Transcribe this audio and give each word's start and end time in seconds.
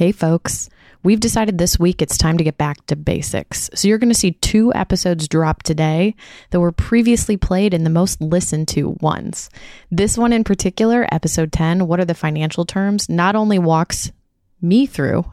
Hey, 0.00 0.12
folks. 0.12 0.70
We've 1.02 1.20
decided 1.20 1.58
this 1.58 1.78
week 1.78 2.00
it's 2.00 2.16
time 2.16 2.38
to 2.38 2.44
get 2.44 2.56
back 2.56 2.86
to 2.86 2.96
basics. 2.96 3.68
So 3.74 3.86
you're 3.86 3.98
going 3.98 4.08
to 4.08 4.18
see 4.18 4.30
two 4.30 4.72
episodes 4.72 5.28
drop 5.28 5.62
today 5.62 6.14
that 6.48 6.60
were 6.60 6.72
previously 6.72 7.36
played 7.36 7.74
in 7.74 7.84
the 7.84 7.90
most 7.90 8.18
listened 8.18 8.68
to 8.68 8.96
ones. 9.02 9.50
This 9.90 10.16
one 10.16 10.32
in 10.32 10.42
particular, 10.42 11.06
episode 11.12 11.52
10, 11.52 11.86
What 11.86 12.00
are 12.00 12.06
the 12.06 12.14
Financial 12.14 12.64
Terms, 12.64 13.10
not 13.10 13.36
only 13.36 13.58
walks 13.58 14.10
me 14.62 14.86
through 14.86 15.24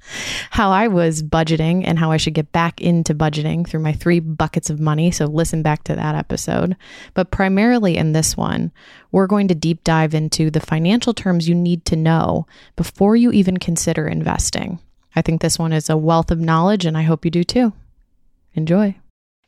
how 0.50 0.70
I 0.70 0.88
was 0.88 1.22
budgeting 1.22 1.82
and 1.86 1.98
how 1.98 2.10
I 2.10 2.16
should 2.16 2.34
get 2.34 2.52
back 2.52 2.80
into 2.80 3.14
budgeting 3.14 3.66
through 3.66 3.80
my 3.80 3.92
three 3.92 4.20
buckets 4.20 4.70
of 4.70 4.80
money. 4.80 5.10
So 5.10 5.26
listen 5.26 5.62
back 5.62 5.84
to 5.84 5.96
that 5.96 6.14
episode. 6.14 6.76
But 7.14 7.30
primarily 7.30 7.96
in 7.96 8.12
this 8.12 8.36
one, 8.36 8.72
we're 9.12 9.26
going 9.26 9.48
to 9.48 9.54
deep 9.54 9.84
dive 9.84 10.14
into 10.14 10.50
the 10.50 10.60
financial 10.60 11.14
terms 11.14 11.48
you 11.48 11.54
need 11.54 11.84
to 11.86 11.96
know 11.96 12.46
before 12.76 13.16
you 13.16 13.32
even 13.32 13.56
consider 13.56 14.06
investing. 14.06 14.78
I 15.14 15.22
think 15.22 15.40
this 15.40 15.58
one 15.58 15.72
is 15.72 15.88
a 15.88 15.96
wealth 15.96 16.30
of 16.30 16.40
knowledge, 16.40 16.84
and 16.84 16.96
I 16.96 17.02
hope 17.02 17.24
you 17.24 17.30
do 17.30 17.42
too. 17.42 17.72
Enjoy. 18.54 18.96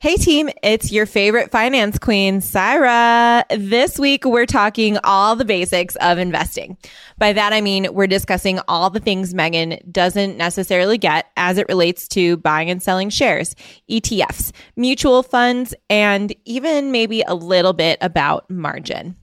Hey 0.01 0.15
team, 0.15 0.49
it's 0.63 0.93
your 0.93 1.05
favorite 1.05 1.51
finance 1.51 1.99
queen, 1.99 2.39
Syra. 2.39 3.43
This 3.49 3.99
week 3.99 4.23
we're 4.23 4.45
talking 4.45 4.97
all 5.03 5.35
the 5.35 5.43
basics 5.43 5.97
of 5.97 6.17
investing. 6.17 6.77
By 7.17 7.33
that 7.33 7.51
I 7.51 7.59
mean 7.59 7.93
we're 7.93 8.07
discussing 8.07 8.61
all 8.69 8.89
the 8.89 9.01
things 9.01 9.33
Megan 9.33 9.77
doesn't 9.91 10.37
necessarily 10.37 10.97
get 10.97 11.25
as 11.35 11.57
it 11.57 11.67
relates 11.67 12.07
to 12.09 12.37
buying 12.37 12.69
and 12.69 12.81
selling 12.81 13.09
shares, 13.09 13.57
ETFs, 13.91 14.53
mutual 14.77 15.21
funds, 15.21 15.75
and 15.89 16.33
even 16.45 16.93
maybe 16.93 17.21
a 17.23 17.35
little 17.35 17.73
bit 17.73 17.97
about 17.99 18.49
margin. 18.49 19.17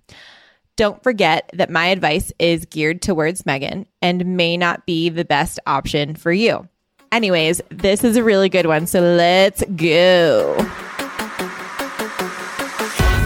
Don't 0.76 1.02
forget 1.02 1.50
that 1.54 1.70
my 1.70 1.86
advice 1.86 2.32
is 2.38 2.66
geared 2.66 3.00
towards 3.00 3.46
Megan 3.46 3.86
and 4.02 4.36
may 4.36 4.58
not 4.58 4.84
be 4.84 5.08
the 5.08 5.24
best 5.24 5.58
option 5.66 6.16
for 6.16 6.32
you. 6.32 6.68
Anyways, 7.12 7.62
this 7.70 8.02
is 8.02 8.16
a 8.16 8.24
really 8.24 8.48
good 8.48 8.66
one, 8.66 8.86
so 8.86 9.00
let's 9.00 9.62
go. 9.76 10.54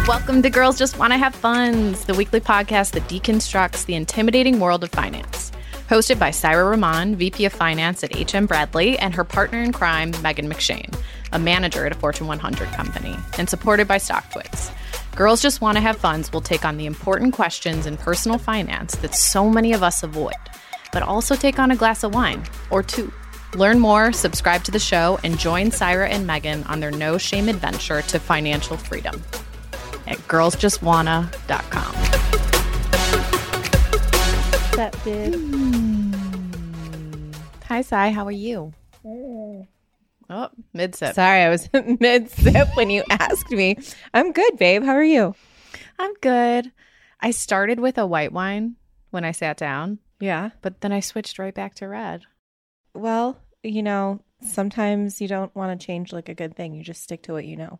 Welcome 0.07 0.43
to 0.43 0.51
Girls 0.51 0.79
Just 0.79 0.99
Want 0.99 1.13
to 1.13 1.19
Have 1.19 1.35
Funds, 1.35 2.05
the 2.05 2.15
weekly 2.15 2.41
podcast 2.41 2.93
that 2.93 3.05
deconstructs 3.05 3.87
the 3.87 3.95
intimidating 3.95 4.61
world 4.61 4.85
of 4.85 4.91
finance. 4.91 5.51
Hosted 5.89 6.19
by 6.19 6.31
Syra 6.31 6.65
Rahman, 6.65 7.17
VP 7.17 7.47
of 7.47 7.53
Finance 7.53 8.05
at 8.05 8.15
HM 8.15 8.47
Bradley, 8.47 8.99
and 8.99 9.15
her 9.15 9.25
partner 9.25 9.63
in 9.63 9.73
crime, 9.73 10.13
Megan 10.23 10.49
McShane, 10.49 10.95
a 11.33 11.39
manager 11.39 11.87
at 11.87 11.93
a 11.93 11.97
Fortune 11.97 12.27
100 12.27 12.69
company, 12.69 13.17
and 13.39 13.49
supported 13.49 13.89
by 13.89 13.97
StockTwits. 13.97 14.73
Girls 15.17 15.41
Just 15.41 15.61
Want 15.61 15.77
to 15.77 15.81
Have 15.81 15.97
Funds 15.97 16.33
will 16.33 16.43
take 16.43 16.65
on 16.65 16.77
the 16.77 16.87
important 16.87 17.33
questions 17.33 17.87
in 17.87 17.97
personal 17.97 18.37
finance 18.37 18.95
that 18.97 19.15
so 19.15 19.49
many 19.49 19.73
of 19.73 19.83
us 19.83 20.03
avoid, 20.03 20.35
but 20.93 21.03
also 21.03 21.35
take 21.35 21.59
on 21.59 21.71
a 21.71 21.77
glass 21.77 22.05
of 22.05 22.15
wine 22.15 22.45
or 22.71 22.83
two. 22.83 23.13
Learn 23.55 23.81
more, 23.81 24.13
subscribe 24.13 24.63
to 24.65 24.71
the 24.71 24.79
show, 24.79 25.19
and 25.25 25.37
join 25.39 25.71
Syra 25.73 26.09
and 26.09 26.27
Megan 26.27 26.63
on 26.65 26.79
their 26.81 26.93
no 26.93 27.19
shame 27.19 27.49
adventure 27.49 28.01
to 28.03 28.19
financial 28.21 28.77
freedom 28.77 29.23
at 30.07 30.19
girlsjustwanna.com. 30.29 31.95
What's 34.53 34.79
up, 34.79 35.03
dude? 35.05 35.35
Hmm. 35.35 37.33
Hi, 37.67 37.83
Cy. 37.83 38.11
How 38.11 38.25
are 38.25 38.31
you? 38.31 38.73
Oh, 39.05 40.49
mid 40.73 40.95
sip. 40.95 41.15
Sorry, 41.17 41.41
I 41.41 41.49
was 41.49 41.69
mid 42.01 42.31
sip 42.31 42.69
when 42.77 42.89
you 42.91 43.03
asked 43.11 43.51
me. 43.51 43.77
I'm 44.15 44.31
good, 44.33 44.59
babe. 44.59 44.85
How 44.85 44.93
are 44.93 45.03
you? 45.03 45.35
I'm 45.99 46.15
good. 46.21 46.71
I 47.21 47.33
started 47.33 47.81
with 47.81 47.99
a 47.99 48.07
white 48.07 48.31
wine 48.33 48.77
when 49.11 49.25
I 49.25 49.33
sat 49.33 49.57
down, 49.57 49.99
Yeah. 50.21 50.51
but 50.63 50.81
then 50.83 50.93
I 50.93 51.01
switched 51.01 51.39
right 51.41 51.53
back 51.55 51.75
to 51.77 51.89
red. 51.89 52.23
Well, 52.95 53.39
you 53.63 53.83
know, 53.83 54.21
sometimes 54.43 55.21
you 55.21 55.29
don't 55.29 55.55
want 55.55 55.79
to 55.79 55.87
change 55.87 56.13
like 56.13 56.29
a 56.29 56.35
good 56.35 56.57
thing. 56.57 56.75
You 56.75 56.83
just 56.83 57.03
stick 57.03 57.23
to 57.25 57.33
what 57.33 57.45
you 57.45 57.57
know. 57.57 57.79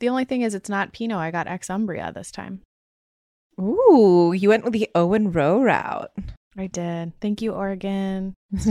The 0.00 0.08
only 0.08 0.24
thing 0.24 0.42
is, 0.42 0.54
it's 0.54 0.68
not 0.68 0.92
Pinot. 0.92 1.18
I 1.18 1.30
got 1.30 1.46
ex 1.46 1.68
Umbria 1.68 2.12
this 2.14 2.30
time. 2.30 2.62
Ooh, 3.60 4.32
you 4.36 4.48
went 4.48 4.64
with 4.64 4.72
the 4.72 4.88
Owen 4.94 5.30
Roe 5.30 5.62
route. 5.62 6.10
I 6.56 6.66
did. 6.66 7.12
Thank 7.20 7.42
you, 7.42 7.52
Oregon. 7.52 8.34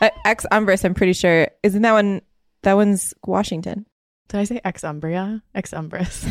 Uh, 0.00 0.10
Ex 0.24 0.46
Umbris, 0.52 0.84
I'm 0.84 0.94
pretty 0.94 1.12
sure. 1.12 1.48
Isn't 1.62 1.82
that 1.82 1.92
one? 1.92 2.22
That 2.62 2.74
one's 2.74 3.14
Washington. 3.26 3.86
Did 4.28 4.40
I 4.40 4.44
say 4.44 4.60
ex 4.64 4.84
Umbria? 4.84 5.42
Ex 5.54 5.72
Umbris. 5.72 6.24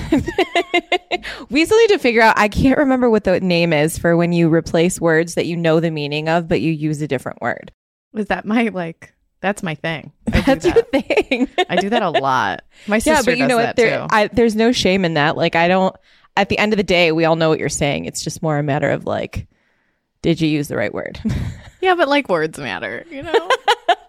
we 1.49 1.65
still 1.65 1.79
need 1.79 1.89
to 1.89 1.97
figure 1.97 2.21
out. 2.21 2.37
I 2.37 2.47
can't 2.47 2.77
remember 2.77 3.09
what 3.09 3.23
the 3.23 3.39
name 3.41 3.73
is 3.73 3.97
for 3.97 4.15
when 4.15 4.33
you 4.33 4.53
replace 4.53 5.01
words 5.01 5.35
that 5.35 5.47
you 5.47 5.57
know 5.57 5.79
the 5.79 5.91
meaning 5.91 6.29
of, 6.29 6.47
but 6.47 6.61
you 6.61 6.71
use 6.71 7.01
a 7.01 7.07
different 7.07 7.41
word. 7.41 7.71
Was 8.17 8.27
that 8.27 8.45
my 8.45 8.69
like? 8.69 9.13
That's 9.39 9.61
my 9.61 9.75
thing. 9.75 10.11
I 10.33 10.41
That's 10.41 10.65
your 10.65 10.81
thing. 10.83 11.47
I 11.69 11.75
do 11.75 11.89
that 11.89 12.01
a 12.01 12.09
lot. 12.09 12.63
My 12.87 12.97
sister 12.99 13.11
yeah, 13.11 13.21
but 13.23 13.37
you 13.37 13.43
does 13.43 13.49
know 13.49 13.57
that 13.57 13.67
what? 13.67 13.75
There, 13.75 13.99
too. 13.99 14.07
I, 14.09 14.27
there's 14.27 14.55
no 14.55 14.71
shame 14.71 15.05
in 15.05 15.13
that. 15.13 15.37
Like, 15.37 15.55
I 15.55 15.67
don't. 15.67 15.95
At 16.35 16.49
the 16.49 16.57
end 16.57 16.73
of 16.73 16.77
the 16.77 16.83
day, 16.83 17.11
we 17.11 17.25
all 17.25 17.35
know 17.35 17.49
what 17.49 17.59
you're 17.59 17.69
saying. 17.69 18.05
It's 18.05 18.23
just 18.23 18.41
more 18.41 18.57
a 18.57 18.63
matter 18.63 18.89
of 18.89 19.05
like, 19.05 19.47
did 20.21 20.41
you 20.41 20.47
use 20.47 20.67
the 20.67 20.77
right 20.77 20.93
word? 20.93 21.19
yeah, 21.81 21.95
but 21.95 22.07
like 22.07 22.29
words 22.29 22.57
matter, 22.57 23.05
you 23.09 23.23
know. 23.23 23.49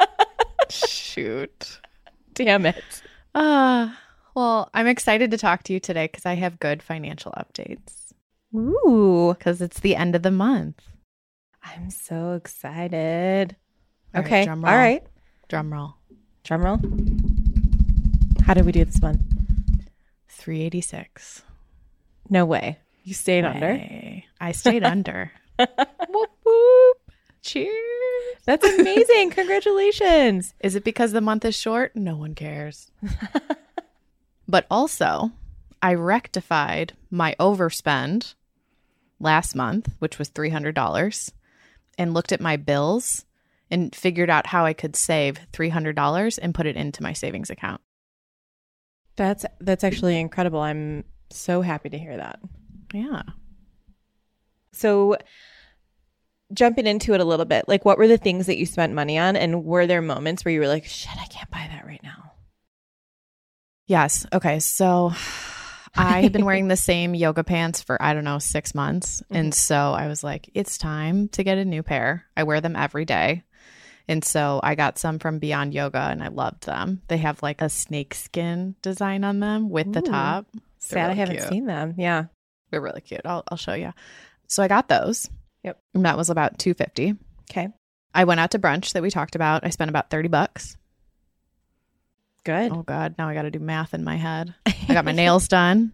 Shoot. 0.70 1.80
Damn 2.34 2.66
it. 2.66 3.02
Uh, 3.34 3.90
well, 4.34 4.70
I'm 4.74 4.86
excited 4.86 5.30
to 5.30 5.38
talk 5.38 5.62
to 5.64 5.72
you 5.72 5.80
today 5.80 6.06
because 6.06 6.26
I 6.26 6.34
have 6.34 6.58
good 6.60 6.82
financial 6.82 7.32
updates. 7.32 8.12
Ooh, 8.54 9.34
Because 9.38 9.60
it's 9.60 9.80
the 9.80 9.96
end 9.96 10.14
of 10.14 10.22
the 10.22 10.30
month. 10.30 10.82
I'm 11.62 11.90
so 11.90 12.32
excited. 12.32 13.56
All 14.14 14.22
right, 14.22 14.26
okay, 14.26 14.44
drum 14.44 14.64
roll. 14.64 14.74
right. 14.74 15.02
Drum 15.48 15.72
roll. 15.72 15.94
Drum 16.44 16.62
roll. 16.64 16.78
How 18.44 18.54
did 18.54 18.64
we 18.64 18.72
do 18.72 18.84
this 18.84 19.00
one? 19.00 19.20
386. 20.28 21.42
No 22.30 22.46
way. 22.46 22.78
You 23.04 23.14
stayed 23.14 23.44
under. 23.44 24.22
I 24.40 24.52
stayed 24.52 24.84
under. 24.84 25.32
whoop, 25.58 26.30
whoop. 26.44 26.96
Cheers. 27.42 27.72
That's 28.44 28.64
amazing. 28.64 29.30
Congratulations. 29.30 30.54
Is 30.60 30.74
it 30.74 30.84
because 30.84 31.12
the 31.12 31.20
month 31.20 31.44
is 31.44 31.56
short? 31.56 31.94
No 31.94 32.16
one 32.16 32.34
cares. 32.34 32.90
but 34.48 34.66
also, 34.70 35.32
I 35.82 35.94
rectified 35.94 36.94
my 37.10 37.36
overspend 37.38 38.34
last 39.20 39.54
month, 39.54 39.90
which 39.98 40.18
was 40.18 40.30
$300, 40.30 41.32
and 41.96 42.14
looked 42.14 42.32
at 42.32 42.40
my 42.40 42.56
bills 42.56 43.24
and 43.70 43.94
figured 43.94 44.30
out 44.30 44.46
how 44.46 44.64
I 44.64 44.72
could 44.72 44.96
save 44.96 45.40
$300 45.52 46.38
and 46.40 46.54
put 46.54 46.66
it 46.66 46.76
into 46.76 47.02
my 47.02 47.12
savings 47.12 47.50
account. 47.50 47.80
That's 49.16 49.44
that's 49.60 49.82
actually 49.82 50.18
incredible. 50.20 50.60
I'm 50.60 51.04
so 51.30 51.60
happy 51.60 51.88
to 51.88 51.98
hear 51.98 52.16
that. 52.16 52.38
Yeah. 52.94 53.22
So 54.72 55.16
jumping 56.52 56.86
into 56.86 57.14
it 57.14 57.20
a 57.20 57.24
little 57.24 57.44
bit, 57.44 57.66
like 57.68 57.84
what 57.84 57.98
were 57.98 58.08
the 58.08 58.16
things 58.16 58.46
that 58.46 58.58
you 58.58 58.64
spent 58.64 58.94
money 58.94 59.18
on 59.18 59.36
and 59.36 59.64
were 59.64 59.86
there 59.86 60.00
moments 60.00 60.44
where 60.44 60.54
you 60.54 60.60
were 60.60 60.68
like, 60.68 60.84
shit, 60.84 61.16
I 61.20 61.26
can't 61.26 61.50
buy 61.50 61.68
that 61.70 61.86
right 61.86 62.02
now? 62.02 62.32
Yes. 63.86 64.26
Okay. 64.32 64.60
So 64.60 65.12
I 65.96 66.22
had 66.22 66.32
been 66.32 66.44
wearing 66.44 66.68
the 66.68 66.76
same 66.76 67.14
yoga 67.14 67.42
pants 67.42 67.82
for, 67.82 68.00
I 68.00 68.14
don't 68.14 68.24
know, 68.24 68.38
six 68.38 68.74
months. 68.74 69.22
And 69.30 69.52
mm-hmm. 69.52 69.56
so 69.56 69.92
I 69.92 70.06
was 70.06 70.22
like, 70.22 70.50
it's 70.54 70.78
time 70.78 71.28
to 71.30 71.42
get 71.42 71.58
a 71.58 71.64
new 71.64 71.82
pair. 71.82 72.24
I 72.36 72.44
wear 72.44 72.60
them 72.60 72.76
every 72.76 73.04
day. 73.04 73.42
And 74.08 74.24
so 74.24 74.58
I 74.62 74.74
got 74.74 74.98
some 74.98 75.18
from 75.18 75.38
Beyond 75.38 75.74
Yoga 75.74 76.00
and 76.00 76.22
I 76.22 76.28
loved 76.28 76.64
them. 76.64 77.02
They 77.08 77.18
have 77.18 77.42
like 77.42 77.60
a 77.60 77.68
snake 77.68 78.14
skin 78.14 78.74
design 78.80 79.22
on 79.22 79.40
them 79.40 79.68
with 79.68 79.92
the 79.92 80.00
top. 80.00 80.46
Sad 80.78 81.10
I 81.10 81.14
haven't 81.14 81.36
cute. 81.36 81.48
seen 81.48 81.66
them. 81.66 81.94
Yeah. 81.98 82.24
They're 82.70 82.80
really 82.80 83.02
cute. 83.02 83.22
I'll, 83.24 83.44
I'll 83.48 83.58
show 83.58 83.74
you. 83.74 83.92
So 84.46 84.62
I 84.62 84.68
got 84.68 84.88
those. 84.88 85.28
Yep. 85.62 85.78
And 85.94 86.04
that 86.06 86.16
was 86.16 86.30
about 86.30 86.58
250 86.58 87.16
Okay. 87.50 87.68
I 88.14 88.24
went 88.24 88.40
out 88.40 88.52
to 88.52 88.58
brunch 88.58 88.92
that 88.92 89.02
we 89.02 89.10
talked 89.10 89.34
about. 89.34 89.64
I 89.64 89.70
spent 89.70 89.90
about 89.90 90.10
30 90.10 90.28
bucks. 90.28 90.76
Good. 92.44 92.72
Oh 92.72 92.82
God, 92.82 93.16
now 93.18 93.28
I 93.28 93.34
got 93.34 93.42
to 93.42 93.50
do 93.50 93.58
math 93.58 93.94
in 93.94 94.04
my 94.04 94.16
head. 94.16 94.54
I 94.66 94.94
got 94.94 95.04
my 95.04 95.12
nails 95.12 95.48
done. 95.48 95.92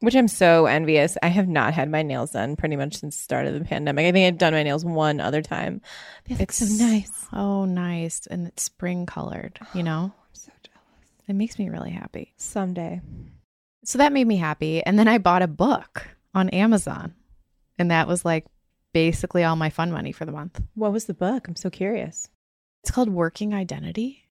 Which 0.00 0.14
I'm 0.14 0.28
so 0.28 0.66
envious. 0.66 1.18
I 1.22 1.28
have 1.28 1.48
not 1.48 1.74
had 1.74 1.90
my 1.90 2.02
nails 2.02 2.30
done 2.30 2.54
pretty 2.54 2.76
much 2.76 2.96
since 2.96 3.16
the 3.16 3.22
start 3.22 3.46
of 3.46 3.54
the 3.54 3.64
pandemic. 3.64 4.06
I 4.06 4.12
think 4.12 4.28
I've 4.28 4.38
done 4.38 4.52
my 4.52 4.62
nails 4.62 4.84
one 4.84 5.20
other 5.20 5.42
time. 5.42 5.80
They 6.24 6.36
look 6.36 6.52
so 6.52 6.66
nice. 6.84 7.26
Oh, 7.32 7.64
nice. 7.64 8.26
And 8.30 8.46
it's 8.46 8.62
spring 8.62 9.06
colored, 9.06 9.58
you 9.74 9.82
know? 9.84 10.12
I'm 10.14 10.34
so 10.34 10.52
jealous. 10.62 11.24
It 11.26 11.32
makes 11.34 11.58
me 11.58 11.68
really 11.68 11.90
happy. 11.90 12.32
Someday. 12.36 13.00
So 13.84 13.98
that 13.98 14.12
made 14.12 14.26
me 14.26 14.36
happy. 14.36 14.84
And 14.84 14.96
then 14.98 15.08
I 15.08 15.18
bought 15.18 15.42
a 15.42 15.48
book 15.48 16.08
on 16.32 16.48
Amazon. 16.50 17.14
And 17.76 17.90
that 17.90 18.06
was 18.06 18.24
like 18.24 18.46
basically 18.92 19.42
all 19.42 19.56
my 19.56 19.70
fun 19.70 19.90
money 19.90 20.12
for 20.12 20.24
the 20.24 20.32
month. 20.32 20.60
What 20.74 20.92
was 20.92 21.06
the 21.06 21.14
book? 21.14 21.48
I'm 21.48 21.56
so 21.56 21.70
curious. 21.70 22.28
It's 22.82 22.92
called 22.92 23.08
Working 23.08 23.52
Identity. 23.52 24.28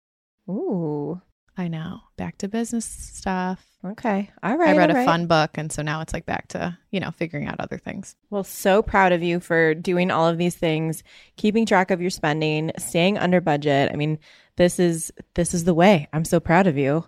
Ooh. 0.49 1.21
I 1.57 1.67
know. 1.67 2.01
Back 2.17 2.37
to 2.39 2.47
business 2.47 2.85
stuff. 2.85 3.65
Okay. 3.83 4.29
All 4.43 4.57
right. 4.57 4.75
I 4.75 4.77
read 4.77 4.91
a 4.91 4.95
right. 4.95 5.05
fun 5.05 5.27
book. 5.27 5.51
And 5.55 5.71
so 5.71 5.81
now 5.81 6.01
it's 6.01 6.13
like 6.13 6.25
back 6.25 6.47
to, 6.49 6.77
you 6.91 6.99
know, 6.99 7.11
figuring 7.11 7.47
out 7.47 7.59
other 7.59 7.77
things. 7.77 8.15
Well, 8.29 8.43
so 8.43 8.81
proud 8.81 9.11
of 9.11 9.23
you 9.23 9.39
for 9.39 9.73
doing 9.73 10.11
all 10.11 10.27
of 10.27 10.37
these 10.37 10.55
things, 10.55 11.03
keeping 11.35 11.65
track 11.65 11.89
of 11.89 12.01
your 12.01 12.09
spending, 12.09 12.71
staying 12.77 13.17
under 13.17 13.41
budget. 13.41 13.91
I 13.91 13.95
mean, 13.95 14.19
this 14.57 14.79
is 14.79 15.11
this 15.33 15.53
is 15.53 15.63
the 15.63 15.73
way. 15.73 16.07
I'm 16.13 16.25
so 16.25 16.39
proud 16.39 16.67
of 16.67 16.77
you. 16.77 17.05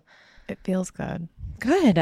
It 0.47 0.59
feels 0.63 0.89
good. 0.89 1.27
Good. 1.59 1.97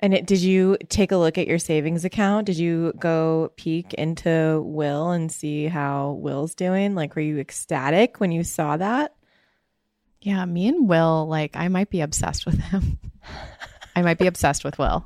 And 0.00 0.14
it, 0.14 0.26
did 0.26 0.40
you 0.40 0.78
take 0.88 1.12
a 1.12 1.16
look 1.16 1.38
at 1.38 1.46
your 1.46 1.58
savings 1.58 2.04
account? 2.04 2.46
Did 2.46 2.58
you 2.58 2.92
go 2.98 3.52
peek 3.56 3.92
into 3.94 4.62
Will 4.64 5.10
and 5.10 5.30
see 5.30 5.66
how 5.66 6.12
Will's 6.12 6.54
doing? 6.54 6.94
Like, 6.94 7.14
were 7.14 7.22
you 7.22 7.38
ecstatic 7.38 8.18
when 8.18 8.32
you 8.32 8.42
saw 8.42 8.78
that? 8.78 9.14
Yeah. 10.22 10.44
Me 10.44 10.68
and 10.68 10.88
Will, 10.88 11.26
like, 11.28 11.56
I 11.56 11.68
might 11.68 11.90
be 11.90 12.00
obsessed 12.00 12.46
with 12.46 12.58
him. 12.58 12.98
I 13.96 14.02
might 14.02 14.18
be 14.18 14.26
obsessed 14.26 14.64
with 14.64 14.78
Will. 14.78 15.04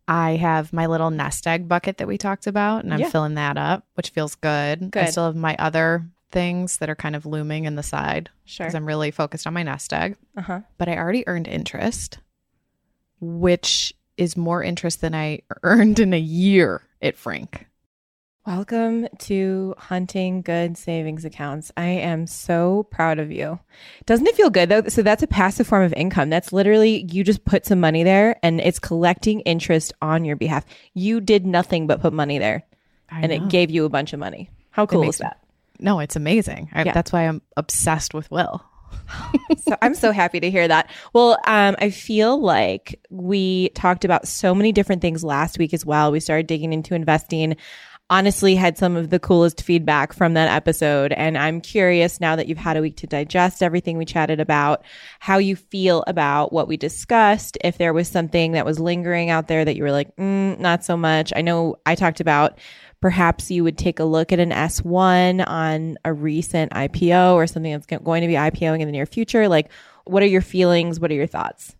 I 0.09 0.33
have 0.37 0.73
my 0.73 0.87
little 0.87 1.11
nest 1.11 1.47
egg 1.47 1.69
bucket 1.69 1.99
that 1.99 2.09
we 2.09 2.19
talked 2.19 2.47
about, 2.47 2.85
and 2.85 2.93
I'm 2.93 3.01
Yeah. 3.01 3.09
filling 3.09 3.35
that 3.35 3.57
up, 3.57 3.87
which 3.95 4.11
feels 4.11 4.35
good. 4.35 4.91
good. 4.91 5.03
I 5.05 5.11
still 5.11 5.27
have 5.27 5.37
my 5.37 5.55
other 5.59 6.05
things 6.33 6.79
that 6.79 6.91
are 6.91 6.97
kind 6.97 7.15
of 7.15 7.25
looming 7.27 7.67
in 7.67 7.77
the 7.77 7.83
side 7.83 8.29
Sure. 8.45 8.67
because 8.67 8.75
I'm 8.75 8.87
really 8.87 9.11
focused 9.11 9.47
on 9.47 9.55
my 9.55 9.63
nest 9.63 9.93
egg. 9.93 10.17
Uh 10.37 10.43
huh. 10.43 10.61
But 10.79 10.89
I 10.89 10.97
already 10.97 11.27
earned 11.29 11.47
interest, 11.47 12.19
which 13.21 13.95
is 14.17 14.37
more 14.37 14.63
interest 14.63 15.01
than 15.01 15.15
I 15.15 15.41
earned 15.63 15.99
in 16.01 16.13
a 16.13 16.19
year 16.21 16.83
at 17.01 17.17
Frank. 17.17 17.67
Welcome 18.44 19.06
to 19.21 19.73
hunting 19.79 20.43
good 20.43 20.77
savings 20.77 21.25
accounts. 21.25 21.71
I 21.77 21.87
am 21.87 22.27
so 22.27 22.89
proud 22.91 23.21
of 23.21 23.31
you. 23.31 23.61
Doesn't 24.05 24.27
it 24.27 24.35
feel 24.35 24.50
good 24.50 24.69
though? 24.69 24.83
So 24.89 25.03
that's 25.03 25.23
a 25.23 25.29
passive 25.29 25.69
form 25.69 25.85
of 25.85 25.93
income. 25.93 26.29
That's 26.29 26.53
literally 26.53 27.06
you 27.09 27.23
just 27.23 27.44
put 27.44 27.65
some 27.65 27.79
money 27.79 28.03
there 28.03 28.37
and 28.43 28.61
it's 28.61 28.81
collecting 28.81 29.43
interest 29.43 29.93
on 30.03 30.25
your 30.25 30.35
behalf. 30.35 30.65
You 30.93 31.21
did 31.21 31.47
nothing 31.47 31.87
but 31.87 32.00
put 32.00 32.12
money 32.12 32.41
there 32.41 32.65
I 33.09 33.21
and 33.21 33.31
know. 33.31 33.37
it 33.37 33.49
gave 33.49 33.71
you 33.71 33.85
a 33.85 33.89
bunch 33.89 34.12
of 34.12 34.19
money. 34.19 34.50
How 34.71 34.87
cool 34.87 35.09
is 35.09 35.19
that? 35.19 35.39
no, 35.79 36.00
it's 36.00 36.17
amazing. 36.17 36.69
I, 36.73 36.83
Yeah. 36.83 36.94
That's 36.94 37.12
why 37.12 37.29
I'm 37.29 37.43
obsessed 37.56 38.12
with 38.12 38.29
Will. 38.33 38.65
so 39.59 39.77
I'm 39.81 39.94
so 39.94 40.11
happy 40.11 40.41
to 40.41 40.50
hear 40.50 40.67
that. 40.67 40.91
Well, 41.12 41.39
um, 41.47 41.77
I 41.79 41.91
feel 41.91 42.41
like 42.41 43.00
we 43.09 43.69
talked 43.71 44.05
about 44.05 44.27
so 44.27 44.53
many 44.53 44.73
different 44.73 45.00
things 45.00 45.23
last 45.23 45.59
week 45.59 45.73
as 45.73 45.87
well. 45.87 46.11
We 46.11 46.19
started 46.19 46.49
digging 46.49 46.73
into 46.73 46.94
investing. 46.94 47.56
Honestly, 48.12 48.55
had 48.55 48.76
some 48.76 48.94
of 48.94 49.09
the 49.09 49.19
coolest 49.19 49.62
feedback 49.62 50.12
from 50.12 50.35
that 50.35 50.55
episode. 50.55 51.14
And 51.14 51.38
I'm 51.38 51.62
curious 51.62 52.20
now 52.20 52.37
that 52.37 52.47
you've 52.47 52.59
had 52.59 52.76
a 52.76 52.82
week 52.82 52.99
to 52.99 53.06
digest 53.06 53.62
everything 53.62 53.97
we 53.97 54.05
chatted 54.05 54.38
about, 54.38 54.85
how 55.19 55.38
you 55.38 55.56
feel 55.56 56.05
about 56.06 56.53
what 56.53 56.69
we 56.69 56.76
discussed. 56.76 57.56
If 57.64 57.79
there 57.79 57.94
was 57.94 58.09
something 58.09 58.53
that 58.53 58.67
was 58.67 58.79
lingering 58.79 59.31
out 59.31 59.49
there 59.49 59.64
that 59.64 59.76
you 59.76 59.82
were 59.82 59.93
like, 59.93 60.14
mm, 60.17 60.59
not 60.59 60.85
so 60.85 60.94
much. 60.94 61.32
I 61.35 61.41
know 61.41 61.76
I 61.87 61.94
talked 61.94 62.20
about 62.20 62.59
perhaps 63.00 63.50
you 63.50 63.64
would 63.64 63.79
take 63.79 63.99
a 63.99 64.05
look 64.05 64.31
at 64.31 64.41
an 64.41 64.50
S1 64.50 65.49
on 65.49 65.97
a 66.05 66.12
recent 66.12 66.73
IPO 66.73 67.32
or 67.32 67.47
something 67.47 67.73
that's 67.73 67.87
going 67.87 68.20
to 68.20 68.29
be 68.29 68.35
IPOing 68.35 68.81
in 68.81 68.88
the 68.88 68.93
near 68.93 69.06
future. 69.06 69.49
Like, 69.49 69.70
what 70.05 70.23
are 70.23 70.26
your 70.26 70.43
feelings? 70.43 71.00
What 71.00 71.11
are 71.11 71.15
your 71.15 71.26
thoughts? 71.26 71.75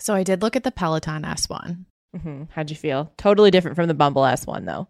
So 0.00 0.12
I 0.12 0.22
did 0.22 0.42
look 0.42 0.54
at 0.54 0.64
the 0.64 0.70
Peloton 0.70 1.22
S1. 1.22 1.86
Hmm 2.16 2.44
How'd 2.50 2.70
you 2.70 2.76
feel? 2.76 3.12
Totally 3.16 3.50
different 3.50 3.76
from 3.76 3.88
the 3.88 3.94
Bumble 3.94 4.22
S1, 4.22 4.64
though. 4.64 4.88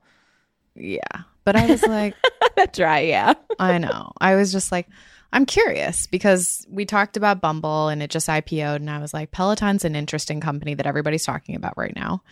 Yeah. 0.74 1.22
But 1.44 1.56
I 1.56 1.66
was 1.66 1.82
like, 1.82 2.14
dry. 2.72 3.00
Yeah. 3.00 3.34
I 3.58 3.78
know. 3.78 4.12
I 4.20 4.36
was 4.36 4.52
just 4.52 4.70
like, 4.70 4.88
I'm 5.32 5.46
curious 5.46 6.06
because 6.06 6.66
we 6.70 6.84
talked 6.84 7.16
about 7.16 7.40
Bumble 7.40 7.88
and 7.88 8.02
it 8.02 8.10
just 8.10 8.28
IPO'd. 8.28 8.80
And 8.80 8.90
I 8.90 8.98
was 8.98 9.12
like, 9.12 9.30
Peloton's 9.30 9.84
an 9.84 9.96
interesting 9.96 10.40
company 10.40 10.74
that 10.74 10.86
everybody's 10.86 11.24
talking 11.24 11.54
about 11.54 11.76
right 11.76 11.94
now. 11.94 12.22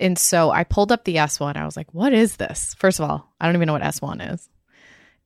And 0.00 0.18
so 0.18 0.50
I 0.50 0.64
pulled 0.64 0.90
up 0.90 1.04
the 1.04 1.16
S1. 1.16 1.56
I 1.56 1.64
was 1.64 1.76
like, 1.76 1.92
what 1.92 2.12
is 2.12 2.36
this? 2.36 2.74
First 2.74 2.98
of 2.98 3.08
all, 3.08 3.32
I 3.40 3.46
don't 3.46 3.54
even 3.54 3.66
know 3.66 3.74
what 3.74 3.82
S1 3.82 4.32
is. 4.34 4.48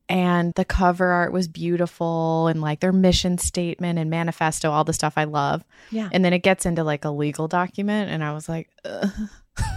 And 0.09 0.53
the 0.53 0.63
cover 0.63 1.05
art 1.07 1.33
was 1.33 1.47
beautiful 1.49 2.47
and 2.47 2.61
like 2.61 2.79
their 2.79 2.93
mission 2.93 3.37
statement 3.37 3.99
and 3.99 4.09
manifesto, 4.09 4.71
all 4.71 4.85
the 4.85 4.93
stuff 4.93 5.13
I 5.17 5.25
love. 5.25 5.65
Yeah. 5.91 6.07
And 6.13 6.23
then 6.23 6.31
it 6.31 6.39
gets 6.43 6.65
into 6.65 6.83
like 6.83 7.03
a 7.03 7.09
legal 7.09 7.47
document. 7.49 8.09
And 8.09 8.23
I 8.23 8.33
was 8.33 8.47
like, 8.47 8.69
Ugh. 8.85 9.09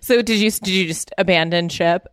So 0.00 0.20
did 0.22 0.40
you 0.40 0.50
did 0.50 0.68
you 0.68 0.86
just 0.86 1.12
abandon 1.16 1.68
ship? 1.68 2.08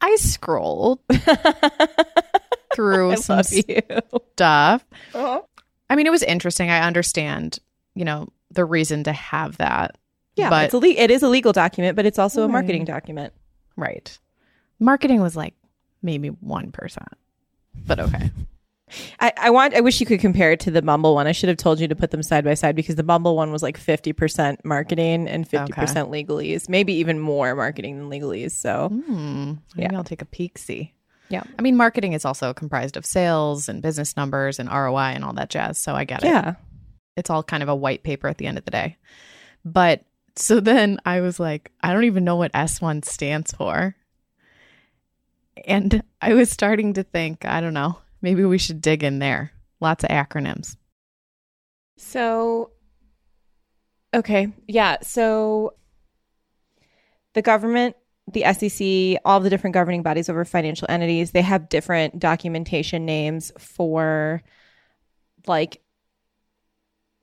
I 0.00 0.16
scrolled 0.16 0.98
through 2.74 3.12
I 3.12 3.14
some 3.16 3.42
stuff. 3.44 4.84
Uh-huh. 5.14 5.42
I 5.88 5.96
mean, 5.96 6.06
it 6.06 6.10
was 6.10 6.22
interesting. 6.22 6.70
I 6.70 6.80
understand, 6.80 7.58
you 7.94 8.04
know, 8.04 8.28
the 8.50 8.64
reason 8.64 9.04
to 9.04 9.12
have 9.12 9.58
that. 9.58 9.96
Yeah, 10.36 10.50
But- 10.50 10.66
it's 10.66 10.74
a 10.74 10.78
le- 10.78 10.88
it 10.88 11.10
is 11.10 11.22
a 11.22 11.28
legal 11.28 11.52
document, 11.52 11.96
but 11.96 12.06
it's 12.06 12.18
also 12.18 12.44
a 12.44 12.48
marketing 12.48 12.84
document. 12.84 13.32
Right. 13.76 14.16
Marketing 14.78 15.20
was 15.20 15.36
like 15.36 15.54
maybe 16.02 16.30
1%. 16.30 17.06
But 17.86 18.00
okay. 18.00 18.30
I, 19.20 19.32
I 19.36 19.50
want 19.50 19.74
I 19.74 19.80
wish 19.80 20.00
you 20.00 20.06
could 20.06 20.18
compare 20.18 20.50
it 20.50 20.58
to 20.60 20.70
the 20.72 20.82
Bumble 20.82 21.14
one. 21.14 21.28
I 21.28 21.32
should 21.32 21.48
have 21.48 21.58
told 21.58 21.78
you 21.78 21.86
to 21.86 21.94
put 21.94 22.10
them 22.10 22.24
side 22.24 22.44
by 22.44 22.54
side 22.54 22.74
because 22.74 22.96
the 22.96 23.04
Bumble 23.04 23.36
one 23.36 23.52
was 23.52 23.62
like 23.62 23.78
50% 23.78 24.56
marketing 24.64 25.28
and 25.28 25.48
50% 25.48 25.68
legalese, 26.10 26.68
maybe 26.68 26.94
even 26.94 27.20
more 27.20 27.54
marketing 27.54 27.98
than 27.98 28.10
legalese. 28.10 28.50
So 28.50 28.88
Hmm. 28.88 29.52
Maybe 29.76 29.94
I'll 29.94 30.02
take 30.02 30.22
a 30.22 30.26
peek 30.26 30.58
see. 30.58 30.92
Yeah. 31.28 31.44
I 31.56 31.62
mean, 31.62 31.76
marketing 31.76 32.14
is 32.14 32.24
also 32.24 32.52
comprised 32.52 32.96
of 32.96 33.06
sales 33.06 33.68
and 33.68 33.80
business 33.80 34.16
numbers 34.16 34.58
and 34.58 34.68
ROI 34.68 35.12
and 35.14 35.24
all 35.24 35.34
that 35.34 35.50
jazz. 35.50 35.78
So 35.78 35.94
I 35.94 36.02
get 36.04 36.24
it. 36.24 36.26
yeah. 36.26 36.54
It's 37.16 37.30
all 37.30 37.44
kind 37.44 37.62
of 37.62 37.68
a 37.68 37.76
white 37.76 38.02
paper 38.02 38.26
at 38.26 38.38
the 38.38 38.46
end 38.46 38.58
of 38.58 38.64
the 38.64 38.72
day. 38.72 38.96
But 39.64 40.02
so 40.34 40.58
then 40.58 40.98
I 41.04 41.20
was 41.20 41.38
like, 41.38 41.70
I 41.80 41.92
don't 41.92 42.04
even 42.04 42.24
know 42.24 42.36
what 42.36 42.52
S1 42.52 43.04
stands 43.04 43.52
for. 43.52 43.94
And 45.66 46.02
I 46.20 46.34
was 46.34 46.50
starting 46.50 46.94
to 46.94 47.02
think, 47.02 47.44
I 47.44 47.60
don't 47.60 47.74
know, 47.74 47.98
maybe 48.22 48.44
we 48.44 48.58
should 48.58 48.80
dig 48.80 49.02
in 49.02 49.18
there. 49.18 49.52
Lots 49.80 50.04
of 50.04 50.10
acronyms. 50.10 50.76
So, 51.96 52.70
okay. 54.14 54.48
Yeah. 54.66 54.98
So, 55.02 55.74
the 57.34 57.42
government, 57.42 57.96
the 58.32 58.44
SEC, 58.52 59.20
all 59.24 59.40
the 59.40 59.50
different 59.50 59.74
governing 59.74 60.02
bodies 60.02 60.28
over 60.28 60.44
financial 60.44 60.86
entities, 60.88 61.32
they 61.32 61.42
have 61.42 61.68
different 61.68 62.18
documentation 62.18 63.04
names 63.04 63.52
for 63.58 64.42
like 65.46 65.80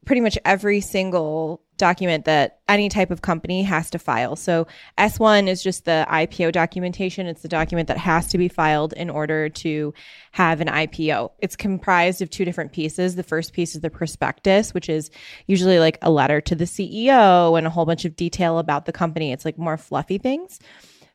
pretty 0.06 0.22
much 0.22 0.38
every 0.46 0.82
single 0.82 1.62
document 1.78 2.26
that 2.26 2.60
any 2.68 2.90
type 2.90 3.12
of 3.12 3.22
company 3.22 3.64
has 3.64 3.90
to 3.92 4.00
file. 4.00 4.36
So 4.36 4.68
S1 4.98 5.48
is 5.48 5.64
just 5.64 5.86
the 5.86 6.06
IPO 6.10 6.52
documentation. 6.52 7.28
It's 7.28 7.42
the 7.42 7.48
document 7.48 7.88
that 7.88 7.98
has 7.98 8.28
to 8.28 8.38
be 8.38 8.48
filed 8.48 8.94
in 8.94 9.10
order 9.10 9.50
to 9.50 9.94
have 10.32 10.62
an 10.62 10.68
IPO. 10.68 11.32
It's 11.40 11.56
comprised 11.56 12.22
of 12.22 12.30
two 12.30 12.46
different 12.46 12.74
pieces. 12.74 13.16
The 13.16 13.24
first 13.24 13.54
piece 13.54 13.76
is 13.76 13.82
the 13.82 13.90
prospectus, 13.90 14.74
which 14.74 14.90
is 14.90 15.10
usually 15.46 15.80
like 15.80 15.98
a 16.02 16.12
letter 16.12 16.42
to 16.42 16.56
the 16.56 16.66
CEO 16.66 17.58
and 17.58 17.66
a 17.66 17.70
whole 17.70 17.86
bunch 17.86 18.06
of 18.06 18.16
detail 18.16 18.60
about 18.60 18.86
the 18.86 18.92
company. 18.92 19.32
It's 19.32 19.46
like 19.46 19.58
more 19.58 19.78
fluffy 19.78 20.18
things 20.18 20.60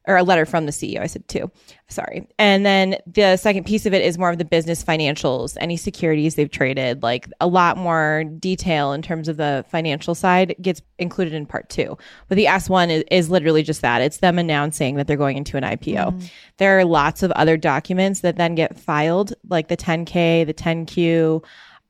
or 0.06 0.16
a 0.16 0.23
letter 0.23 0.44
from 0.44 0.66
the 0.66 0.73
CEO. 0.73 1.00
I 1.00 1.06
said 1.06 1.26
two. 1.28 1.50
Sorry. 1.88 2.26
And 2.38 2.66
then 2.66 2.97
the 3.06 3.37
second 3.37 3.66
piece 3.66 3.87
of 3.87 3.94
it 3.94 4.02
is 4.02 4.18
more 4.18 4.30
of 4.30 4.38
the 4.38 4.44
business 4.44 4.82
financials, 4.82 5.56
any 5.61 5.76
securities 5.76 6.35
they've 6.35 6.50
traded, 6.50 7.02
like 7.02 7.28
a 7.40 7.47
lot 7.47 7.76
more 7.76 8.25
detail 8.38 8.92
in 8.92 9.02
terms 9.02 9.28
of 9.28 9.37
the 9.37 9.64
financial 9.68 10.14
side 10.14 10.56
gets 10.61 10.82
included 10.99 11.35
in 11.35 11.47
part 11.47 11.68
two. 11.68 11.97
But 12.28 12.37
the 12.37 12.47
S1 12.47 12.90
is, 12.90 13.04
is 13.11 13.30
literally 13.30 13.62
just 13.62 13.82
that. 13.82 14.02
It's 14.02 14.18
them 14.18 14.38
announcing 14.38 14.97
that 14.97 15.06
they're 15.06 15.16
going 15.16 15.37
into 15.37 15.56
an 15.56 15.62
IPO. 15.62 15.94
Mm-hmm. 15.94 16.26
There 16.56 16.78
are 16.78 16.85
lots 16.85 17.23
of 17.23 17.30
other 17.32 17.56
documents 17.56 18.21
that 18.21 18.37
then 18.37 18.54
get 18.54 18.78
filed, 18.78 19.35
like 19.49 19.68
the 19.68 19.76
10K, 19.76 20.47
the 20.47 20.54
10Q, 20.54 21.44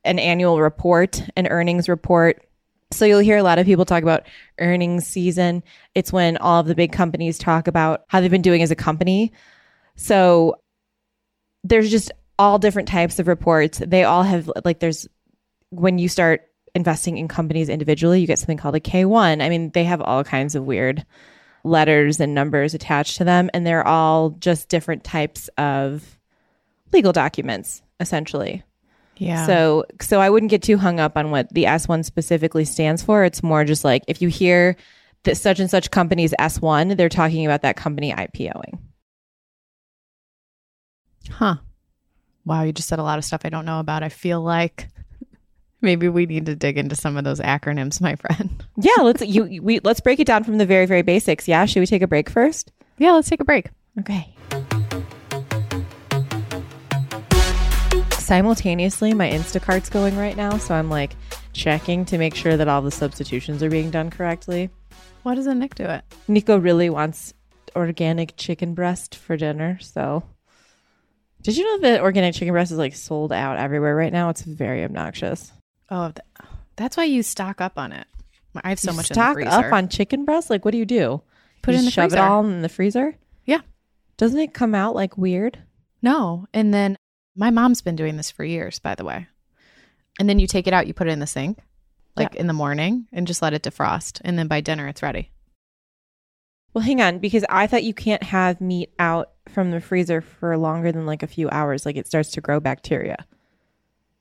an 0.05 0.19
annual 0.19 0.61
report, 0.61 1.23
an 1.37 1.47
earnings 1.47 1.89
report. 1.89 2.45
So 2.93 3.05
you'll 3.05 3.21
hear 3.21 3.39
a 3.39 3.43
lot 3.43 3.59
of 3.59 3.67
people 3.67 3.85
talk 3.85 4.03
about 4.03 4.27
earnings 4.59 5.07
season. 5.07 5.63
It's 5.95 6.13
when 6.13 6.37
all 6.37 6.61
of 6.61 6.67
the 6.67 6.75
big 6.75 6.93
companies 6.93 7.39
talk 7.39 7.67
about 7.67 8.05
how 8.09 8.21
they've 8.21 8.31
been 8.31 8.43
doing 8.43 8.63
as 8.63 8.71
a 8.71 8.77
company. 8.77 9.33
So 9.97 10.57
there's 11.65 11.91
just 11.91 12.13
all 12.39 12.59
different 12.59 12.89
types 12.89 13.19
of 13.19 13.29
reports. 13.29 13.79
They 13.79 14.05
all 14.05 14.23
have 14.23 14.51
like 14.65 14.81
there's 14.81 15.07
when 15.71 15.99
you 15.99 16.09
start 16.09 16.43
investing 16.75 17.19
in 17.19 17.29
companies 17.29 17.69
individually, 17.69 18.21
you 18.21 18.27
get 18.27 18.39
something 18.39 18.57
called 18.57 18.75
a 18.75 18.81
K1. 18.81 19.43
I 19.43 19.49
mean, 19.49 19.71
they 19.71 19.85
have 19.85 20.01
all 20.01 20.25
kinds 20.25 20.55
of 20.55 20.65
weird 20.65 21.05
letters 21.65 22.19
and 22.21 22.35
numbers 22.35 22.75
attached 22.75 23.19
to 23.19 23.25
them 23.25 23.49
and 23.55 23.67
they're 23.67 23.87
all 23.87 24.31
just 24.31 24.69
different 24.69 25.05
types 25.05 25.49
of 25.59 26.19
legal 26.93 27.13
documents 27.13 27.83
essentially. 28.01 28.65
Yeah. 29.23 29.47
So 29.47 29.85
so 30.01 30.21
I 30.21 30.29
wouldn't 30.31 30.51
get 30.51 30.63
too 30.63 30.77
hung 30.77 30.99
up 30.99 31.17
on 31.17 31.31
what 31.31 31.49
the 31.55 31.65
S1 31.65 32.05
specifically 32.05 32.65
stands 32.65 33.05
for. 33.05 33.25
It's 33.25 33.43
more 33.43 33.65
just 33.65 33.85
like 33.85 34.03
if 34.09 34.21
you 34.21 34.29
hear 34.29 34.77
that 35.23 35.37
such 35.37 35.61
and 35.61 35.71
such 35.71 35.93
company's 35.93 36.35
S1, 36.41 36.97
they're 36.97 37.09
talking 37.09 37.47
about 37.47 37.63
that 37.63 37.77
company 37.77 38.13
IPOing. 38.13 38.79
huh. 41.31 41.57
Wow, 42.45 42.63
you 42.65 42.73
just 42.73 42.89
said 42.89 42.99
a 42.99 43.05
lot 43.05 43.19
of 43.19 43.25
stuff 43.25 43.43
I 43.45 43.49
don't 43.49 43.65
know 43.65 43.79
about. 43.79 44.03
I 44.03 44.09
feel 44.09 44.41
like 44.41 44.89
maybe 45.81 46.09
we 46.09 46.27
need 46.27 46.47
to 46.47 46.57
dig 46.57 46.77
into 46.77 46.97
some 46.97 47.17
of 47.17 47.23
those 47.23 47.39
acronyms, 47.39 48.01
my 48.01 48.17
friend. 48.17 48.65
Yeah, 48.77 49.03
let's 49.03 49.23
you 49.23 49.63
we 49.63 49.79
let's 49.85 50.01
break 50.01 50.19
it 50.19 50.27
down 50.27 50.43
from 50.43 50.59
the 50.59 50.67
very 50.67 50.87
very 50.87 51.03
basics. 51.03 51.47
Yeah, 51.47 51.65
should 51.67 51.79
we 51.79 51.87
take 51.87 52.03
a 52.03 52.09
break 52.09 52.29
first? 52.29 52.73
Yeah, 52.99 53.13
let's 53.13 53.29
take 53.29 53.41
a 53.41 53.45
break. 53.45 53.69
Okay. 54.01 54.35
Simultaneously, 58.23 59.13
my 59.15 59.29
Instacart's 59.29 59.91
going 59.91 60.17
right 60.17 60.37
now, 60.37 60.57
so 60.57 60.75
I'm 60.75 60.89
like 60.89 61.17
checking 61.53 62.05
to 62.07 62.19
make 62.19 62.37
sure 62.37 62.57
that 62.57 62.69
all 62.69 62.81
the 62.81 62.91
substitutions 62.93 63.63
are 63.65 63.69
being 63.69 63.91
done 63.91 64.11
correctly. 64.11 64.71
Why 65.25 65.35
doesn't 65.35 65.59
Nick 65.59 65.75
do 65.75 65.85
it? 65.85 66.05
Nico 66.29 66.57
really 66.57 66.89
wants 66.89 67.35
organic 67.75 68.37
chicken 68.37 68.75
breast 68.75 69.17
for 69.17 69.37
dinner, 69.37 69.77
so 69.81 70.23
did 71.43 71.57
you 71.57 71.65
know 71.65 71.79
that 71.89 72.01
organic 72.01 72.35
chicken 72.35 72.53
breast 72.53 72.71
is 72.71 72.79
like 72.79 72.95
sold 72.95 73.33
out 73.33 73.59
everywhere 73.59 73.97
right 73.97 74.13
now? 74.13 74.29
It's 74.29 74.43
very 74.43 74.85
obnoxious. 74.85 75.51
Oh, 75.91 76.13
that's 76.77 76.97
why 76.97 77.05
you 77.05 77.25
stock 77.25 77.61
up 77.61 77.77
on 77.77 77.91
it. 77.93 78.07
I 78.63 78.69
have 78.69 78.79
so 78.79 78.93
You 78.93 78.97
much 78.99 79.07
stock 79.07 79.37
up 79.45 79.73
on 79.73 79.89
chicken 79.89 80.25
breast. 80.25 80.49
Like, 80.49 80.65
what 80.65 80.71
do 80.71 80.79
you 80.79 80.87
do? 80.87 81.23
Put 81.63 81.73
You 81.73 81.79
it 81.79 81.81
in 81.81 81.85
the 81.87 81.91
shove 81.91 82.11
freezer. 82.13 82.17
it 82.19 82.29
all 82.29 82.47
in 82.47 82.63
the 82.63 82.69
freezer. 82.69 83.17
Yeah. 83.45 83.61
Doesn't 84.17 84.39
it 84.39 84.55
come 84.55 84.77
out 84.77 84.95
like 84.95 85.19
weird? 85.19 85.59
No, 86.03 86.47
and 86.55 86.73
then 86.73 86.97
my 87.37 87.51
mom's 87.51 87.83
been 87.83 87.97
doing 87.97 88.17
this 88.17 88.31
for 88.31 88.45
years, 88.45 88.79
by 88.79 88.95
the 88.95 89.05
way. 89.05 89.27
And 90.19 90.29
then 90.29 90.39
you 90.39 90.47
take 90.47 90.67
it 90.67 90.75
out, 90.75 90.87
you 90.87 90.95
put 90.95 91.07
it 91.07 91.13
in 91.13 91.21
the 91.21 91.27
sink, 91.27 91.59
like 92.17 92.35
in 92.35 92.47
the 92.47 92.53
morning, 92.53 93.07
and 93.13 93.27
just 93.27 93.41
let 93.41 93.55
it 93.55 93.63
defrost, 93.63 94.21
and 94.25 94.39
then 94.39 94.47
by 94.47 94.61
dinner 94.61 94.87
it's 94.87 95.03
ready. 95.03 95.31
Well, 96.75 96.85
hang 96.85 97.01
on, 97.01 97.19
because 97.19 97.45
I 97.49 97.67
thought 97.67 97.85
you 97.85 97.95
can't 97.95 98.23
have 98.23 98.61
meat 98.61 98.93
out 98.99 99.31
from 99.49 99.71
the 99.71 99.81
freezer 99.81 100.21
for 100.21 100.57
longer 100.57 100.93
than 100.93 101.07
like 101.07 101.23
a 101.23 101.27
few 101.27 101.49
hours. 101.51 101.85
Like 101.85 101.97
it 101.97 102.07
starts 102.07 102.31
to 102.33 102.41
grow 102.41 102.61
bacteria. 102.61 103.27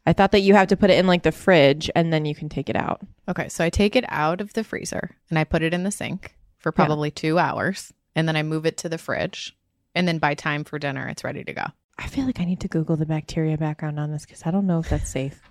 I 0.06 0.14
thought 0.14 0.32
that 0.32 0.42
you 0.42 0.54
have 0.56 0.68
to 0.70 0.78
put 0.78 0.90
it 0.90 0.98
in 0.98 1.08
like 1.08 1.24
the 1.24 1.32
fridge 1.32 1.90
and 1.96 2.12
then 2.12 2.26
you 2.26 2.34
can 2.34 2.50
take 2.50 2.70
it 2.70 2.76
out. 2.76 3.02
Okay, 3.30 3.50
so 3.50 3.64
I 3.64 3.70
take 3.70 3.96
it 3.96 4.06
out 4.10 4.42
of 4.42 4.54
the 4.54 4.64
freezer 4.64 5.16
and 5.30 5.38
I 5.38 5.44
put 5.44 5.62
it 5.62 5.74
in 5.74 5.84
the 5.84 5.92
sink 5.92 6.36
for 6.58 6.72
probably 6.72 7.12
two 7.12 7.40
hours, 7.40 7.94
and 8.16 8.28
then 8.28 8.36
I 8.36 8.44
move 8.44 8.66
it 8.66 8.78
to 8.78 8.90
the 8.90 8.98
fridge, 8.98 9.58
and 9.96 10.08
then 10.08 10.20
by 10.20 10.36
time 10.36 10.64
for 10.64 10.78
dinner 10.78 11.08
it's 11.08 11.24
ready 11.24 11.44
to 11.44 11.54
go. 11.54 11.66
I 11.98 12.08
feel 12.08 12.26
like 12.26 12.40
I 12.40 12.46
need 12.46 12.60
to 12.62 12.68
Google 12.68 12.96
the 12.98 13.06
bacteria 13.06 13.58
background 13.58 14.00
on 14.00 14.12
this 14.12 14.26
because 14.26 14.44
I 14.46 14.52
don't 14.52 14.68
know 14.68 14.80
if 14.80 14.90
that's 14.90 15.10
safe. 15.10 15.42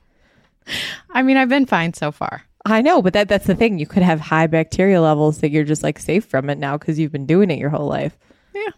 I 1.10 1.22
mean, 1.22 1.36
I've 1.36 1.48
been 1.48 1.66
fine 1.66 1.94
so 1.94 2.10
far. 2.12 2.42
I 2.66 2.82
know, 2.82 3.00
but 3.00 3.14
that 3.14 3.28
that's 3.28 3.46
the 3.46 3.54
thing. 3.54 3.78
You 3.78 3.86
could 3.86 4.02
have 4.02 4.20
high 4.20 4.46
bacteria 4.46 5.00
levels 5.00 5.38
that 5.38 5.50
you're 5.50 5.64
just 5.64 5.82
like 5.82 5.98
safe 5.98 6.24
from 6.26 6.50
it 6.50 6.58
now 6.58 6.76
because 6.76 6.98
you've 6.98 7.12
been 7.12 7.26
doing 7.26 7.50
it 7.50 7.58
your 7.58 7.70
whole 7.70 7.86
life. 7.88 8.18
Yeah. 8.54 8.70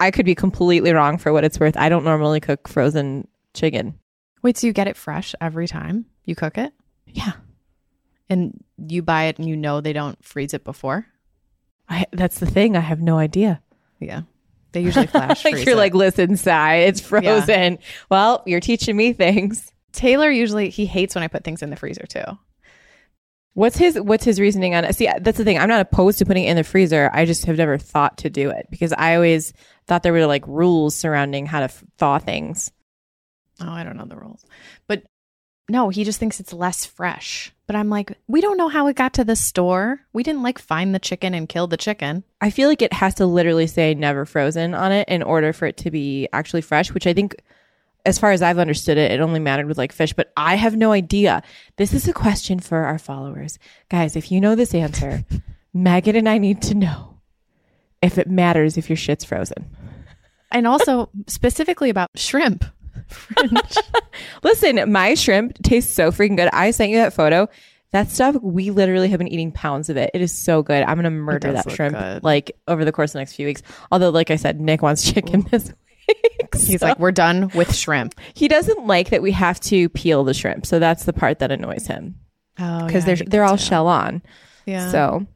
I 0.00 0.10
could 0.10 0.24
be 0.24 0.34
completely 0.34 0.92
wrong 0.92 1.18
for 1.18 1.32
what 1.32 1.44
it's 1.44 1.60
worth. 1.60 1.76
I 1.76 1.88
don't 1.88 2.04
normally 2.04 2.40
cook 2.40 2.66
frozen 2.68 3.28
chicken. 3.52 3.98
Wait, 4.42 4.56
so 4.56 4.66
you 4.66 4.72
get 4.72 4.88
it 4.88 4.96
fresh 4.96 5.34
every 5.40 5.66
time 5.68 6.06
you 6.24 6.34
cook 6.34 6.56
it, 6.58 6.72
Yeah. 7.06 7.32
and 8.28 8.62
you 8.78 9.02
buy 9.02 9.24
it, 9.24 9.38
and 9.38 9.48
you 9.48 9.56
know 9.56 9.80
they 9.80 9.92
don't 9.92 10.22
freeze 10.24 10.54
it 10.54 10.64
before? 10.64 11.06
I, 11.88 12.06
that's 12.12 12.38
the 12.40 12.46
thing. 12.46 12.76
I 12.76 12.80
have 12.80 13.00
no 13.00 13.18
idea. 13.18 13.60
Yeah, 14.00 14.22
they 14.74 14.82
usually 14.82 15.06
flash 15.06 15.40
freeze. 15.42 15.64
You're 15.64 15.74
it. 15.74 15.78
like, 15.78 15.94
listen, 15.94 16.36
Sai, 16.36 16.76
it's 16.76 17.00
frozen. 17.00 17.78
Well, 18.10 18.42
you're 18.44 18.60
teaching 18.60 18.94
me 18.96 19.14
things. 19.14 19.72
Taylor. 19.92 20.30
Usually, 20.30 20.68
he 20.68 20.84
hates 20.84 21.14
when 21.14 21.24
I 21.24 21.28
put 21.28 21.44
things 21.44 21.62
in 21.62 21.70
the 21.70 21.76
freezer 21.76 22.04
too. 22.06 22.24
What's 23.54 23.76
his 23.76 23.98
What's 24.00 24.24
his 24.24 24.40
reasoning 24.40 24.74
on 24.74 24.84
it? 24.84 24.94
See, 24.96 25.08
that's 25.20 25.38
the 25.38 25.44
thing. 25.44 25.58
I'm 25.58 25.68
not 25.68 25.80
opposed 25.80 26.18
to 26.18 26.26
putting 26.26 26.44
it 26.44 26.50
in 26.50 26.56
the 26.56 26.64
freezer. 26.64 27.08
I 27.12 27.24
just 27.24 27.44
have 27.46 27.56
never 27.56 27.78
thought 27.78 28.18
to 28.18 28.30
do 28.30 28.50
it 28.50 28.66
because 28.68 28.92
I 28.92 29.14
always 29.14 29.52
thought 29.86 30.02
there 30.02 30.12
were 30.12 30.26
like 30.26 30.46
rules 30.48 30.96
surrounding 30.96 31.46
how 31.46 31.60
to 31.60 31.66
f- 31.66 31.84
thaw 31.96 32.18
things. 32.18 32.72
Oh, 33.60 33.70
I 33.70 33.84
don't 33.84 33.96
know 33.96 34.06
the 34.06 34.16
rules. 34.16 34.44
But 34.88 35.04
no, 35.68 35.88
he 35.88 36.04
just 36.04 36.20
thinks 36.20 36.40
it's 36.40 36.52
less 36.52 36.84
fresh. 36.84 37.52
But 37.66 37.76
I'm 37.76 37.88
like, 37.88 38.18
we 38.26 38.42
don't 38.42 38.58
know 38.58 38.68
how 38.68 38.86
it 38.88 38.96
got 38.96 39.14
to 39.14 39.24
the 39.24 39.36
store. 39.36 40.00
We 40.12 40.22
didn't 40.22 40.42
like 40.42 40.58
find 40.58 40.94
the 40.94 40.98
chicken 40.98 41.32
and 41.32 41.48
kill 41.48 41.66
the 41.66 41.78
chicken. 41.78 42.22
I 42.40 42.50
feel 42.50 42.68
like 42.68 42.82
it 42.82 42.92
has 42.92 43.14
to 43.14 43.26
literally 43.26 43.66
say 43.66 43.94
never 43.94 44.26
frozen 44.26 44.74
on 44.74 44.92
it 44.92 45.08
in 45.08 45.22
order 45.22 45.52
for 45.54 45.66
it 45.66 45.78
to 45.78 45.90
be 45.90 46.28
actually 46.32 46.60
fresh, 46.60 46.92
which 46.92 47.06
I 47.06 47.14
think, 47.14 47.36
as 48.04 48.18
far 48.18 48.32
as 48.32 48.42
I've 48.42 48.58
understood 48.58 48.98
it, 48.98 49.10
it 49.10 49.20
only 49.20 49.40
mattered 49.40 49.66
with 49.66 49.78
like 49.78 49.92
fish, 49.92 50.12
but 50.12 50.30
I 50.36 50.56
have 50.56 50.76
no 50.76 50.92
idea. 50.92 51.42
This 51.76 51.94
is 51.94 52.06
a 52.06 52.12
question 52.12 52.60
for 52.60 52.80
our 52.80 52.98
followers. 52.98 53.58
Guys, 53.88 54.16
if 54.16 54.30
you 54.30 54.42
know 54.42 54.54
this 54.54 54.74
answer, 54.74 55.24
Megan 55.72 56.16
and 56.16 56.28
I 56.28 56.36
need 56.36 56.60
to 56.62 56.74
know 56.74 57.20
if 58.02 58.18
it 58.18 58.28
matters 58.28 58.76
if 58.76 58.90
your 58.90 58.98
shit's 58.98 59.24
frozen. 59.24 59.74
And 60.50 60.66
also 60.66 61.08
specifically 61.26 61.88
about 61.88 62.10
shrimp. 62.14 62.64
French. 63.08 63.74
Listen, 64.42 64.90
my 64.92 65.14
shrimp 65.14 65.62
tastes 65.62 65.92
so 65.94 66.10
freaking 66.10 66.36
good. 66.36 66.48
I 66.52 66.70
sent 66.70 66.90
you 66.90 66.96
that 66.98 67.12
photo. 67.14 67.48
That 67.92 68.10
stuff, 68.10 68.36
we 68.42 68.70
literally 68.70 69.08
have 69.10 69.18
been 69.18 69.28
eating 69.28 69.52
pounds 69.52 69.88
of 69.88 69.96
it. 69.96 70.10
It 70.14 70.20
is 70.20 70.36
so 70.36 70.62
good. 70.62 70.82
I'm 70.82 70.96
gonna 70.96 71.10
murder 71.10 71.52
that 71.52 71.70
shrimp 71.70 71.96
good. 71.96 72.24
like 72.24 72.56
over 72.66 72.84
the 72.84 72.90
course 72.90 73.10
of 73.10 73.14
the 73.14 73.18
next 73.20 73.34
few 73.34 73.46
weeks. 73.46 73.62
Although, 73.92 74.10
like 74.10 74.30
I 74.32 74.36
said, 74.36 74.60
Nick 74.60 74.82
wants 74.82 75.08
chicken 75.12 75.42
this 75.50 75.72
week. 76.08 76.48
He's 76.54 76.80
so- 76.80 76.86
like, 76.88 76.98
we're 76.98 77.12
done 77.12 77.50
with 77.54 77.74
shrimp. 77.74 78.14
he 78.34 78.48
doesn't 78.48 78.86
like 78.86 79.10
that 79.10 79.22
we 79.22 79.30
have 79.32 79.60
to 79.60 79.88
peel 79.90 80.24
the 80.24 80.34
shrimp. 80.34 80.66
So 80.66 80.78
that's 80.80 81.04
the 81.04 81.12
part 81.12 81.38
that 81.38 81.52
annoys 81.52 81.86
him 81.86 82.16
Oh, 82.58 82.84
because 82.86 83.04
they're 83.04 83.16
they're 83.16 83.44
all 83.44 83.56
shell 83.56 83.86
on. 83.86 84.22
Yeah. 84.66 84.90
So 84.90 85.26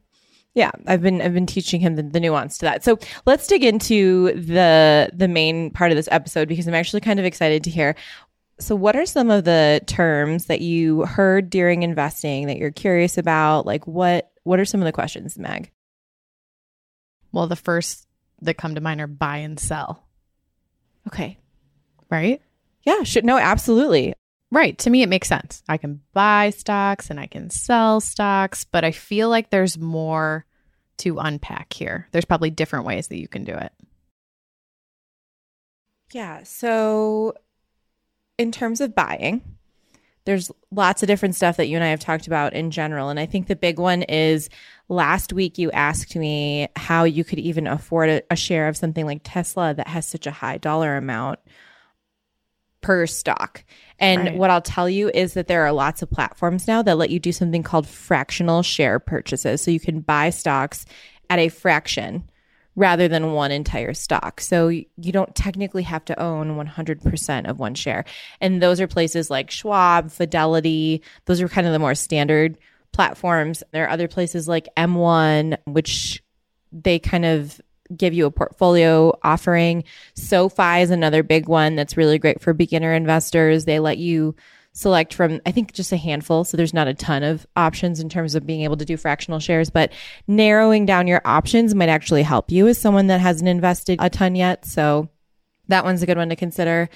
yeah, 0.55 0.71
I've 0.87 1.01
been 1.01 1.21
I've 1.21 1.33
been 1.33 1.45
teaching 1.45 1.79
him 1.79 1.95
the, 1.95 2.03
the 2.03 2.19
nuance 2.19 2.57
to 2.59 2.65
that. 2.65 2.83
So 2.83 2.97
let's 3.25 3.47
dig 3.47 3.63
into 3.63 4.33
the 4.33 5.09
the 5.13 5.27
main 5.27 5.71
part 5.71 5.91
of 5.91 5.95
this 5.95 6.09
episode 6.11 6.47
because 6.47 6.67
I'm 6.67 6.73
actually 6.73 7.01
kind 7.01 7.19
of 7.19 7.25
excited 7.25 7.63
to 7.65 7.69
hear. 7.69 7.95
So 8.59 8.75
what 8.75 8.95
are 8.97 9.05
some 9.05 9.29
of 9.31 9.45
the 9.45 9.81
terms 9.87 10.45
that 10.45 10.59
you 10.59 11.05
heard 11.05 11.49
during 11.49 11.83
investing 11.83 12.47
that 12.47 12.57
you're 12.57 12.71
curious 12.71 13.17
about? 13.17 13.65
Like 13.65 13.87
what 13.87 14.31
what 14.43 14.59
are 14.59 14.65
some 14.65 14.81
of 14.81 14.85
the 14.85 14.91
questions, 14.91 15.37
Meg? 15.37 15.71
well, 17.31 17.45
the 17.47 17.55
first 17.55 18.07
that 18.41 18.55
come 18.57 18.73
to 18.75 18.81
mind 18.81 18.99
are 19.01 19.07
buy 19.07 19.37
and 19.37 19.59
sell, 19.59 20.07
Okay. 21.07 21.37
right? 22.09 22.41
Yeah, 22.83 23.03
should 23.03 23.23
no, 23.23 23.37
absolutely. 23.37 24.13
Right. 24.51 24.77
To 24.79 24.89
me, 24.89 25.03
it 25.03 25.09
makes 25.09 25.27
sense. 25.27 25.61
I 25.69 25.77
can 25.77 26.01
buy 26.13 26.49
stocks 26.49 27.09
and 27.09 27.19
I 27.19 27.27
can 27.27 27.49
sell 27.49 28.01
stocks, 28.01 28.63
but 28.63 28.83
I 28.83 28.91
feel 28.91 29.29
like 29.29 29.49
there's 29.49 29.77
more 29.77 30.45
to 30.97 31.19
unpack 31.19 31.71
here. 31.73 32.07
There's 32.11 32.25
probably 32.25 32.49
different 32.49 32.85
ways 32.85 33.07
that 33.07 33.19
you 33.19 33.27
can 33.27 33.43
do 33.43 33.53
it. 33.53 33.71
Yeah. 36.11 36.41
So, 36.43 37.33
in 38.39 38.51
terms 38.51 38.81
of 38.81 38.95
buying, 38.95 39.43
there's 40.25 40.51
lots 40.71 41.03
of 41.03 41.07
different 41.07 41.35
stuff 41.35 41.57
that 41.57 41.67
you 41.67 41.75
and 41.75 41.83
I 41.83 41.89
have 41.89 41.99
talked 41.99 42.25
about 42.27 42.53
in 42.53 42.71
general. 42.71 43.09
And 43.09 43.19
I 43.19 43.25
think 43.27 43.47
the 43.47 43.55
big 43.55 43.79
one 43.79 44.03
is 44.03 44.49
last 44.87 45.31
week 45.31 45.57
you 45.57 45.71
asked 45.71 46.15
me 46.15 46.67
how 46.75 47.03
you 47.03 47.23
could 47.23 47.39
even 47.39 47.67
afford 47.67 48.09
a, 48.09 48.21
a 48.31 48.35
share 48.35 48.67
of 48.67 48.77
something 48.77 49.05
like 49.05 49.21
Tesla 49.23 49.73
that 49.75 49.87
has 49.87 50.07
such 50.07 50.25
a 50.25 50.31
high 50.31 50.57
dollar 50.57 50.97
amount 50.97 51.39
per 52.81 53.05
stock. 53.05 53.63
And 53.99 54.21
Right. 54.21 54.35
what 54.37 54.49
I'll 54.49 54.61
tell 54.61 54.89
you 54.89 55.11
is 55.13 55.33
that 55.33 55.47
there 55.47 55.65
are 55.65 55.71
lots 55.71 56.01
of 56.01 56.09
platforms 56.09 56.67
now 56.67 56.81
that 56.81 56.97
let 56.97 57.09
you 57.09 57.19
do 57.19 57.31
something 57.31 57.63
called 57.63 57.87
fractional 57.87 58.63
share 58.63 58.99
purchases. 58.99 59.61
So 59.61 59.71
you 59.71 59.79
can 59.79 59.99
buy 59.99 60.29
stocks 60.29 60.85
at 61.29 61.39
a 61.39 61.49
fraction 61.49 62.23
rather 62.75 63.09
than 63.09 63.33
one 63.33 63.51
entire 63.51 63.93
stock. 63.93 64.39
So 64.39 64.69
you 64.69 65.11
don't 65.11 65.35
technically 65.35 65.83
have 65.83 66.05
to 66.05 66.19
own 66.19 66.55
100% 66.55 67.49
of 67.49 67.59
one 67.59 67.75
share. 67.75 68.05
And 68.39 68.61
those 68.61 68.79
are 68.79 68.87
places 68.87 69.29
like 69.29 69.51
Schwab, 69.51 70.11
Fidelity, 70.11 71.01
those 71.25 71.41
are 71.41 71.49
kind 71.49 71.67
of 71.67 71.73
the 71.73 71.79
more 71.79 71.95
standard 71.95 72.57
platforms. 72.93 73.63
There 73.71 73.85
are 73.85 73.89
other 73.89 74.07
places 74.07 74.47
like 74.47 74.69
M1 74.77 75.57
which 75.65 76.23
they 76.71 76.99
kind 76.99 77.25
of 77.25 77.59
give 77.95 78.13
you 78.13 78.25
a 78.25 78.31
portfolio 78.31 79.17
offering. 79.23 79.83
SoFi 80.15 80.81
is 80.81 80.91
another 80.91 81.23
big 81.23 81.47
one 81.47 81.75
that's 81.75 81.97
really 81.97 82.19
great 82.19 82.41
for 82.41 82.53
beginner 82.53 82.93
investors. 82.93 83.65
They 83.65 83.79
let 83.79 83.97
you 83.97 84.35
select 84.73 85.13
from, 85.13 85.41
I 85.45 85.51
think, 85.51 85.73
just 85.73 85.91
a 85.91 85.97
handful. 85.97 86.43
So 86.43 86.55
there's 86.55 86.73
not 86.73 86.87
a 86.87 86.93
ton 86.93 87.23
of 87.23 87.45
options 87.55 87.99
in 87.99 88.07
terms 88.07 88.35
of 88.35 88.45
being 88.45 88.61
able 88.61 88.77
to 88.77 88.85
do 88.85 88.97
fractional 88.97 89.39
shares, 89.39 89.69
but 89.69 89.91
narrowing 90.27 90.85
down 90.85 91.07
your 91.07 91.21
options 91.25 91.75
might 91.75 91.89
actually 91.89 92.23
help 92.23 92.51
you 92.51 92.67
as 92.67 92.77
someone 92.77 93.07
that 93.07 93.19
hasn't 93.19 93.49
invested 93.49 93.99
a 94.01 94.09
ton 94.09 94.35
yet. 94.35 94.65
So 94.65 95.09
that 95.67 95.83
one's 95.83 96.01
a 96.01 96.05
good 96.05 96.17
one 96.17 96.29
to 96.29 96.35
consider. 96.35 96.89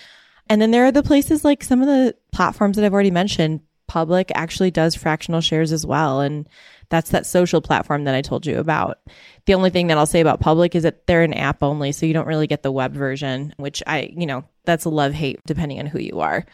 And 0.49 0.61
then 0.61 0.71
there 0.71 0.85
are 0.85 0.91
the 0.91 1.03
places 1.03 1.43
like 1.43 1.63
some 1.63 1.81
of 1.81 1.87
the 1.87 2.15
platforms 2.31 2.75
that 2.75 2.85
I've 2.85 2.93
already 2.93 3.11
mentioned. 3.11 3.61
Public 3.87 4.31
actually 4.33 4.71
does 4.71 4.95
fractional 4.95 5.41
shares 5.41 5.71
as 5.71 5.85
well. 5.85 6.21
And 6.21 6.47
that's 6.89 7.11
that 7.11 7.25
social 7.25 7.61
platform 7.61 8.03
that 8.03 8.15
I 8.15 8.21
told 8.21 8.45
you 8.45 8.59
about. 8.59 8.99
The 9.45 9.53
only 9.53 9.69
thing 9.69 9.87
that 9.87 9.97
I'll 9.97 10.05
say 10.05 10.21
about 10.21 10.39
Public 10.39 10.75
is 10.75 10.83
that 10.83 11.07
they're 11.07 11.23
an 11.23 11.33
app 11.33 11.63
only, 11.63 11.91
so 11.91 12.05
you 12.05 12.13
don't 12.13 12.27
really 12.27 12.47
get 12.47 12.63
the 12.63 12.71
web 12.71 12.93
version, 12.93 13.53
which 13.57 13.81
I, 13.87 14.13
you 14.15 14.25
know, 14.25 14.43
that's 14.65 14.85
a 14.85 14.89
love 14.89 15.13
hate 15.13 15.39
depending 15.45 15.79
on 15.79 15.85
who 15.85 15.99
you 15.99 16.19
are. 16.19 16.45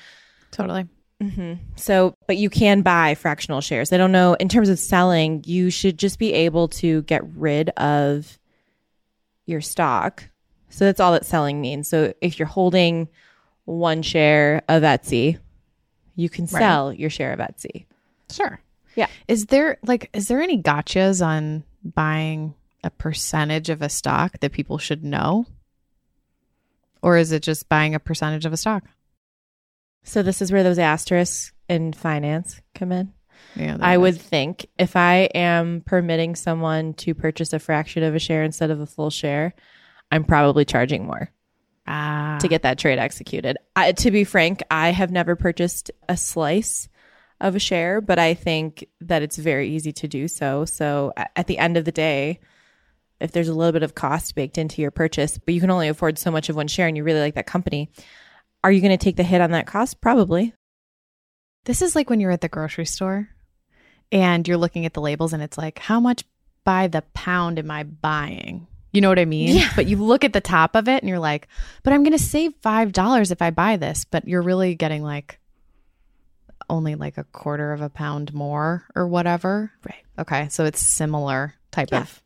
Totally. 0.51 0.87
Mm-hmm. 1.21 1.61
So, 1.75 2.15
but 2.27 2.37
you 2.37 2.49
can 2.49 2.81
buy 2.81 3.15
fractional 3.15 3.59
shares. 3.61 3.91
I 3.91 3.97
don't 3.97 4.13
know 4.13 4.35
in 4.35 4.47
terms 4.47 4.69
of 4.69 4.79
selling, 4.79 5.43
you 5.45 5.69
should 5.69 5.99
just 5.99 6.17
be 6.17 6.33
able 6.33 6.69
to 6.69 7.01
get 7.03 7.21
rid 7.35 7.69
of 7.71 8.39
your 9.45 9.61
stock. 9.61 10.29
So 10.69 10.85
that's 10.85 10.99
all 10.99 11.11
that 11.13 11.25
selling 11.25 11.59
means. 11.59 11.87
So 11.87 12.13
if 12.21 12.39
you're 12.39 12.47
holding 12.47 13.09
one 13.65 14.01
share 14.01 14.61
of 14.69 14.83
Etsy, 14.83 15.37
you 16.15 16.29
can 16.29 16.45
Right. 16.45 16.59
sell 16.59 16.93
your 16.93 17.09
share 17.09 17.33
of 17.33 17.39
Etsy. 17.39 17.85
Sure. 18.31 18.59
Yeah. 18.99 19.07
Is 19.29 19.45
there 19.45 19.77
like 19.81 20.09
is 20.11 20.27
there 20.27 20.41
any 20.41 20.61
gotchas 20.61 21.25
on 21.25 21.63
buying 21.85 22.53
a 22.83 22.89
percentage 22.89 23.69
of 23.69 23.81
a 23.81 23.87
stock 23.87 24.37
that 24.41 24.51
people 24.51 24.77
should 24.77 25.05
know? 25.05 25.45
Or 27.01 27.15
is 27.15 27.31
it 27.31 27.41
just 27.41 27.69
buying 27.69 27.95
a 27.95 27.99
percentage 27.99 28.45
of 28.45 28.51
a 28.51 28.57
stock? 28.57 28.83
So 30.03 30.21
this 30.21 30.41
is 30.41 30.51
where 30.51 30.63
those 30.63 30.79
asterisks 30.79 31.53
in 31.69 31.93
finance 31.93 32.59
come 32.75 32.91
in. 32.91 33.13
Yeah. 33.55 33.77
I 33.79 33.95
would 33.95 34.19
think 34.19 34.65
if 34.77 34.97
I 34.97 35.29
am 35.33 35.81
permitting 35.85 36.35
someone 36.35 36.93
to 36.95 37.13
purchase 37.13 37.53
a 37.53 37.59
fraction 37.59 38.03
of 38.03 38.15
a 38.15 38.19
share 38.19 38.43
instead 38.43 38.69
of 38.69 38.81
a 38.81 38.85
full 38.85 39.11
share, 39.11 39.53
I'm 40.11 40.25
probably 40.25 40.65
charging 40.65 41.05
more 41.05 41.31
ah, 41.87 42.37
to 42.41 42.49
get 42.49 42.63
that 42.63 42.79
trade 42.79 42.99
executed. 42.99 43.55
I, 43.77 43.93
to 43.93 44.11
be 44.11 44.25
frank, 44.25 44.61
I 44.69 44.89
have 44.89 45.09
never 45.09 45.37
purchased 45.37 45.89
a 46.09 46.17
slice 46.17 46.88
of 47.41 47.55
a 47.55 47.59
share, 47.59 48.01
but 48.01 48.19
I 48.19 48.33
think 48.33 48.85
that 49.01 49.21
it's 49.21 49.37
very 49.37 49.69
easy 49.69 49.91
to 49.93 50.07
do 50.07 50.27
so. 50.27 50.65
So 50.65 51.13
at 51.15 51.47
the 51.47 51.57
end 51.57 51.77
of 51.77 51.85
the 51.85 51.91
day, 51.91 52.39
if 53.19 53.31
there's 53.31 53.47
a 53.49 53.53
little 53.53 53.73
bit 53.73 53.83
of 53.83 53.95
cost 53.95 54.35
baked 54.35 54.57
into 54.57 54.81
your 54.81 54.91
purchase, 54.91 55.37
but 55.37 55.53
you 55.53 55.61
can 55.61 55.71
only 55.71 55.87
afford 55.87 56.17
so 56.17 56.31
much 56.31 56.49
of 56.49 56.55
one 56.55 56.67
share 56.67 56.87
and 56.87 56.95
you 56.97 57.03
really 57.03 57.19
like 57.19 57.35
that 57.35 57.47
company, 57.47 57.91
are 58.63 58.71
you 58.71 58.81
going 58.81 58.97
to 58.97 59.03
take 59.03 59.15
the 59.15 59.23
hit 59.23 59.41
on 59.41 59.51
that 59.51 59.67
cost? 59.67 60.01
Probably. 60.01 60.53
This 61.65 61.81
is 61.81 61.95
like 61.95 62.09
when 62.09 62.19
you're 62.19 62.31
at 62.31 62.41
the 62.41 62.49
grocery 62.49 62.85
store 62.85 63.29
and 64.11 64.47
you're 64.47 64.57
looking 64.57 64.85
at 64.85 64.93
the 64.93 65.01
labels 65.01 65.33
and 65.33 65.43
it's 65.43 65.57
like, 65.57 65.79
how 65.79 65.99
much 65.99 66.23
by 66.65 66.87
the 66.87 67.03
pound 67.13 67.59
am 67.59 67.71
I 67.71 67.83
buying? 67.83 68.67
You 68.91 69.01
know 69.01 69.09
what 69.09 69.19
I 69.19 69.25
mean? 69.25 69.55
Yeah. 69.55 69.69
But 69.75 69.87
you 69.87 69.97
look 69.97 70.23
at 70.23 70.33
the 70.33 70.41
top 70.41 70.75
of 70.75 70.87
it 70.87 71.03
and 71.03 71.09
you're 71.09 71.19
like, 71.19 71.47
but 71.83 71.93
I'm 71.93 72.03
going 72.03 72.17
to 72.17 72.23
save 72.23 72.59
$5 72.61 73.31
if 73.31 73.41
I 73.41 73.51
buy 73.51 73.77
this. 73.77 74.03
But 74.03 74.27
you're 74.27 74.41
really 74.41 74.75
getting 74.75 75.03
like 75.03 75.39
only 76.69 76.95
like 76.95 77.17
a 77.17 77.23
quarter 77.25 77.71
of 77.73 77.81
a 77.81 77.89
pound 77.89 78.33
more 78.33 78.85
or 78.95 79.07
whatever. 79.07 79.71
Right. 79.85 80.03
Okay. 80.19 80.49
So 80.49 80.65
it's 80.65 80.79
similar 80.85 81.53
type 81.71 81.89
Yeah. 81.91 82.01
of. 82.01 82.21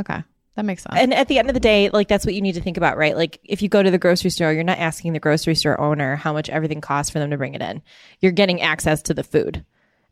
Okay. 0.00 0.22
That 0.56 0.64
makes 0.64 0.82
sense. 0.84 0.94
And 0.98 1.12
at 1.12 1.28
the 1.28 1.38
end 1.38 1.48
of 1.48 1.54
the 1.54 1.60
day, 1.60 1.90
like 1.90 2.08
that's 2.08 2.24
what 2.24 2.34
you 2.34 2.40
need 2.40 2.54
to 2.54 2.60
think 2.62 2.76
about, 2.78 2.96
right? 2.96 3.14
Like 3.16 3.38
if 3.44 3.60
you 3.60 3.68
go 3.68 3.82
to 3.82 3.90
the 3.90 3.98
grocery 3.98 4.30
store, 4.30 4.52
you're 4.52 4.64
not 4.64 4.78
asking 4.78 5.12
the 5.12 5.20
grocery 5.20 5.54
store 5.54 5.78
owner 5.80 6.16
how 6.16 6.32
much 6.32 6.48
everything 6.48 6.80
costs 6.80 7.10
for 7.10 7.18
them 7.18 7.30
to 7.30 7.36
bring 7.36 7.54
it 7.54 7.60
in. 7.62 7.82
You're 8.20 8.32
getting 8.32 8.62
access 8.62 9.02
to 9.02 9.14
the 9.14 9.22
food. 9.24 9.64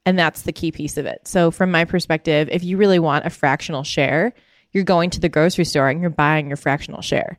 And 0.06 0.18
that's 0.18 0.42
the 0.42 0.52
key 0.52 0.70
piece 0.70 0.98
of 0.98 1.06
it. 1.06 1.26
So 1.26 1.50
from 1.50 1.70
my 1.70 1.86
perspective, 1.86 2.50
if 2.52 2.62
you 2.62 2.76
really 2.76 2.98
want 2.98 3.24
a 3.24 3.30
fractional 3.30 3.84
share, 3.84 4.34
you're 4.70 4.84
going 4.84 5.08
to 5.10 5.20
the 5.20 5.30
grocery 5.30 5.64
store 5.64 5.88
and 5.88 6.00
you're 6.02 6.10
buying 6.10 6.48
your 6.48 6.58
fractional 6.58 7.00
share. 7.00 7.38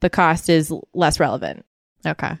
The 0.00 0.10
cost 0.10 0.48
is 0.48 0.72
less 0.94 1.20
relevant. 1.20 1.64
okay. 2.04 2.38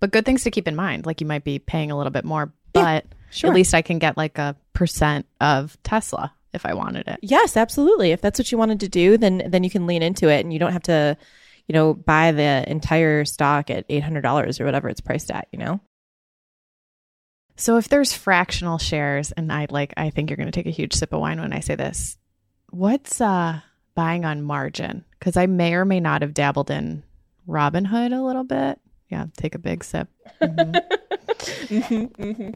But 0.00 0.12
good 0.12 0.26
things 0.26 0.44
to 0.44 0.50
keep 0.50 0.68
in 0.68 0.76
mind. 0.76 1.06
Like 1.06 1.20
you 1.22 1.26
might 1.26 1.42
be 1.42 1.58
paying 1.58 1.90
a 1.90 1.96
little 1.96 2.12
bit 2.12 2.24
more, 2.24 2.52
Yeah, 2.74 2.82
but 2.82 3.06
sure. 3.30 3.50
at 3.50 3.54
least 3.54 3.74
I 3.74 3.82
can 3.82 3.98
get 3.98 4.16
like 4.16 4.38
a 4.38 4.56
percent 4.72 5.26
of 5.40 5.76
Tesla 5.82 6.32
if 6.52 6.64
I 6.64 6.74
wanted 6.74 7.08
it. 7.08 7.18
Yes, 7.22 7.56
absolutely. 7.56 8.12
If 8.12 8.20
that's 8.20 8.38
what 8.38 8.50
you 8.50 8.58
wanted 8.58 8.80
to 8.80 8.88
do, 8.88 9.18
then 9.18 9.42
then 9.46 9.64
you 9.64 9.70
can 9.70 9.86
lean 9.86 10.02
into 10.02 10.28
it 10.28 10.40
and 10.40 10.52
you 10.52 10.58
don't 10.58 10.72
have 10.72 10.82
to, 10.84 11.16
you 11.66 11.72
know, 11.72 11.94
buy 11.94 12.32
the 12.32 12.64
entire 12.70 13.24
stock 13.24 13.70
at 13.70 13.88
$800 13.88 14.60
or 14.60 14.64
whatever 14.64 14.88
it's 14.88 15.00
priced 15.00 15.30
at, 15.30 15.48
you 15.52 15.58
know? 15.58 15.80
So 17.56 17.76
if 17.76 17.88
there's 17.88 18.12
fractional 18.12 18.78
shares, 18.78 19.32
and 19.32 19.52
I 19.52 19.66
like, 19.68 19.92
I 19.96 20.10
think 20.10 20.30
you're 20.30 20.36
going 20.36 20.50
to 20.50 20.52
take 20.52 20.66
a 20.66 20.70
huge 20.70 20.94
sip 20.94 21.12
of 21.12 21.20
wine 21.20 21.40
when 21.40 21.52
I 21.52 21.60
say 21.60 21.74
this. 21.74 22.16
What's 22.70 23.20
uh 23.20 23.60
buying 23.94 24.24
on 24.24 24.42
margin? 24.42 25.04
Because 25.18 25.36
I 25.36 25.46
may 25.46 25.74
or 25.74 25.84
may 25.84 25.98
not 25.98 26.22
have 26.22 26.34
dabbled 26.34 26.70
in 26.70 27.02
Robinhood 27.48 28.16
a 28.16 28.22
little 28.22 28.44
bit. 28.44 28.80
Yeah, 29.08 29.26
take 29.36 29.54
a 29.54 29.58
big 29.58 29.84
sip. 29.84 30.08
Mhm. 30.40 30.82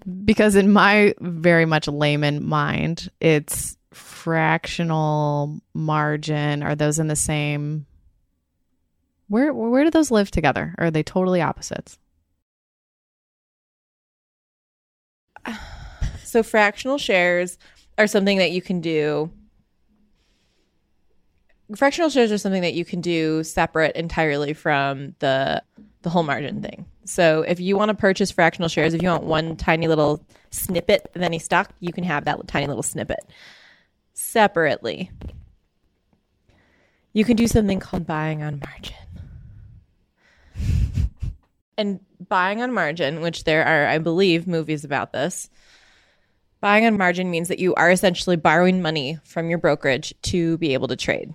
Because 0.25 0.57
in 0.57 0.73
my 0.73 1.15
very 1.21 1.65
much 1.67 1.87
layman 1.89 2.45
mind, 2.45 3.11
it's 3.21 3.77
fractional 3.93 5.61
margin. 5.75 6.63
Are 6.63 6.75
those 6.75 6.99
in 6.99 7.09
the 7.09 7.17
same? 7.17 7.87
Where 9.29 9.53
where 9.53 9.85
do 9.85 9.91
those 9.91 10.11
live 10.11 10.31
together? 10.31 10.75
Or 10.79 10.87
are 10.87 10.91
they 10.91 11.03
totally 11.03 11.41
opposites? 11.41 11.99
So 16.25 16.43
fractional 16.43 16.97
shares 16.97 17.59
are 17.99 18.07
something 18.07 18.39
that 18.39 18.53
you 18.53 18.63
can 18.63 18.81
do. 18.81 19.31
Fractional 21.77 22.09
shares 22.09 22.33
are 22.33 22.39
something 22.39 22.63
that 22.63 22.73
you 22.73 22.87
can 22.87 23.03
do 23.03 23.45
separate 23.45 23.95
entirely 23.97 24.55
from 24.55 25.15
the 25.19 25.63
the 26.03 26.11
whole 26.11 26.23
margin 26.23 26.63
thing. 26.63 26.87
So 27.05 27.43
if 27.43 27.61
you 27.61 27.77
want 27.77 27.89
to 27.91 27.95
purchase 27.95 28.31
fractional 28.31 28.69
shares, 28.69 28.95
if 28.95 29.03
you 29.03 29.09
want 29.09 29.25
one 29.25 29.57
tiny 29.57 29.89
little 29.89 30.25
snippet 30.51 31.11
of 31.15 31.23
any 31.23 31.39
stock, 31.39 31.71
you 31.81 31.93
can 31.93 32.05
have 32.05 32.25
that 32.27 32.47
tiny 32.47 32.67
little 32.67 32.83
snippet 32.83 33.21
separately. 34.15 35.11
You 37.13 37.25
can 37.25 37.37
do 37.37 37.47
something 37.47 37.81
called 37.81 38.07
buying 38.07 38.43
on 38.43 38.61
margin. 38.65 38.97
and 41.79 42.01
buying 42.29 42.63
on 42.63 42.73
margin, 42.73 43.21
which 43.21 43.45
there 43.45 43.65
are, 43.65 43.87
I 43.87 43.99
believe, 43.99 44.47
movies 44.47 44.85
about 44.85 45.13
this. 45.13 45.51
Buying 46.61 46.87
on 46.87 46.97
margin 46.97 47.31
means 47.31 47.49
that 47.49 47.59
you 47.59 47.75
are 47.75 47.91
essentially 47.91 48.37
borrowing 48.37 48.81
money 48.81 49.19
from 49.25 49.49
your 49.49 49.59
brokerage 49.59 50.15
to 50.23 50.57
be 50.59 50.75
able 50.75 50.89
to 50.89 50.97
trade. 50.97 51.35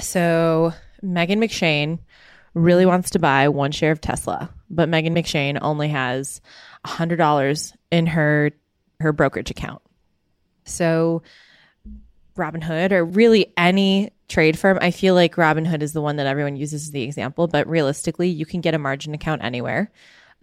So 0.00 0.72
Megan 1.02 1.40
McShane 1.40 1.98
really 2.54 2.86
wants 2.86 3.10
to 3.10 3.18
buy 3.18 3.48
one 3.48 3.72
share 3.72 3.92
of 3.92 4.00
Tesla, 4.00 4.50
but 4.70 4.88
Megan 4.88 5.14
McShane 5.14 5.58
only 5.60 5.88
has 5.88 6.40
$100 6.86 7.72
in 7.90 8.06
her 8.06 8.52
her 9.00 9.12
brokerage 9.12 9.50
account. 9.50 9.82
So 10.64 11.22
Robinhood 12.36 12.92
or 12.92 13.04
really 13.04 13.52
any 13.56 14.10
trade 14.28 14.58
firm, 14.58 14.78
I 14.80 14.90
feel 14.90 15.14
like 15.14 15.36
Robinhood 15.36 15.82
is 15.82 15.92
the 15.92 16.00
one 16.00 16.16
that 16.16 16.26
everyone 16.26 16.56
uses 16.56 16.84
as 16.84 16.90
the 16.90 17.02
example, 17.02 17.46
but 17.46 17.68
realistically, 17.68 18.28
you 18.28 18.46
can 18.46 18.60
get 18.60 18.74
a 18.74 18.78
margin 18.78 19.14
account 19.14 19.44
anywhere. 19.44 19.90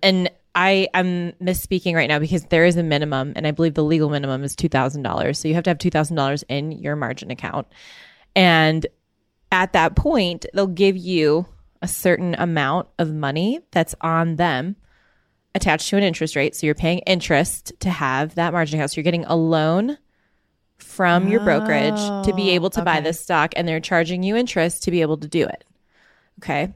And 0.04 0.30
I 0.54 0.88
am 0.94 1.32
misspeaking 1.42 1.96
right 1.96 2.08
now 2.08 2.20
because 2.20 2.46
there 2.46 2.66
is 2.66 2.78
a 2.78 2.84
minimum, 2.84 3.34
and 3.36 3.48
I 3.48 3.52
believe 3.52 3.74
the 3.74 3.84
legal 3.84 4.10
minimum 4.10 4.44
is 4.44 4.56
$2,000. 4.56 5.36
So 5.36 5.48
you 5.48 5.54
have 5.54 5.64
to 5.64 5.70
have 5.70 5.78
$2,000 5.78 6.44
in 6.50 6.72
your 6.72 6.96
margin 6.96 7.32
account. 7.32 7.68
And 8.36 8.86
at 9.52 9.74
that 9.74 9.96
point, 9.96 10.46
they'll 10.54 10.68
give 10.68 10.98
you 10.98 11.46
a 11.82 11.88
certain 11.88 12.36
amount 12.36 12.88
of 13.00 13.14
money 13.14 13.60
that's 13.72 13.96
on 14.02 14.36
them 14.36 14.76
attached 15.56 15.90
to 15.90 15.98
an 15.98 16.04
interest 16.04 16.36
rate. 16.36 16.56
So 16.56 16.66
you're 16.66 16.76
paying 16.76 17.00
interest 17.00 17.74
to 17.82 17.90
have 17.90 18.36
that 18.36 18.54
margin 18.54 18.80
account. 18.80 18.92
So 18.92 18.98
you're 18.98 19.04
getting 19.04 19.26
a 19.26 19.36
loan 19.36 19.98
from 20.78 21.28
your 21.28 21.42
brokerage 21.42 22.00
to 22.26 22.34
be 22.36 22.52
Oh, 22.52 22.56
able 22.56 22.70
to 22.72 22.82
buy 22.82 23.02
this 23.02 23.20
stock, 23.20 23.54
and 23.56 23.68
they're 23.68 23.80
charging 23.80 24.24
you 24.24 24.36
interest 24.36 24.84
to 24.84 24.92
be 24.92 25.02
able 25.02 25.18
to 25.18 25.28
do 25.28 25.46
it. 25.46 25.64
Okay. 26.40 26.74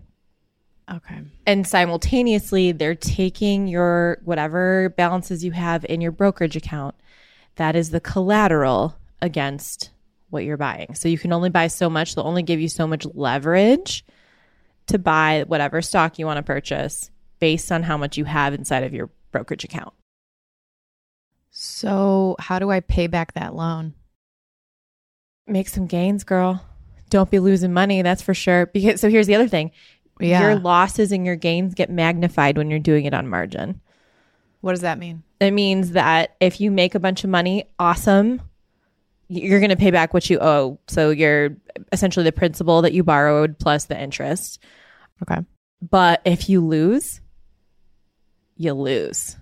Okay. 0.91 1.21
And 1.47 1.65
simultaneously, 1.65 2.71
they're 2.71 2.93
taking 2.93 3.67
your 3.67 4.19
whatever 4.23 4.89
balances 4.89 5.43
you 5.43 5.51
have 5.51 5.85
in 5.85 6.01
your 6.01 6.11
brokerage 6.11 6.55
account. 6.55 6.93
That 7.55 7.75
is 7.75 7.89
the 7.89 7.99
collateral 7.99 8.95
against 9.21 9.89
what 10.29 10.43
you're 10.43 10.57
buying. 10.57 10.93
So 10.93 11.09
you 11.09 11.17
can 11.17 11.33
only 11.33 11.49
buy 11.49 11.67
so 11.67 11.89
much. 11.89 12.13
They'll 12.13 12.27
only 12.27 12.43
give 12.43 12.59
you 12.59 12.69
so 12.69 12.85
much 12.85 13.07
leverage 13.15 14.05
to 14.87 14.99
buy 14.99 15.43
whatever 15.47 15.81
stock 15.81 16.19
you 16.19 16.25
want 16.25 16.37
to 16.37 16.43
purchase 16.43 17.09
based 17.39 17.71
on 17.71 17.83
how 17.83 17.97
much 17.97 18.17
you 18.17 18.25
have 18.25 18.53
inside 18.53 18.83
of 18.83 18.93
your 18.93 19.09
brokerage 19.31 19.63
account. 19.63 19.93
So, 21.49 22.35
how 22.39 22.59
do 22.59 22.69
I 22.69 22.81
pay 22.81 23.07
back 23.07 23.33
that 23.33 23.55
loan? 23.55 23.93
Make 25.47 25.69
some 25.69 25.87
gains, 25.87 26.23
girl. 26.23 26.65
Don't 27.09 27.31
be 27.31 27.39
losing 27.39 27.71
money, 27.71 28.01
that's 28.01 28.21
for 28.21 28.33
sure. 28.33 28.65
Because 28.65 28.99
so 28.99 29.09
here's 29.09 29.27
the 29.27 29.35
other 29.35 29.47
thing. 29.47 29.71
Yeah. 30.19 30.41
Your 30.41 30.55
losses 30.59 31.11
and 31.11 31.25
your 31.25 31.35
gains 31.35 31.73
get 31.73 31.89
magnified 31.89 32.57
when 32.57 32.69
you're 32.69 32.79
doing 32.79 33.05
it 33.05 33.13
on 33.13 33.27
margin. 33.27 33.81
what 34.61 34.71
does 34.71 34.81
that 34.81 34.97
mean? 34.97 35.23
It 35.39 35.51
means 35.51 35.91
that 35.91 36.35
if 36.39 36.59
you 36.59 36.71
make 36.71 36.95
a 36.95 36.99
bunch 36.99 37.23
of 37.23 37.29
money, 37.29 37.65
awesome. 37.77 38.41
You're 39.27 39.59
going 39.59 39.69
to 39.69 39.75
pay 39.75 39.91
back 39.91 40.13
what 40.13 40.29
you 40.29 40.39
owe. 40.39 40.79
So 40.87 41.09
you're 41.09 41.57
essentially 41.91 42.23
the 42.23 42.31
principal 42.31 42.83
that 42.83 42.93
you 42.93 43.03
borrowed 43.03 43.57
plus 43.57 43.85
the 43.85 43.99
interest. 43.99 44.61
Okay. 45.23 45.41
But 45.81 46.21
if 46.25 46.49
you 46.49 46.61
lose, 46.61 47.21
you 48.55 48.73
lose. 48.73 49.35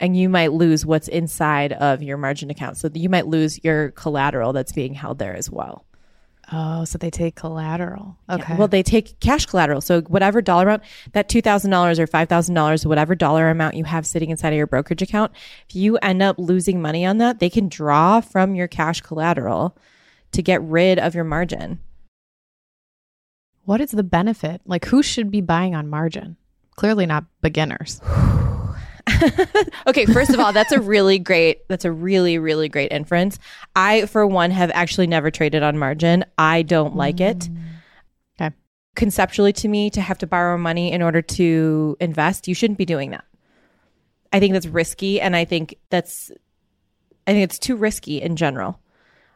And 0.00 0.16
you 0.16 0.28
might 0.28 0.52
lose 0.52 0.84
what's 0.84 1.08
inside 1.08 1.72
of 1.72 2.02
your 2.02 2.16
margin 2.16 2.50
account. 2.50 2.76
So 2.76 2.90
you 2.92 3.08
might 3.08 3.26
lose 3.26 3.62
your 3.62 3.90
collateral 3.92 4.52
that's 4.52 4.72
being 4.72 4.94
held 4.94 5.18
there 5.18 5.36
as 5.36 5.48
well. 5.48 5.86
Oh, 6.54 6.84
so 6.84 6.98
they 6.98 7.10
take 7.10 7.34
collateral. 7.34 8.18
Okay. 8.28 8.56
Well, 8.56 8.68
they 8.68 8.82
take 8.82 9.18
cash 9.20 9.46
collateral. 9.46 9.80
So 9.80 10.02
whatever 10.02 10.42
dollar 10.42 10.64
amount, 10.64 10.82
that 11.12 11.28
two 11.28 11.40
thousand 11.40 11.70
dollars 11.70 11.98
or 11.98 12.06
five 12.06 12.28
thousand 12.28 12.54
dollars, 12.54 12.86
whatever 12.86 13.14
dollar 13.14 13.48
amount 13.48 13.74
you 13.74 13.84
have 13.84 14.06
sitting 14.06 14.30
inside 14.30 14.50
of 14.50 14.56
your 14.56 14.66
brokerage 14.66 15.00
account, 15.00 15.32
if 15.68 15.74
you 15.74 15.96
end 15.98 16.22
up 16.22 16.38
losing 16.38 16.82
money 16.82 17.06
on 17.06 17.18
that, 17.18 17.38
they 17.40 17.48
can 17.48 17.68
draw 17.68 18.20
from 18.20 18.54
your 18.54 18.68
cash 18.68 19.00
collateral 19.00 19.76
to 20.32 20.42
get 20.42 20.62
rid 20.62 20.98
of 20.98 21.14
your 21.14 21.24
margin. 21.24 21.80
what 23.64 23.80
is 23.80 23.92
the 23.92 24.02
benefit? 24.02 24.60
Like, 24.66 24.84
who 24.86 25.02
should 25.02 25.30
be 25.30 25.40
buying 25.40 25.74
on 25.74 25.88
margin? 25.88 26.36
clearly 26.74 27.06
not 27.06 27.24
beginners. 27.42 28.00
okay, 29.86 30.06
first 30.06 30.30
of 30.30 30.40
all, 30.40 30.52
that's 30.52 30.72
a 30.72 30.80
really 30.80 31.18
great 31.18 31.66
that's 31.68 31.84
a 31.84 31.92
really 31.92 32.38
really 32.38 32.68
great 32.68 32.92
inference. 32.92 33.38
I 33.76 34.06
for 34.06 34.26
one 34.26 34.50
have 34.50 34.70
actually 34.74 35.06
never 35.06 35.30
traded 35.30 35.62
on 35.62 35.78
margin. 35.78 36.24
I 36.38 36.62
don't 36.62 36.96
like 36.96 37.20
it. 37.20 37.38
Mm. 37.38 37.58
Okay. 38.40 38.56
Conceptually 38.96 39.52
to 39.54 39.68
me 39.68 39.90
to 39.90 40.00
have 40.00 40.18
to 40.18 40.26
borrow 40.26 40.58
money 40.58 40.92
in 40.92 41.02
order 41.02 41.22
to 41.22 41.96
invest, 42.00 42.48
you 42.48 42.54
shouldn't 42.54 42.78
be 42.78 42.86
doing 42.86 43.10
that. 43.10 43.24
I 44.32 44.40
think 44.40 44.52
that's 44.52 44.66
risky 44.66 45.20
and 45.20 45.36
I 45.36 45.44
think 45.44 45.76
that's 45.90 46.30
I 47.26 47.32
think 47.32 47.44
it's 47.44 47.58
too 47.58 47.76
risky 47.76 48.20
in 48.20 48.36
general. 48.36 48.80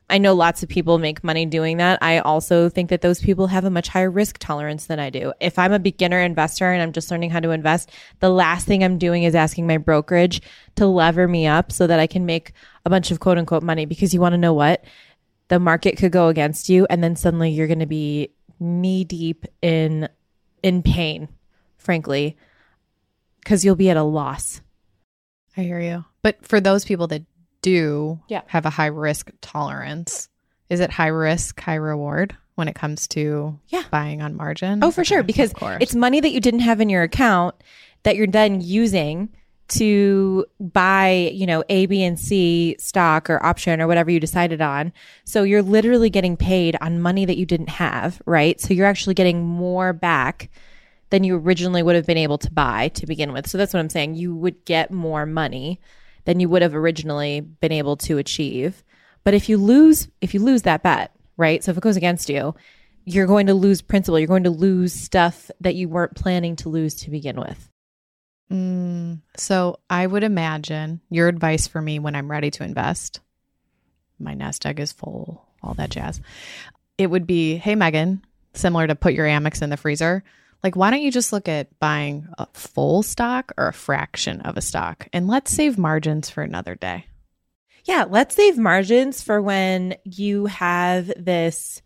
I 0.09 0.19
know 0.19 0.35
lots 0.35 0.63
of 0.63 0.69
people 0.69 0.99
make 0.99 1.25
money 1.25 1.47
doing 1.47 1.79
that. 1.79 1.99
I 2.01 2.21
also 2.21 2.69
think 2.69 2.91
that 2.91 3.01
those 3.01 3.21
people 3.21 3.49
have 3.49 3.65
a 3.65 3.71
much 3.71 3.89
higher 3.89 4.11
risk 4.11 4.39
tolerance 4.39 4.87
than 4.87 5.01
I 5.01 5.11
do. 5.11 5.33
If 5.41 5.59
I'm 5.59 5.73
a 5.73 5.81
beginner 5.81 6.21
investor 6.21 6.71
and 6.71 6.81
I'm 6.81 6.93
just 6.93 7.11
learning 7.11 7.31
how 7.31 7.41
to 7.41 7.51
invest, 7.51 7.91
the 8.21 8.31
last 8.31 8.67
thing 8.69 8.85
I'm 8.85 8.99
doing 8.99 9.25
is 9.25 9.35
asking 9.35 9.67
my 9.67 9.79
brokerage 9.79 10.43
to 10.77 10.87
lever 10.87 11.27
me 11.27 11.49
up 11.49 11.73
so 11.73 11.89
that 11.89 11.99
I 11.99 12.07
can 12.07 12.25
make 12.25 12.53
a 12.85 12.91
bunch 12.91 13.11
of 13.11 13.19
quote 13.19 13.37
unquote 13.37 13.65
money 13.65 13.85
because 13.85 14.15
you 14.15 14.21
want 14.21 14.35
to 14.35 14.39
know 14.39 14.55
what? 14.55 14.85
The 15.49 15.59
market 15.59 15.97
could 15.97 16.13
go 16.13 16.29
against 16.29 16.69
you 16.69 16.87
and 16.89 17.03
then 17.03 17.17
suddenly 17.17 17.51
you're 17.51 17.67
going 17.67 17.81
to 17.81 17.87
be 17.87 18.31
knee 18.61 19.05
deep 19.05 19.45
in 19.61 20.09
in 20.63 20.83
pain, 20.83 21.29
frankly, 21.79 22.37
cuz 23.45 23.65
you'll 23.65 23.75
be 23.75 23.91
at 23.91 23.97
a 23.97 24.05
loss. 24.05 24.61
I 25.57 25.63
hear 25.63 25.81
you. 25.81 26.05
But 26.23 26.47
for 26.47 26.61
those 26.61 26.85
people 26.85 27.09
that 27.09 27.23
do 27.71 28.21
Yeah. 28.29 28.43
have 28.47 28.65
a 28.67 28.71
high 28.71 28.87
risk 28.87 29.31
tolerance, 29.41 30.29
is 30.71 30.81
it 30.81 30.91
high 30.91 31.09
risk, 31.09 31.61
high 31.61 31.75
reward 31.75 32.37
when 32.55 32.69
it 32.69 32.75
comes 32.75 33.09
to 33.09 33.59
Yeah. 33.69 33.83
buying 33.91 34.23
on 34.23 34.37
margin? 34.37 34.83
Oh, 34.85 34.91
for 34.91 35.05
sure. 35.05 35.23
Because 35.23 35.53
it's 35.81 35.95
money 35.95 36.21
that 36.21 36.31
you 36.33 36.41
didn't 36.41 36.61
have 36.61 36.81
in 36.81 36.89
your 36.89 37.03
account 37.03 37.55
that 38.05 38.15
you're 38.17 38.27
then 38.27 38.61
using 38.61 39.29
to 39.69 40.47
buy, 40.61 41.31
you 41.35 41.45
know, 41.45 41.65
A, 41.69 41.87
B, 41.87 42.05
and 42.05 42.17
C 42.21 42.77
stock 42.79 43.29
or 43.29 43.45
option 43.45 43.81
or 43.81 43.89
whatever 43.89 44.13
you 44.13 44.21
decided 44.21 44.61
on. 44.61 44.93
So 45.25 45.43
you're 45.43 45.61
literally 45.63 46.09
getting 46.09 46.37
paid 46.37 46.77
on 46.81 47.01
money 47.01 47.25
that 47.25 47.37
you 47.37 47.47
didn't 47.47 47.71
have, 47.71 48.23
right? 48.27 48.61
So 48.61 48.75
you're 48.75 48.87
actually 48.87 49.15
getting 49.15 49.45
more 49.45 49.93
back 49.93 50.51
than 51.11 51.25
you 51.25 51.37
originally 51.37 51.83
would 51.83 51.97
have 51.97 52.07
been 52.07 52.17
able 52.17 52.39
to 52.39 52.51
buy 52.53 52.89
to 52.95 53.07
begin 53.07 53.33
with. 53.33 53.49
So 53.49 53.59
that's 53.59 53.75
what 53.75 53.81
I'm 53.81 53.91
saying. 53.91 54.15
You 54.15 54.37
would 54.37 54.65
get 54.65 54.93
more 54.93 55.27
money 55.27 55.81
than 56.27 56.39
you 56.41 56.49
would 56.51 56.63
have 56.63 56.75
originally 56.75 57.41
been 57.41 57.73
able 57.73 57.97
to 57.97 58.19
achieve. 58.19 58.85
But 59.25 59.35
if 59.35 59.49
you 59.49 59.57
lose, 59.57 60.09
if 60.21 60.35
you 60.35 60.41
lose 60.41 60.63
that 60.63 60.83
bet, 60.83 61.13
right? 61.37 61.65
So 61.65 61.71
if 61.71 61.79
it 61.79 61.83
goes 61.83 61.97
against 61.97 62.29
you, 62.29 62.55
you're 63.05 63.27
going 63.27 63.47
to 63.47 63.55
lose 63.55 63.81
principal. 63.81 64.19
You're 64.19 64.29
going 64.29 64.45
to 64.45 64.51
lose 64.51 64.93
stuff 64.93 65.51
that 65.61 65.77
you 65.77 65.89
weren't 65.89 66.17
planning 66.17 66.57
to 66.57 66.69
lose 66.69 66.95
to 66.97 67.11
begin 67.11 67.41
with. 67.41 67.71
Mm, 68.51 69.21
so 69.37 69.79
I 69.89 70.07
would 70.07 70.23
imagine 70.23 71.01
your 71.11 71.29
advice 71.29 71.67
for 71.67 71.81
me 71.81 71.99
when 71.99 72.15
I'm 72.15 72.31
ready 72.31 72.51
to 72.53 72.65
invest, 72.65 73.21
my 74.19 74.35
nest 74.35 74.67
egg 74.67 74.81
is 74.81 74.93
full, 74.93 75.45
all 75.63 75.75
that 75.75 75.91
jazz. 75.91 76.21
It 76.99 77.09
would 77.09 77.27
be, 77.27 77.57
hey, 77.57 77.75
Megan, 77.75 78.25
similar 78.55 78.87
to 78.87 78.95
put 78.95 79.15
your 79.15 79.27
Amex 79.27 79.63
in 79.63 79.71
the 79.71 79.77
freezer. 79.77 80.23
Like, 80.63 80.77
why 80.77 80.91
don't 80.91 81.03
you 81.03 81.13
just 81.13 81.33
look 81.33 81.49
at 81.49 81.79
buying 81.79 82.29
a 82.39 82.47
full 82.55 83.03
stock 83.03 83.53
or 83.57 83.69
a 83.69 83.73
fraction 83.73 84.41
of 84.41 84.57
a 84.57 84.63
stock 84.63 85.09
and 85.13 85.29
let's 85.29 85.53
save 85.53 85.79
margins 85.79 86.29
for 86.29 86.43
another 86.43 86.75
day? 86.75 87.07
Yeah, 87.85 88.05
let's 88.09 88.35
save 88.35 88.59
margins 88.59 89.23
for 89.23 89.41
when 89.41 89.95
you 90.05 90.47
have 90.47 91.07
this 91.17 91.83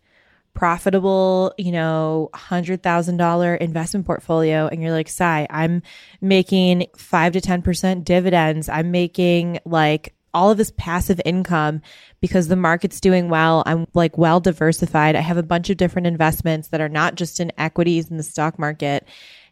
profitable, 0.53 1.53
you 1.57 1.71
know, 1.71 2.29
$100,000 2.33 3.57
investment 3.59 4.05
portfolio 4.05 4.67
and 4.67 4.81
you're 4.81 4.91
like, 4.91 5.09
"Sai, 5.09 5.47
I'm 5.49 5.81
making 6.19 6.87
5 6.97 7.33
to 7.33 7.41
10% 7.41 8.03
dividends. 8.03 8.67
I'm 8.67 8.91
making 8.91 9.59
like 9.63 10.15
all 10.33 10.51
of 10.51 10.57
this 10.57 10.71
passive 10.77 11.21
income 11.25 11.81
because 12.21 12.47
the 12.47 12.55
market's 12.55 13.01
doing 13.01 13.29
well. 13.29 13.63
I'm 13.65 13.87
like 13.93 14.17
well 14.17 14.39
diversified. 14.39 15.15
I 15.15 15.21
have 15.21 15.37
a 15.37 15.43
bunch 15.43 15.69
of 15.69 15.77
different 15.77 16.07
investments 16.07 16.69
that 16.69 16.81
are 16.81 16.89
not 16.89 17.15
just 17.15 17.39
in 17.39 17.51
equities 17.57 18.09
in 18.09 18.17
the 18.17 18.23
stock 18.23 18.57
market 18.57 19.07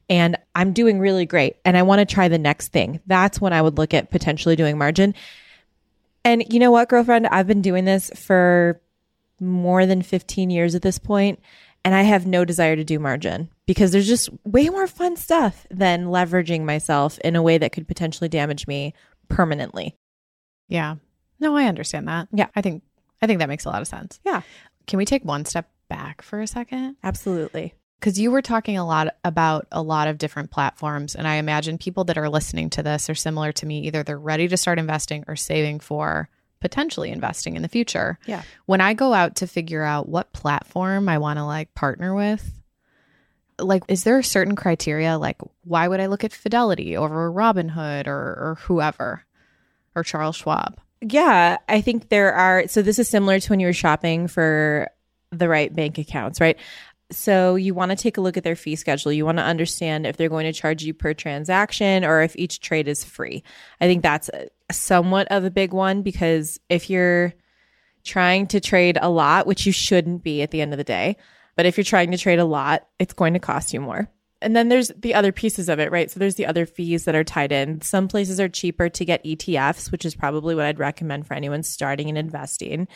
and 0.10 0.38
I'm 0.56 0.74
doing 0.74 1.00
really 1.00 1.26
great 1.26 1.58
and 1.64 1.78
I 1.78 1.84
want 1.84 2.00
to 2.00 2.14
try 2.14 2.28
the 2.28 2.40
next 2.40 2.70
thing. 2.70 3.00
That's 3.06 3.40
when 3.40 3.54
I 3.54 3.62
would 3.62 3.78
look 3.78 3.94
at 3.94 4.10
potentially 4.10 4.56
doing 4.56 4.78
margin. 4.78 5.14
And 6.26 6.44
you 6.52 6.60
know 6.60 6.72
what, 6.72 6.90
girlfriend? 6.90 7.28
I've 7.28 7.48
been 7.48 7.62
doing 7.62 7.86
this 7.86 8.12
for 8.16 8.82
more 9.40 9.86
than 9.86 10.02
15 10.02 10.50
years 10.50 10.76
at 10.76 10.82
this 10.82 11.00
point, 11.00 11.40
and 11.86 11.96
I 11.96 12.02
have 12.02 12.26
no 12.26 12.44
desire 12.44 12.76
to 12.76 12.84
do 12.84 13.00
margin 13.00 13.50
because 13.66 13.92
there's 13.92 14.08
just 14.08 14.30
way 14.44 14.68
more 14.70 14.88
fun 14.88 15.16
stuff 15.16 15.66
than 15.70 16.08
leveraging 16.08 16.66
myself 16.66 17.20
in 17.20 17.36
a 17.36 17.42
way 17.42 17.58
that 17.58 17.72
could 17.72 17.88
potentially 17.88 18.28
damage 18.28 18.68
me 18.68 18.94
permanently. 19.30 19.96
Yeah. 20.70 20.96
No, 21.42 21.56
I 21.58 21.66
understand 21.66 22.08
that. 22.08 22.30
Yeah. 22.32 22.48
I 22.56 22.62
think 22.62 22.84
I 23.22 23.28
think 23.28 23.40
that 23.40 23.50
makes 23.50 23.66
a 23.66 23.70
lot 23.70 23.82
of 23.82 23.88
sense. 23.88 24.20
Yeah. 24.26 24.42
Can 24.88 24.98
we 24.98 25.04
take 25.06 25.26
one 25.26 25.44
step 25.44 25.70
back 25.90 26.22
for 26.22 26.40
a 26.40 26.48
second? 26.48 26.96
Absolutely. 27.04 27.74
because 28.00 28.18
you 28.20 28.32
were 28.32 28.42
talking 28.42 28.78
a 28.78 28.86
lot 28.86 29.16
about 29.26 29.68
a 29.74 29.82
lot 29.82 30.08
of 30.08 30.18
different 30.18 30.52
platforms 30.52 31.16
and 31.16 31.28
i 31.28 31.36
imagine 31.36 31.78
people 31.78 32.06
that 32.06 32.18
are 32.18 32.30
listening 32.30 32.70
to 32.70 32.82
this 32.84 33.10
are 33.10 33.16
similar 33.16 33.52
to 33.52 33.66
me 33.66 33.80
either 33.82 34.04
they're 34.04 34.18
ready 34.18 34.48
to 34.48 34.56
start 34.56 34.80
investing 34.80 35.26
or 35.28 35.36
saving 35.36 35.80
for 35.82 36.30
potentially 36.62 37.10
investing 37.12 37.56
in 37.58 37.62
the 37.62 37.68
future 37.68 38.18
Yeah. 38.26 38.44
when 38.68 38.80
i 38.82 38.94
go 38.94 39.14
out 39.14 39.36
to 39.38 39.48
figure 39.48 39.84
out 39.84 40.08
what 40.08 40.32
platform 40.32 41.10
i 41.10 41.18
want 41.18 41.40
to 41.40 41.44
like 41.44 41.74
partner 41.76 42.14
with 42.16 42.54
like 43.58 43.84
is 43.90 44.04
there 44.06 44.20
a 44.20 44.24
certain 44.24 44.56
criteria 44.56 45.18
like 45.18 45.38
why 45.66 45.88
would 45.88 46.00
i 46.00 46.06
look 46.06 46.24
at 46.24 46.32
fidelity 46.32 46.96
over 46.96 47.30
robinhood 47.32 48.08
or 48.08 48.14
or 48.18 48.58
whoever 48.62 49.26
or 49.96 50.04
charles 50.04 50.36
schwab 50.36 50.80
Yeah, 51.02 51.58
I 51.70 51.82
think 51.82 52.10
there 52.10 52.34
are. 52.34 52.68
So 52.68 52.82
this 52.82 53.00
is 53.00 53.08
similar 53.08 53.40
to 53.40 53.50
when 53.50 53.60
you 53.60 53.68
were 53.68 53.74
shopping 53.74 54.28
for 54.28 54.90
the 55.32 55.48
right 55.48 55.74
bank 55.74 55.98
accounts, 55.98 56.42
right? 56.42 56.58
So 57.12 57.56
you 57.56 57.74
want 57.74 57.92
to 57.92 57.96
take 57.96 58.18
a 58.18 58.22
look 58.22 58.38
at 58.38 58.44
their 58.44 58.56
fee 58.56 58.76
schedule. 58.76 59.12
You 59.12 59.26
want 59.26 59.38
to 59.40 59.44
understand 59.44 60.06
if 60.06 60.18
they're 60.18 60.30
going 60.30 60.46
to 60.46 60.54
charge 60.54 60.84
you 60.84 60.94
per 60.94 61.14
transaction 61.14 62.04
or 62.04 62.22
if 62.22 62.36
each 62.36 62.60
trade 62.60 62.88
is 62.88 63.04
free. 63.04 63.44
I 63.82 63.88
think 63.88 64.04
that's 64.04 64.30
somewhat 64.72 65.28
of 65.32 65.44
a 65.44 65.50
big 65.50 65.74
one 65.74 66.04
because 66.04 66.60
if 66.70 66.90
you're 66.90 67.34
trying 68.04 68.48
to 68.48 68.60
trade 68.60 68.98
a 69.02 69.10
lot, 69.10 69.48
which 69.48 69.66
you 69.66 69.72
shouldn't 69.72 70.24
be 70.24 70.42
at 70.42 70.52
the 70.52 70.62
end 70.62 70.74
of 70.74 70.78
the 70.78 70.84
day, 70.84 71.16
but 71.56 71.66
if 71.66 71.78
you're 71.78 71.84
trying 71.84 72.12
to 72.12 72.18
trade 72.18 72.40
a 72.40 72.46
lot, 72.46 72.88
it's 73.00 73.14
going 73.14 73.34
to 73.34 73.40
cost 73.40 73.74
you 73.74 73.82
more. 73.82 74.10
And 74.42 74.56
then 74.56 74.70
there's 74.70 74.90
the 74.90 75.14
other 75.16 75.32
pieces 75.32 75.68
of 75.68 75.80
it, 75.80 75.92
right? 75.92 76.10
So 76.10 76.20
there's 76.20 76.36
the 76.36 76.46
other 76.46 76.66
fees 76.66 77.06
that 77.06 77.16
are 77.16 77.24
tied 77.26 77.52
in. 77.52 77.82
Some 77.82 78.08
places 78.08 78.40
are 78.40 78.48
cheaper 78.48 78.88
to 78.88 79.06
get 79.06 79.24
ETFs, 79.24 79.92
which 79.92 80.06
is 80.06 80.16
probably 80.16 80.56
what 80.56 80.66
I'd 80.66 80.80
recommend 80.80 81.28
for 81.28 81.34
anyone 81.34 81.64
starting 81.64 82.08
and 82.08 82.18
investing. 82.18 82.88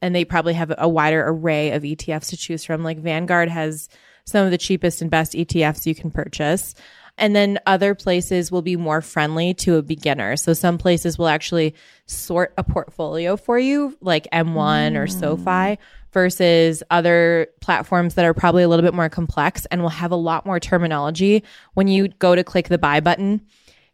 And 0.00 0.14
they 0.14 0.24
probably 0.24 0.54
have 0.54 0.72
a 0.76 0.88
wider 0.88 1.22
array 1.26 1.72
of 1.72 1.82
ETFs 1.82 2.30
to 2.30 2.36
choose 2.36 2.64
from. 2.64 2.82
Like 2.82 2.98
Vanguard 2.98 3.50
has 3.50 3.88
some 4.24 4.44
of 4.44 4.50
the 4.50 4.58
cheapest 4.58 5.02
and 5.02 5.10
best 5.10 5.34
ETFs 5.34 5.86
you 5.86 5.94
can 5.94 6.10
purchase. 6.10 6.74
And 7.18 7.34
then 7.34 7.58
other 7.66 7.94
places 7.94 8.52
will 8.52 8.62
be 8.62 8.76
more 8.76 9.00
friendly 9.00 9.54
to 9.54 9.76
a 9.76 9.82
beginner. 9.82 10.36
So 10.36 10.52
some 10.52 10.76
places 10.76 11.18
will 11.18 11.28
actually 11.28 11.74
sort 12.04 12.52
a 12.58 12.64
portfolio 12.64 13.36
for 13.36 13.58
you, 13.58 13.96
like 14.00 14.28
M1 14.32 14.96
or 14.96 15.06
mm. 15.06 15.20
SoFi, 15.20 15.78
versus 16.12 16.82
other 16.90 17.48
platforms 17.60 18.14
that 18.14 18.24
are 18.24 18.34
probably 18.34 18.62
a 18.62 18.68
little 18.68 18.84
bit 18.84 18.94
more 18.94 19.08
complex 19.08 19.66
and 19.66 19.82
will 19.82 19.88
have 19.88 20.12
a 20.12 20.16
lot 20.16 20.46
more 20.46 20.60
terminology. 20.60 21.42
When 21.74 21.88
you 21.88 22.08
go 22.08 22.34
to 22.34 22.44
click 22.44 22.68
the 22.68 22.78
buy 22.78 23.00
button, 23.00 23.42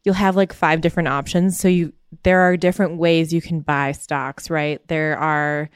you'll 0.04 0.14
have 0.14 0.36
like 0.36 0.52
five 0.52 0.80
different 0.80 1.08
options. 1.08 1.58
So 1.58 1.68
you 1.68 1.92
there 2.24 2.40
are 2.40 2.56
different 2.56 2.98
ways 2.98 3.32
you 3.32 3.40
can 3.40 3.60
buy 3.60 3.92
stocks, 3.92 4.50
right? 4.50 4.86
There 4.88 5.16
are 5.16 5.70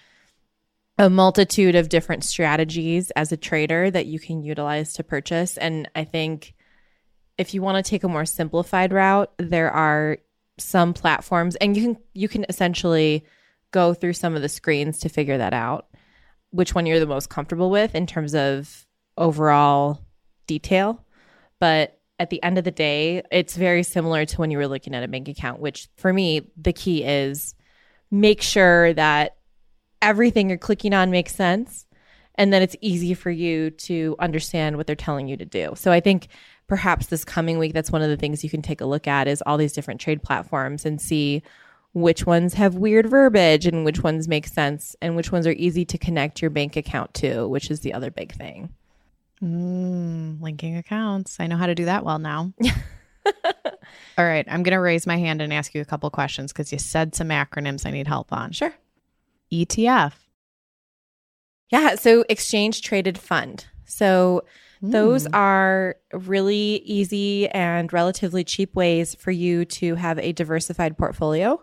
a 0.98 1.10
multitude 1.10 1.74
of 1.74 1.88
different 1.88 2.24
strategies 2.24 3.10
as 3.12 3.32
a 3.32 3.36
trader 3.36 3.90
that 3.90 4.06
you 4.06 4.18
can 4.18 4.42
utilize 4.42 4.94
to 4.94 5.04
purchase. 5.04 5.56
And 5.56 5.90
I 5.94 6.04
think 6.04 6.54
if 7.38 7.54
you 7.54 7.62
want 7.62 7.84
to 7.84 7.88
take 7.88 8.04
a 8.04 8.08
more 8.08 8.24
simplified 8.24 8.92
route, 8.92 9.32
there 9.38 9.70
are 9.70 10.18
some 10.58 10.94
platforms 10.94 11.54
and 11.56 11.76
you 11.76 11.82
can 11.82 12.02
you 12.14 12.28
can 12.28 12.46
essentially 12.48 13.24
go 13.72 13.92
through 13.92 14.14
some 14.14 14.34
of 14.34 14.42
the 14.42 14.48
screens 14.48 14.98
to 15.00 15.08
figure 15.08 15.38
that 15.38 15.52
out, 15.52 15.86
which 16.50 16.74
one 16.74 16.86
you're 16.86 17.00
the 17.00 17.06
most 17.06 17.28
comfortable 17.28 17.70
with 17.70 17.94
in 17.94 18.06
terms 18.06 18.34
of 18.34 18.86
overall 19.18 20.00
detail. 20.46 21.04
But 21.60 21.98
at 22.18 22.30
the 22.30 22.42
end 22.42 22.56
of 22.56 22.64
the 22.64 22.70
day, 22.70 23.22
it's 23.30 23.56
very 23.56 23.82
similar 23.82 24.24
to 24.24 24.36
when 24.38 24.50
you 24.50 24.56
were 24.56 24.68
looking 24.68 24.94
at 24.94 25.02
a 25.02 25.08
bank 25.08 25.28
account, 25.28 25.60
which 25.60 25.88
for 25.96 26.12
me, 26.12 26.50
the 26.56 26.72
key 26.72 27.04
is 27.04 27.54
make 28.10 28.40
sure 28.40 28.94
that 28.94 29.36
everything 30.00 30.48
you're 30.48 30.58
clicking 30.58 30.94
on 30.94 31.10
makes 31.10 31.34
sense 31.34 31.86
and 32.36 32.52
then 32.52 32.62
it's 32.62 32.76
easy 32.80 33.14
for 33.14 33.30
you 33.30 33.70
to 33.70 34.14
understand 34.18 34.76
what 34.76 34.86
they're 34.86 34.96
telling 34.96 35.26
you 35.26 35.36
to 35.36 35.44
do. 35.44 35.72
So 35.74 35.90
I 35.90 36.00
think 36.00 36.28
perhaps 36.68 37.06
this 37.06 37.24
coming 37.24 37.58
week 37.58 37.72
that's 37.72 37.92
one 37.92 38.02
of 38.02 38.08
the 38.08 38.16
things 38.16 38.42
you 38.42 38.50
can 38.50 38.62
take 38.62 38.80
a 38.80 38.86
look 38.86 39.06
at 39.06 39.28
is 39.28 39.42
all 39.46 39.56
these 39.56 39.72
different 39.72 40.00
trade 40.00 40.22
platforms 40.22 40.84
and 40.84 41.00
see 41.00 41.42
which 41.96 42.26
ones 42.26 42.52
have 42.52 42.74
weird 42.74 43.08
verbiage 43.08 43.64
and 43.64 43.82
which 43.82 44.02
ones 44.02 44.28
make 44.28 44.46
sense 44.46 44.94
and 45.00 45.16
which 45.16 45.32
ones 45.32 45.46
are 45.46 45.52
easy 45.52 45.82
to 45.86 45.96
connect 45.96 46.42
your 46.42 46.50
bank 46.50 46.76
account 46.76 47.14
to, 47.14 47.48
which 47.48 47.70
is 47.70 47.80
the 47.80 47.94
other 47.94 48.10
big 48.10 48.34
thing. 48.34 48.68
Mm, 49.42 50.42
linking 50.42 50.76
accounts. 50.76 51.40
I 51.40 51.46
know 51.46 51.56
how 51.56 51.64
to 51.64 51.74
do 51.74 51.86
that 51.86 52.04
well 52.04 52.18
now. 52.18 52.52
All 54.18 54.24
right. 54.26 54.44
I'm 54.46 54.62
going 54.62 54.74
to 54.74 54.80
raise 54.80 55.06
my 55.06 55.16
hand 55.16 55.40
and 55.40 55.54
ask 55.54 55.74
you 55.74 55.80
a 55.80 55.86
couple 55.86 56.10
questions 56.10 56.52
because 56.52 56.70
you 56.70 56.78
said 56.78 57.14
some 57.14 57.28
acronyms 57.28 57.86
I 57.86 57.92
need 57.92 58.06
help 58.06 58.30
on. 58.30 58.52
Sure. 58.52 58.74
ETF. 59.50 60.12
Yeah. 61.70 61.94
So 61.94 62.26
exchange 62.28 62.82
traded 62.82 63.16
fund. 63.16 63.66
So 63.86 64.44
those 64.82 65.26
Mm. 65.26 65.34
are 65.34 65.96
really 66.12 66.82
easy 66.84 67.48
and 67.48 67.92
relatively 67.92 68.44
cheap 68.44 68.74
ways 68.74 69.14
for 69.14 69.30
you 69.30 69.64
to 69.64 69.94
have 69.94 70.18
a 70.18 70.32
diversified 70.32 70.96
portfolio. 70.98 71.62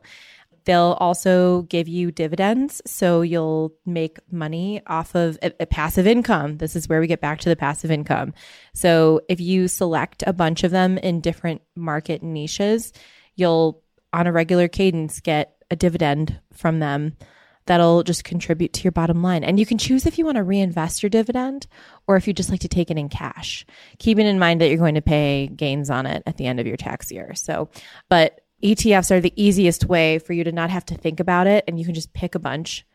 They'll 0.65 0.95
also 0.99 1.63
give 1.63 1.89
you 1.89 2.10
dividends. 2.12 2.82
So 2.86 3.21
you'll 3.21 3.73
make 3.86 4.17
money 4.32 4.82
off 4.88 5.13
of 5.13 5.38
a, 5.43 5.52
a 5.60 5.65
passive 5.65 6.08
income. 6.08 6.58
This 6.58 6.76
is 6.76 6.88
where 6.88 7.02
we 7.02 7.08
get 7.08 7.19
back 7.19 7.39
to 7.41 7.49
the 7.49 7.56
passive 7.58 7.91
income. 7.91 8.34
So 8.73 9.19
if 9.28 9.41
you 9.41 9.67
select 9.67 10.23
a 10.26 10.32
bunch 10.32 10.63
of 10.63 10.71
them 10.71 10.97
in 10.97 11.19
different 11.19 11.62
market 11.76 12.23
niches, 12.23 12.93
you'll 13.36 13.82
on 14.13 14.26
a 14.26 14.32
regular 14.32 14.67
cadence 14.69 15.19
get 15.19 15.56
a 15.69 15.76
dividend 15.76 16.39
from 16.54 16.80
them 16.80 17.17
that'll 17.65 18.04
just 18.04 18.23
contribute 18.23 18.73
to 18.73 18.84
your 18.84 18.91
bottom 18.91 19.21
line. 19.21 19.43
And 19.43 19.60
you 19.60 19.65
can 19.65 19.78
choose 19.78 20.06
if 20.06 20.17
you 20.17 20.26
want 20.26 20.38
to 20.38 20.43
reinvest 20.43 21.02
your 21.04 21.10
dividend 21.10 21.67
or 22.08 22.15
if 22.15 22.28
you 22.28 22.34
just 22.34 22.49
like 22.49 22.62
to 22.62 22.67
take 22.67 22.91
it 22.91 22.97
in 22.97 23.10
cash, 23.10 23.65
keeping 23.99 24.28
in 24.28 24.39
mind 24.39 24.62
that 24.62 24.69
you're 24.69 24.78
going 24.78 24.95
to 24.95 25.02
pay 25.02 25.47
gains 25.47 25.89
on 25.89 26.06
it 26.06 26.23
at 26.26 26.38
the 26.38 26.45
end 26.45 26.60
of 26.60 26.67
your 26.67 26.78
tax 26.78 27.12
year. 27.12 27.34
So, 27.36 27.69
but 28.10 28.41
ETFs 28.63 29.12
are 29.12 29.19
the 29.19 29.34
easiest 29.36 29.86
way 29.86 30.19
for 30.19 30.34
you 30.34 30.43
to 30.43 30.52
not 30.52 30.69
have 30.69 30.86
to 30.86 30.95
think 30.95 31.19
about 31.19 31.47
it 31.47 31.63
and 31.67 31.78
you 31.78 31.86
can 31.86 31.93
just 31.93 32.13
pick 32.13 32.36
a 32.36 32.39
bunch 32.39 32.86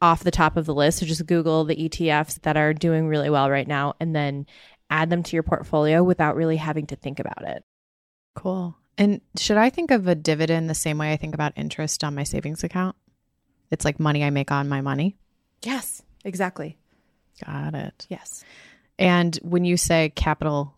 off 0.00 0.24
the 0.24 0.30
top 0.30 0.56
of 0.56 0.66
the 0.66 0.74
list. 0.74 0.98
So 0.98 1.06
just 1.06 1.26
Google 1.26 1.64
the 1.64 1.76
ETFs 1.76 2.40
that 2.42 2.56
are 2.56 2.72
doing 2.72 3.06
really 3.06 3.30
well 3.30 3.50
right 3.50 3.68
now 3.68 3.94
and 4.00 4.16
then 4.16 4.46
add 4.88 5.10
them 5.10 5.22
to 5.22 5.36
your 5.36 5.42
portfolio 5.42 6.02
without 6.02 6.36
really 6.36 6.56
having 6.56 6.86
to 6.86 6.96
think 6.96 7.20
about 7.20 7.42
it. 7.42 7.64
Cool. 8.34 8.76
And 8.96 9.20
should 9.38 9.56
I 9.56 9.70
think 9.70 9.90
of 9.90 10.06
a 10.06 10.14
dividend 10.14 10.68
the 10.68 10.74
same 10.74 10.98
way 10.98 11.12
I 11.12 11.16
think 11.16 11.34
about 11.34 11.52
interest 11.56 12.02
on 12.04 12.14
my 12.14 12.24
savings 12.24 12.64
account? 12.64 12.96
It's 13.70 13.84
like 13.84 14.00
money 14.00 14.24
I 14.24 14.30
make 14.30 14.50
on 14.50 14.68
my 14.68 14.80
money. 14.80 15.16
Yes, 15.62 16.02
exactly. 16.24 16.78
Got 17.44 17.74
it. 17.74 18.06
Yes. 18.08 18.44
And 18.98 19.36
when 19.42 19.64
you 19.64 19.76
say 19.76 20.10
capital 20.14 20.74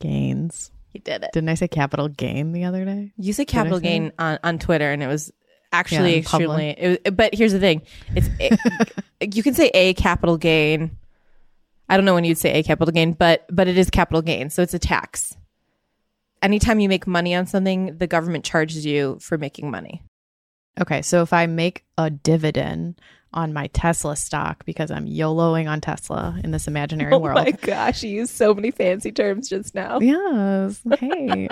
gains, 0.00 0.70
You 0.92 1.00
did 1.00 1.22
it. 1.22 1.30
didn't 1.32 1.48
I 1.48 1.54
say 1.54 1.68
capital 1.68 2.08
gain 2.08 2.52
the 2.52 2.64
other 2.64 2.84
day? 2.84 3.12
You 3.16 3.32
said 3.32 3.46
capital 3.46 3.80
gain 3.80 4.12
on, 4.18 4.38
on 4.42 4.58
Twitter, 4.58 4.90
and 4.90 5.02
it 5.02 5.06
was 5.06 5.32
actually 5.72 6.12
Yeah, 6.14 6.18
extremely. 6.20 6.70
It 6.70 7.00
was, 7.04 7.14
but 7.14 7.34
here's 7.34 7.52
the 7.52 7.60
thing: 7.60 7.82
it's 8.14 8.28
it, 8.38 9.34
you 9.34 9.42
can 9.42 9.54
say 9.54 9.70
a 9.72 9.94
capital 9.94 10.36
gain. 10.36 10.98
I 11.88 11.96
don't 11.96 12.04
know 12.06 12.14
when 12.14 12.24
you'd 12.24 12.38
say 12.38 12.52
a 12.58 12.62
capital 12.62 12.92
gain, 12.92 13.12
but 13.12 13.46
but 13.50 13.68
it 13.68 13.78
is 13.78 13.88
capital 13.90 14.22
gain, 14.22 14.50
so 14.50 14.62
it's 14.62 14.74
a 14.74 14.78
tax. 14.78 15.36
Anytime 16.42 16.80
you 16.80 16.88
make 16.88 17.06
money 17.06 17.34
on 17.34 17.46
something, 17.46 17.96
the 17.98 18.06
government 18.08 18.44
charges 18.44 18.84
you 18.84 19.18
for 19.20 19.38
making 19.38 19.70
money. 19.70 20.02
Okay, 20.80 21.02
so 21.02 21.22
if 21.22 21.32
I 21.32 21.46
make 21.46 21.84
a 21.98 22.10
dividend 22.10 23.00
on 23.34 23.52
my 23.52 23.66
Tesla 23.68 24.16
stock 24.16 24.64
because 24.64 24.90
I'm 24.90 25.06
YOLOing 25.06 25.68
on 25.68 25.80
Tesla 25.80 26.38
in 26.42 26.50
this 26.50 26.66
imaginary 26.68 27.12
oh 27.12 27.18
world. 27.18 27.38
Oh 27.38 27.44
my 27.44 27.50
gosh, 27.52 28.02
you 28.02 28.10
used 28.10 28.34
so 28.34 28.54
many 28.54 28.70
fancy 28.70 29.12
terms 29.12 29.48
just 29.48 29.74
now. 29.74 30.00
Yes. 30.00 30.80
Hey. 30.98 31.48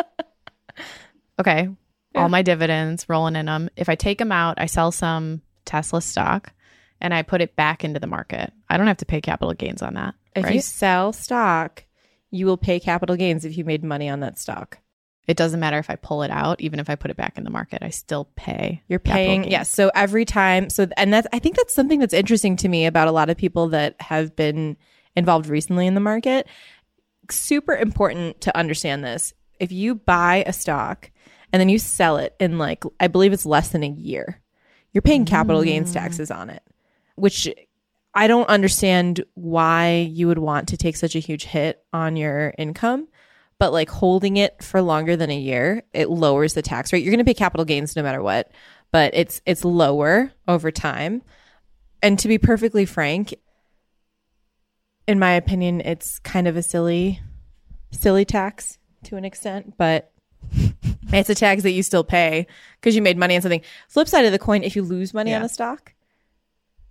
okay. 1.39 1.69
Yeah. 2.15 2.23
All 2.23 2.29
my 2.29 2.43
dividends 2.43 3.09
rolling 3.09 3.37
in 3.37 3.47
them. 3.47 3.71
If 3.77 3.89
I 3.89 3.95
take 3.95 4.19
them 4.19 4.33
out, 4.33 4.61
I 4.61 4.67
sell 4.67 4.93
some 4.93 5.43
Tesla 5.65 6.01
stock 6.01 6.53
and 7.01 7.15
I 7.15 7.23
put 7.23 7.41
it 7.41 7.57
back 7.57 7.85
into 7.85 8.01
the 8.01 8.07
market. 8.07 8.53
I 8.69 8.77
don't 8.77 8.87
have 8.87 8.99
to 8.99 9.07
pay 9.07 9.21
capital 9.21 9.55
gains 9.55 9.83
on 9.83 9.95
that. 9.95 10.15
If 10.35 10.45
right? 10.45 10.55
you 10.55 10.61
sell 10.61 11.13
stock, 11.13 11.85
you 12.31 12.47
will 12.47 12.57
pay 12.57 12.81
capital 12.81 13.17
gains 13.17 13.45
if 13.45 13.57
you 13.57 13.65
made 13.65 13.83
money 13.83 14.09
on 14.09 14.21
that 14.21 14.39
stock. 14.39 14.79
It 15.31 15.37
doesn't 15.37 15.61
matter 15.61 15.79
if 15.79 15.89
I 15.89 15.95
pull 15.95 16.25
it 16.25 16.31
out, 16.33 16.61
even 16.61 16.81
if 16.81 16.91
I 16.91 16.97
put 16.97 17.13
it 17.13 17.17
back 17.17 17.39
in 17.39 17.45
the 17.45 17.51
market, 17.51 17.85
I 17.85 17.91
still 17.91 18.25
pay. 18.35 18.83
You're 18.89 18.99
paying, 18.99 19.49
yes. 19.49 19.71
So 19.71 19.89
every 19.95 20.25
time, 20.25 20.69
so 20.71 20.89
and 20.97 21.13
that's 21.13 21.29
I 21.33 21.39
think 21.39 21.55
that's 21.55 21.73
something 21.73 22.01
that's 22.01 22.13
interesting 22.13 22.57
to 22.57 22.69
me 22.69 22.85
about 22.85 23.07
a 23.07 23.13
lot 23.13 23.31
of 23.31 23.37
people 23.37 23.69
that 23.69 23.95
have 24.01 24.35
been 24.35 24.77
involved 25.15 25.47
recently 25.47 25.87
in 25.87 25.95
the 25.95 26.01
market. 26.01 26.49
Super 27.31 27.77
important 27.77 28.41
to 28.41 28.57
understand 28.57 29.05
this. 29.05 29.33
If 29.61 29.71
you 29.71 29.95
buy 29.95 30.43
a 30.49 30.53
stock 30.53 31.13
and 31.53 31.61
then 31.61 31.69
you 31.69 31.79
sell 31.79 32.17
it 32.17 32.35
in 32.41 32.59
like 32.59 32.83
I 32.99 33.07
believe 33.07 33.33
it's 33.33 33.47
less 33.47 33.69
than 33.69 33.85
a 33.85 33.89
year, 33.89 34.41
you're 34.91 35.01
paying 35.01 35.27
capital 35.27 35.63
gains 35.63 35.91
mm. 35.91 35.95
taxes 35.95 36.33
on 36.33 36.51
it, 36.51 36.65
which 37.15 37.49
I 38.15 38.27
don't 38.27 38.49
understand 38.49 39.25
why 39.35 40.11
you 40.11 40.27
would 40.27 40.39
want 40.39 40.71
to 40.71 40.77
take 40.77 40.97
such 40.97 41.15
a 41.15 41.21
huge 41.21 41.45
hit 41.45 41.85
on 41.93 42.17
your 42.17 42.53
income 42.59 43.07
but 43.61 43.75
like 43.75 43.91
holding 43.91 44.39
it 44.39 44.65
for 44.65 44.81
longer 44.81 45.17
than 45.17 45.31
a 45.31 45.39
year, 45.39 45.83
it 45.93 46.09
lowers 46.09 46.55
the 46.55 46.63
tax 46.63 46.93
rate. 46.93 47.05
You're 47.05 47.13
going 47.13 47.25
to 47.25 47.29
pay 47.29 47.35
capital 47.35 47.67
gains 47.67 47.95
no 47.95 48.03
matter 48.03 48.23
what, 48.23 48.51
but 48.91 49.15
it's 49.15 49.43
it's 49.45 49.65
lower 49.65 50.33
over 50.49 50.73
time. 50.73 51.23
And 52.03 52.19
to 52.21 52.27
be 52.27 52.39
perfectly 52.39 52.87
frank, 52.87 53.35
in 55.07 55.19
my 55.19 55.33
opinion, 55.33 55.83
it's 55.83 56.19
kind 56.21 56.49
of 56.49 56.57
a 56.57 56.63
silly 56.63 57.21
silly 57.93 58.25
tax 58.25 58.79
to 59.05 59.17
an 59.17 59.27
extent, 59.27 59.75
but 59.77 60.11
it's 61.13 61.29
a 61.29 61.35
tax 61.35 61.63
that 61.63 61.73
you 61.73 61.83
still 61.83 62.05
pay 62.05 62.47
because 62.81 62.97
you 62.97 63.03
made 63.03 63.19
money 63.19 63.37
on 63.37 63.43
something. 63.43 63.63
Flip 63.89 64.09
side 64.09 64.25
of 64.25 64.33
the 64.33 64.39
coin, 64.39 64.63
if 64.63 64.75
you 64.75 64.83
lose 64.83 65.13
money 65.13 65.35
on 65.35 65.43
a 65.43 65.51
stock, 65.51 65.93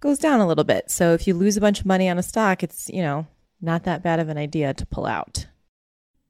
goes 0.02 0.20
down 0.20 0.40
a 0.40 0.48
little 0.48 0.64
bit. 0.64 0.92
So 0.92 1.14
if 1.14 1.28
you 1.28 1.34
lose 1.34 1.58
a 1.58 1.62
bunch 1.62 1.80
of 1.80 1.88
money 1.88 2.08
on 2.10 2.20
a 2.20 2.24
stock, 2.24 2.62
it's, 2.62 2.90
you 2.90 3.02
know, 3.02 3.26
not 3.60 3.86
that 3.86 4.04
bad 4.04 4.20
of 4.20 4.30
an 4.30 4.38
idea 4.38 4.76
to 4.76 4.86
pull 4.86 5.08
out. 5.08 5.48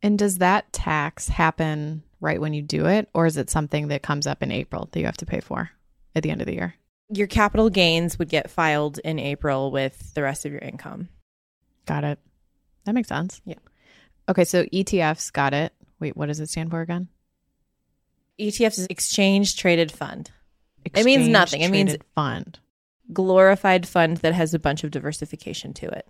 And 0.02 0.18
does 0.18 0.38
that 0.38 0.72
tax 0.72 1.28
happen 1.28 2.04
right 2.22 2.40
when 2.40 2.54
you 2.54 2.62
do 2.62 2.86
it, 2.86 3.10
or 3.14 3.26
is 3.26 3.38
it 3.38 3.50
something 3.50 3.90
that 3.90 4.02
comes 4.02 4.28
up 4.28 4.42
in 4.44 4.52
April 4.52 4.90
that 4.92 5.00
you 5.00 5.06
have 5.06 5.18
to 5.18 5.26
pay 5.26 5.40
for 5.42 5.70
at 6.16 6.24
the 6.24 6.32
end 6.32 6.42
of 6.42 6.48
the 6.48 6.54
year? 6.56 6.76
your 7.12 7.26
capital 7.26 7.72
gains 7.72 8.20
would 8.20 8.30
get 8.30 8.52
filed 8.52 9.00
in 9.00 9.18
April 9.18 9.72
with 9.72 10.14
the 10.14 10.22
rest 10.22 10.46
of 10.46 10.52
your 10.52 10.62
income. 10.62 11.10
Got 11.88 12.04
it. 12.04 12.20
That 12.86 12.94
makes 12.94 13.08
sense. 13.10 13.42
Yeah. 13.46 13.56
Okay, 14.30 14.46
so 14.46 14.64
ETFs 14.66 15.34
got 15.34 15.56
it. 15.56 15.74
Wait, 16.00 16.16
what 16.16 16.28
does 16.28 16.40
it 16.40 16.50
stand 16.50 16.70
for 16.70 16.82
again? 16.82 17.08
ETFs 18.40 18.78
is 18.78 18.86
exchange 18.92 19.58
traded 19.58 19.92
fund, 19.92 20.30
It 20.86 21.04
means 21.04 21.28
nothing. 21.28 21.62
It 21.62 21.72
means- 21.72 21.98
fund. 22.14 22.60
glorified 23.12 23.88
fund 23.88 24.18
that 24.18 24.36
has 24.36 24.54
a 24.54 24.60
bunch 24.60 24.84
of 24.84 24.92
diversification 24.92 25.74
to 25.74 25.88
it. 25.88 26.08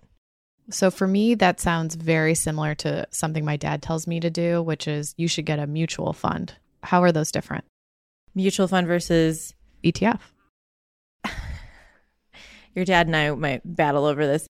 So 0.70 0.90
for 0.90 1.06
me, 1.06 1.34
that 1.34 1.60
sounds 1.60 1.94
very 1.94 2.34
similar 2.34 2.74
to 2.76 3.06
something 3.10 3.44
my 3.44 3.56
dad 3.56 3.82
tells 3.82 4.06
me 4.06 4.20
to 4.20 4.30
do, 4.30 4.62
which 4.62 4.86
is 4.86 5.14
you 5.16 5.28
should 5.28 5.46
get 5.46 5.58
a 5.58 5.66
mutual 5.66 6.12
fund. 6.12 6.54
How 6.82 7.02
are 7.02 7.12
those 7.12 7.32
different? 7.32 7.64
Mutual 8.34 8.68
fund 8.68 8.86
versus 8.86 9.54
ETF. 9.84 10.20
your 12.74 12.84
dad 12.84 13.06
and 13.06 13.16
I 13.16 13.30
might 13.32 13.62
battle 13.64 14.04
over 14.04 14.26
this. 14.26 14.46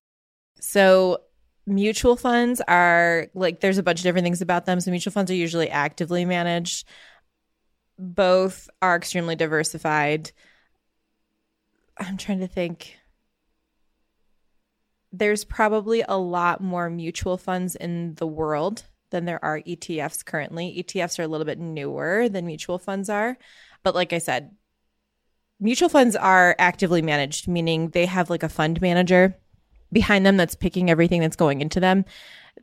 So 0.59 1.19
mutual 1.65 2.15
funds 2.15 2.61
are 2.67 3.27
like 3.33 3.59
there's 3.59 3.77
a 3.77 3.83
bunch 3.83 3.99
of 3.99 4.03
different 4.03 4.25
things 4.25 4.41
about 4.41 4.65
them. 4.65 4.79
So 4.79 4.91
mutual 4.91 5.13
funds 5.13 5.31
are 5.31 5.35
usually 5.35 5.69
actively 5.69 6.25
managed. 6.25 6.87
Both 7.97 8.69
are 8.81 8.95
extremely 8.95 9.35
diversified. 9.35 10.31
I'm 11.97 12.17
trying 12.17 12.39
to 12.39 12.47
think. 12.47 12.97
There's 15.11 15.43
probably 15.43 16.03
a 16.07 16.17
lot 16.17 16.61
more 16.61 16.89
mutual 16.89 17.37
funds 17.37 17.75
in 17.75 18.15
the 18.15 18.27
world 18.27 18.83
than 19.09 19.25
there 19.25 19.43
are 19.43 19.59
ETFs 19.59 20.25
currently. 20.25 20.83
ETFs 20.83 21.19
are 21.19 21.23
a 21.23 21.27
little 21.27 21.45
bit 21.45 21.59
newer 21.59 22.29
than 22.29 22.45
mutual 22.45 22.79
funds 22.79 23.09
are. 23.09 23.37
But 23.83 23.93
like 23.95 24.13
I 24.13 24.17
said, 24.17 24.51
mutual 25.59 25.89
funds 25.89 26.15
are 26.15 26.55
actively 26.57 27.01
managed, 27.01 27.47
meaning 27.47 27.89
they 27.89 28.05
have 28.05 28.29
like 28.29 28.43
a 28.43 28.49
fund 28.49 28.81
manager 28.81 29.35
behind 29.91 30.25
them 30.25 30.37
that's 30.37 30.55
picking 30.55 30.89
everything 30.89 31.21
that's 31.21 31.35
going 31.35 31.61
into 31.61 31.79
them. 31.79 32.05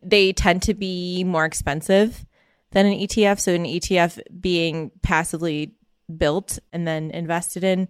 They 0.03 0.33
tend 0.33 0.63
to 0.63 0.75
be 0.75 1.25
more 1.25 1.45
expensive 1.45 2.25
than 2.73 2.87
an 2.87 2.99
ETF. 2.99 3.41
So, 3.41 3.55
an 3.55 3.65
ETF 3.65 4.21
being 4.41 4.91
passively 5.03 5.75
built 6.15 6.59
and 6.73 6.87
then 6.87 7.11
invested 7.11 7.65
in 7.65 7.89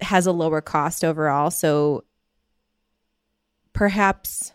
has 0.00 0.26
a 0.26 0.32
lower 0.32 0.60
cost 0.60 1.04
overall. 1.04 1.50
So, 1.50 2.04
perhaps. 3.80 4.52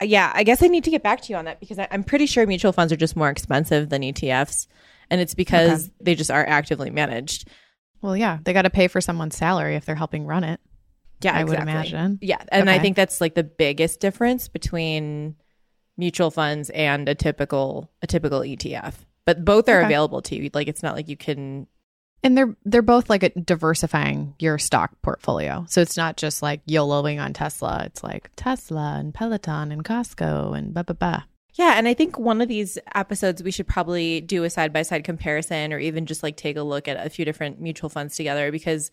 Uh, 0.00 0.06
yeah, 0.06 0.32
I 0.34 0.42
guess 0.42 0.62
I 0.62 0.68
need 0.68 0.84
to 0.84 0.90
get 0.90 1.02
back 1.02 1.20
to 1.20 1.28
you 1.30 1.36
on 1.36 1.44
that 1.44 1.60
because 1.60 1.78
I, 1.78 1.86
I'm 1.90 2.02
pretty 2.02 2.24
sure 2.24 2.46
mutual 2.46 2.72
funds 2.72 2.94
are 2.94 2.96
just 2.96 3.14
more 3.14 3.28
expensive 3.28 3.90
than 3.90 4.00
ETFs. 4.00 4.68
And 5.10 5.20
it's 5.20 5.34
because 5.34 5.90
they 6.00 6.14
just 6.14 6.30
are 6.30 6.46
actively 6.48 6.88
managed. 6.88 7.46
Well, 8.00 8.16
yeah, 8.16 8.38
they 8.42 8.54
got 8.54 8.62
to 8.62 8.70
pay 8.70 8.88
for 8.88 9.02
someone's 9.02 9.36
salary 9.36 9.76
if 9.76 9.84
they're 9.84 9.94
helping 9.94 10.24
run 10.24 10.44
it. 10.44 10.60
Yeah, 11.20 11.36
I 11.36 11.44
would 11.44 11.58
imagine. 11.58 12.18
Yeah, 12.22 12.38
and 12.50 12.70
I 12.70 12.78
think 12.78 12.96
that's 12.96 13.20
like 13.20 13.34
the 13.34 13.44
biggest 13.44 14.00
difference 14.00 14.48
between 14.48 15.36
mutual 15.98 16.30
funds 16.30 16.70
and 16.70 17.06
a 17.06 17.14
typical 17.14 17.90
a 18.00 18.06
typical 18.06 18.40
ETF. 18.40 18.94
But 19.26 19.44
both 19.44 19.68
are 19.68 19.80
Okay. 19.80 19.86
available 19.86 20.22
to 20.22 20.36
you. 20.36 20.50
Like 20.54 20.68
it's 20.68 20.82
not 20.82 20.94
like 20.94 21.08
you 21.10 21.18
can 21.18 21.66
And 22.22 22.36
they're 22.36 22.56
they're 22.64 22.82
both 22.82 23.08
like 23.08 23.32
diversifying 23.44 24.34
your 24.38 24.58
stock 24.58 24.90
portfolio. 25.02 25.64
So 25.68 25.80
it's 25.80 25.96
not 25.96 26.16
just 26.16 26.42
like 26.42 26.64
YOLOing 26.66 27.22
on 27.22 27.32
Tesla. 27.32 27.82
It's 27.86 28.02
like 28.02 28.30
Tesla 28.36 28.96
and 28.98 29.14
Peloton 29.14 29.70
and 29.70 29.84
Costco 29.84 30.56
and 30.56 30.74
blah 30.74 30.82
blah 30.82 30.94
blah. 30.94 31.22
Yeah, 31.54 31.74
and 31.76 31.88
I 31.88 31.94
think 31.94 32.18
one 32.18 32.42
of 32.42 32.48
these 32.48 32.78
episodes 32.94 33.42
we 33.42 33.50
should 33.50 33.66
probably 33.66 34.20
do 34.20 34.44
a 34.44 34.50
side 34.50 34.72
by 34.74 34.82
side 34.82 35.04
comparison 35.04 35.72
or 35.72 35.78
even 35.78 36.04
just 36.04 36.22
like 36.22 36.36
take 36.36 36.56
a 36.56 36.62
look 36.62 36.86
at 36.86 37.04
a 37.04 37.08
few 37.08 37.24
different 37.24 37.60
mutual 37.60 37.88
funds 37.88 38.14
together 38.14 38.52
because 38.52 38.90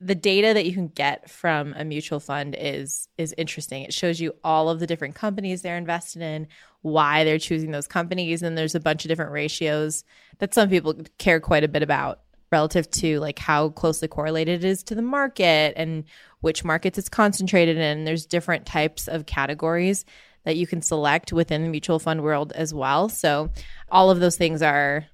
the 0.00 0.14
data 0.14 0.54
that 0.54 0.64
you 0.64 0.72
can 0.72 0.88
get 0.88 1.28
from 1.28 1.74
a 1.76 1.84
mutual 1.84 2.20
fund 2.20 2.56
is 2.58 3.06
is 3.18 3.34
interesting. 3.36 3.82
It 3.82 3.92
shows 3.92 4.18
you 4.18 4.34
all 4.42 4.70
of 4.70 4.80
the 4.80 4.86
different 4.86 5.14
companies 5.14 5.60
they're 5.60 5.76
invested 5.76 6.22
in, 6.22 6.48
why 6.80 7.24
they're 7.24 7.38
choosing 7.38 7.70
those 7.70 7.86
companies, 7.86 8.42
and 8.42 8.56
there's 8.56 8.74
a 8.74 8.80
bunch 8.80 9.04
of 9.04 9.10
different 9.10 9.32
ratios 9.32 10.04
that 10.38 10.54
some 10.54 10.70
people 10.70 10.94
care 11.18 11.38
quite 11.38 11.64
a 11.64 11.68
bit 11.68 11.82
about 11.82 12.20
relative 12.52 12.90
to 12.90 13.20
like 13.20 13.38
how 13.38 13.70
closely 13.70 14.08
correlated 14.08 14.64
it 14.64 14.68
is 14.68 14.82
to 14.84 14.94
the 14.94 15.02
market 15.02 15.74
and 15.76 16.04
which 16.40 16.64
markets 16.64 16.98
it's 16.98 17.08
concentrated 17.08 17.76
in. 17.76 18.04
There's 18.04 18.26
different 18.26 18.66
types 18.66 19.08
of 19.08 19.26
categories 19.26 20.04
that 20.44 20.56
you 20.56 20.66
can 20.66 20.82
select 20.82 21.32
within 21.32 21.62
the 21.62 21.68
mutual 21.68 21.98
fund 21.98 22.22
world 22.22 22.52
as 22.54 22.72
well. 22.72 23.08
So 23.08 23.50
all 23.90 24.10
of 24.10 24.20
those 24.20 24.36
things 24.36 24.62
are 24.62 25.06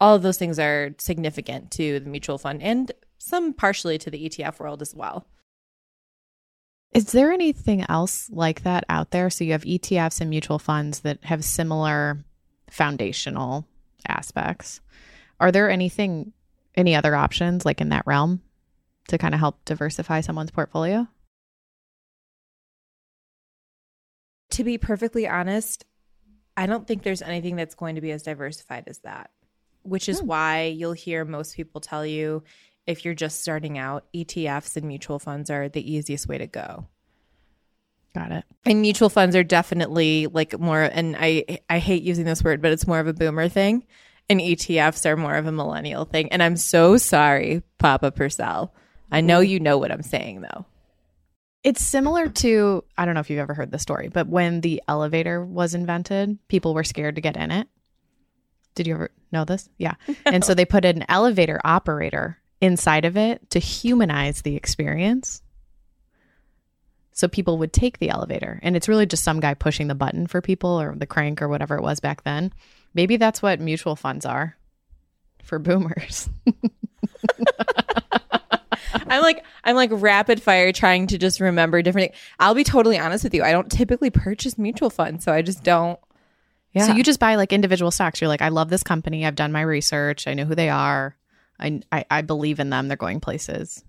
all 0.00 0.14
of 0.14 0.22
those 0.22 0.38
things 0.38 0.58
are 0.58 0.94
significant 0.98 1.70
to 1.72 2.00
the 2.00 2.10
mutual 2.10 2.38
fund 2.38 2.62
and 2.62 2.90
some 3.18 3.52
partially 3.52 3.96
to 3.98 4.10
the 4.10 4.28
ETF 4.28 4.58
world 4.58 4.82
as 4.82 4.94
well. 4.94 5.26
Is 6.92 7.12
there 7.12 7.32
anything 7.32 7.84
else 7.88 8.28
like 8.30 8.62
that 8.62 8.84
out 8.88 9.10
there? 9.10 9.30
So 9.30 9.44
you 9.44 9.52
have 9.52 9.64
ETFs 9.64 10.20
and 10.20 10.30
mutual 10.30 10.58
funds 10.58 11.00
that 11.00 11.24
have 11.24 11.44
similar 11.44 12.24
foundational 12.70 13.66
aspects. 14.06 14.80
Are 15.40 15.50
there 15.50 15.70
anything 15.70 16.32
any 16.76 16.94
other 16.94 17.14
options 17.14 17.64
like 17.64 17.80
in 17.80 17.90
that 17.90 18.06
realm 18.06 18.42
to 19.08 19.18
kind 19.18 19.34
of 19.34 19.40
help 19.40 19.64
diversify 19.64 20.20
someone's 20.20 20.50
portfolio? 20.50 21.06
To 24.50 24.64
be 24.64 24.78
perfectly 24.78 25.26
honest, 25.26 25.84
I 26.56 26.66
don't 26.66 26.86
think 26.86 27.02
there's 27.02 27.22
anything 27.22 27.56
that's 27.56 27.74
going 27.74 27.96
to 27.96 28.00
be 28.00 28.12
as 28.12 28.22
diversified 28.22 28.84
as 28.86 28.98
that, 29.00 29.30
which 29.82 30.08
is 30.08 30.20
hmm. 30.20 30.26
why 30.26 30.64
you'll 30.64 30.92
hear 30.92 31.24
most 31.24 31.56
people 31.56 31.80
tell 31.80 32.06
you 32.06 32.42
if 32.86 33.04
you're 33.04 33.14
just 33.14 33.40
starting 33.40 33.78
out, 33.78 34.04
ETFs 34.14 34.76
and 34.76 34.86
mutual 34.86 35.18
funds 35.18 35.50
are 35.50 35.68
the 35.68 35.92
easiest 35.92 36.28
way 36.28 36.38
to 36.38 36.46
go. 36.46 36.86
Got 38.14 38.30
it. 38.30 38.44
And 38.64 38.80
mutual 38.80 39.08
funds 39.08 39.34
are 39.34 39.42
definitely 39.42 40.28
like 40.28 40.58
more 40.60 40.82
and 40.82 41.16
I 41.18 41.58
I 41.68 41.78
hate 41.78 42.04
using 42.04 42.24
this 42.24 42.44
word, 42.44 42.62
but 42.62 42.70
it's 42.70 42.86
more 42.86 43.00
of 43.00 43.08
a 43.08 43.12
boomer 43.12 43.48
thing 43.48 43.84
and 44.28 44.40
ETFs 44.40 45.06
are 45.06 45.16
more 45.16 45.36
of 45.36 45.46
a 45.46 45.52
millennial 45.52 46.04
thing. 46.04 46.32
And 46.32 46.42
I'm 46.42 46.56
so 46.56 46.96
sorry, 46.96 47.62
Papa 47.78 48.10
Purcell. 48.10 48.74
I 49.10 49.20
know 49.20 49.40
you 49.40 49.60
know 49.60 49.78
what 49.78 49.92
I'm 49.92 50.02
saying 50.02 50.40
though. 50.40 50.66
It's 51.62 51.82
similar 51.82 52.28
to 52.28 52.84
I 52.96 53.04
don't 53.04 53.14
know 53.14 53.20
if 53.20 53.30
you've 53.30 53.38
ever 53.38 53.54
heard 53.54 53.70
the 53.70 53.78
story, 53.78 54.08
but 54.08 54.28
when 54.28 54.60
the 54.60 54.82
elevator 54.88 55.44
was 55.44 55.74
invented, 55.74 56.38
people 56.48 56.74
were 56.74 56.84
scared 56.84 57.14
to 57.16 57.20
get 57.20 57.36
in 57.36 57.50
it. 57.50 57.68
Did 58.74 58.86
you 58.86 58.94
ever 58.94 59.10
know 59.30 59.44
this? 59.44 59.68
Yeah. 59.78 59.94
No. 60.08 60.14
And 60.26 60.44
so 60.44 60.54
they 60.54 60.64
put 60.64 60.84
an 60.84 61.04
elevator 61.08 61.60
operator 61.64 62.38
inside 62.60 63.04
of 63.04 63.16
it 63.16 63.50
to 63.50 63.58
humanize 63.58 64.42
the 64.42 64.56
experience. 64.56 65.42
So 67.12 67.28
people 67.28 67.58
would 67.58 67.72
take 67.72 67.98
the 67.98 68.10
elevator, 68.10 68.58
and 68.62 68.74
it's 68.74 68.88
really 68.88 69.06
just 69.06 69.22
some 69.22 69.38
guy 69.38 69.54
pushing 69.54 69.86
the 69.86 69.94
button 69.94 70.26
for 70.26 70.40
people 70.40 70.80
or 70.80 70.96
the 70.96 71.06
crank 71.06 71.40
or 71.40 71.48
whatever 71.48 71.76
it 71.76 71.82
was 71.82 72.00
back 72.00 72.24
then. 72.24 72.52
Maybe 72.94 73.16
that's 73.16 73.42
what 73.42 73.60
mutual 73.60 73.96
funds 73.96 74.24
are 74.24 74.56
for 75.42 75.58
boomers. 75.58 76.28
I'm 79.06 79.22
like 79.22 79.44
I'm 79.64 79.76
like 79.76 79.90
rapid 79.92 80.40
fire 80.42 80.72
trying 80.72 81.08
to 81.08 81.18
just 81.18 81.40
remember 81.40 81.82
different. 81.82 82.12
I'll 82.38 82.54
be 82.54 82.64
totally 82.64 82.98
honest 82.98 83.24
with 83.24 83.34
you. 83.34 83.42
I 83.42 83.52
don't 83.52 83.70
typically 83.70 84.10
purchase 84.10 84.56
mutual 84.56 84.90
funds, 84.90 85.24
so 85.24 85.32
I 85.32 85.42
just 85.42 85.62
don't. 85.62 85.98
Yeah. 86.72 86.86
So 86.86 86.92
you 86.94 87.02
just 87.02 87.20
buy 87.20 87.36
like 87.36 87.52
individual 87.52 87.90
stocks. 87.90 88.20
You're 88.20 88.28
like, 88.28 88.42
I 88.42 88.48
love 88.48 88.70
this 88.70 88.82
company. 88.82 89.26
I've 89.26 89.36
done 89.36 89.52
my 89.52 89.62
research. 89.62 90.26
I 90.26 90.34
know 90.34 90.44
who 90.44 90.54
they 90.54 90.70
are. 90.70 91.16
I 91.58 91.80
I, 91.92 92.04
I 92.10 92.22
believe 92.22 92.60
in 92.60 92.70
them. 92.70 92.88
They're 92.88 92.96
going 92.96 93.20
places. 93.20 93.84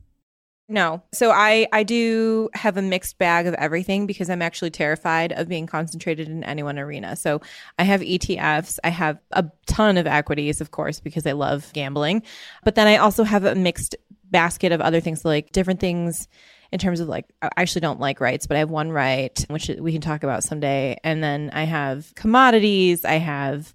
No. 0.68 1.04
So 1.14 1.30
I 1.30 1.68
I 1.72 1.84
do 1.84 2.50
have 2.56 2.76
a 2.76 2.82
mixed 2.82 3.20
bag 3.20 3.46
of 3.46 3.54
everything 3.56 4.08
because 4.08 4.32
I'm 4.32 4.42
actually 4.42 4.72
terrified 4.72 5.32
of 5.32 5.48
being 5.48 5.68
concentrated 5.68 6.28
in 6.28 6.44
any 6.44 6.64
one 6.64 6.80
arena. 6.80 7.16
So 7.16 7.42
I 7.78 7.84
have 7.84 8.02
ETFs, 8.02 8.80
I 8.84 8.90
have 8.90 9.20
a 9.32 9.46
ton 9.68 9.98
of 9.98 10.08
equities 10.08 10.62
of 10.62 10.72
course 10.72 11.00
because 11.00 11.28
I 11.28 11.34
love 11.34 11.72
gambling, 11.74 12.24
but 12.64 12.74
then 12.74 12.88
I 12.88 12.98
also 12.98 13.24
have 13.24 13.46
a 13.46 13.54
mixed 13.54 13.96
basket 14.32 14.72
of 14.72 14.82
other 14.82 15.00
things 15.00 15.24
like 15.24 15.52
different 15.52 15.80
things 15.80 16.28
in 16.72 16.80
terms 16.80 17.00
of 17.00 17.08
like 17.08 17.26
I 17.44 17.50
actually 17.58 17.82
don't 17.82 18.00
like 18.00 18.20
rights, 18.20 18.48
but 18.48 18.58
I 18.58 18.60
have 18.60 18.72
one 18.72 18.92
right 18.92 19.46
which 19.50 19.70
we 19.80 19.92
can 19.92 20.02
talk 20.02 20.24
about 20.24 20.44
someday. 20.44 20.98
And 21.04 21.24
then 21.24 21.52
I 21.54 21.66
have 21.66 22.12
commodities, 22.16 23.06
I 23.06 23.18
have 23.18 23.72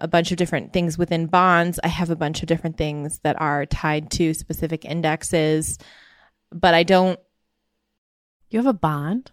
a 0.00 0.08
bunch 0.08 0.32
of 0.32 0.36
different 0.36 0.72
things 0.72 0.98
within 0.98 1.26
bonds. 1.26 1.78
I 1.84 1.88
have 1.88 2.10
a 2.10 2.16
bunch 2.16 2.42
of 2.42 2.48
different 2.48 2.76
things 2.76 3.20
that 3.20 3.40
are 3.40 3.66
tied 3.66 4.10
to 4.12 4.34
specific 4.34 4.84
indexes 4.84 5.78
but 6.52 6.74
I 6.74 6.82
don't. 6.82 7.18
You 8.50 8.58
have 8.58 8.66
a 8.66 8.72
bond? 8.72 9.30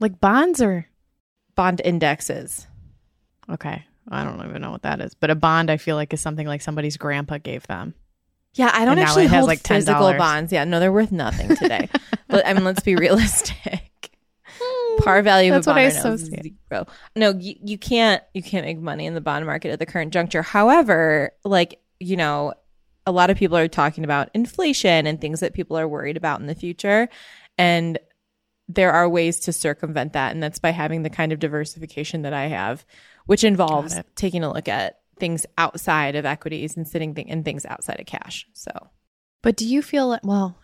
Like 0.00 0.20
bonds 0.20 0.62
or 0.62 0.86
bond 1.54 1.80
indexes? 1.84 2.66
Okay. 3.48 3.84
I 4.08 4.24
don't 4.24 4.44
even 4.46 4.62
know 4.62 4.70
what 4.70 4.82
that 4.82 5.00
is. 5.00 5.14
But 5.14 5.30
a 5.30 5.34
bond, 5.34 5.70
I 5.70 5.78
feel 5.78 5.96
like, 5.96 6.12
is 6.12 6.20
something 6.20 6.46
like 6.46 6.62
somebody's 6.62 6.96
grandpa 6.96 7.38
gave 7.38 7.66
them. 7.66 7.94
Yeah, 8.54 8.70
I 8.72 8.84
don't 8.84 8.98
and 8.98 9.00
actually 9.00 9.26
hold 9.26 9.46
like 9.46 9.66
physical 9.66 10.14
bonds. 10.14 10.52
Yeah, 10.52 10.64
no, 10.64 10.80
they're 10.80 10.92
worth 10.92 11.12
nothing 11.12 11.54
today. 11.56 11.88
but 12.28 12.46
I 12.46 12.54
mean, 12.54 12.64
let's 12.64 12.82
be 12.82 12.96
realistic. 12.96 14.16
Hmm. 14.44 15.02
Par 15.02 15.22
value 15.22 15.50
That's 15.50 15.66
of 15.66 15.72
a 15.72 15.74
bond 15.74 15.94
what 15.94 16.04
I 16.04 16.10
right 16.10 16.18
zero. 16.18 16.86
No, 17.14 17.34
you, 17.38 17.54
you 17.62 17.76
can't 17.76 18.22
you 18.32 18.42
can't 18.42 18.64
make 18.64 18.78
money 18.78 19.04
in 19.04 19.12
the 19.12 19.20
bond 19.20 19.44
market 19.44 19.72
at 19.72 19.78
the 19.78 19.84
current 19.84 20.12
juncture. 20.12 20.42
However, 20.42 21.32
like 21.44 21.80
you 22.00 22.16
know, 22.16 22.54
a 23.06 23.12
lot 23.12 23.30
of 23.30 23.36
people 23.36 23.56
are 23.56 23.68
talking 23.68 24.04
about 24.04 24.30
inflation 24.34 25.06
and 25.06 25.20
things 25.20 25.40
that 25.40 25.54
people 25.54 25.78
are 25.78 25.88
worried 25.88 26.16
about 26.16 26.40
in 26.40 26.46
the 26.46 26.54
future. 26.54 27.08
And 27.56 27.98
there 28.68 28.92
are 28.92 29.08
ways 29.08 29.40
to 29.40 29.52
circumvent 29.52 30.12
that. 30.14 30.32
And 30.32 30.42
that's 30.42 30.58
by 30.58 30.70
having 30.70 31.02
the 31.02 31.10
kind 31.10 31.32
of 31.32 31.38
diversification 31.38 32.22
that 32.22 32.32
I 32.32 32.46
have, 32.46 32.84
which 33.26 33.44
involves 33.44 33.94
taking 34.16 34.42
a 34.42 34.52
look 34.52 34.68
at 34.68 35.00
things 35.18 35.46
outside 35.56 36.16
of 36.16 36.26
equities 36.26 36.76
and 36.76 36.86
sitting 36.86 37.14
th- 37.14 37.28
in 37.28 37.44
things 37.44 37.64
outside 37.64 38.00
of 38.00 38.06
cash. 38.06 38.46
So, 38.52 38.70
but 39.42 39.56
do 39.56 39.66
you 39.66 39.82
feel 39.82 40.18
well? 40.22 40.58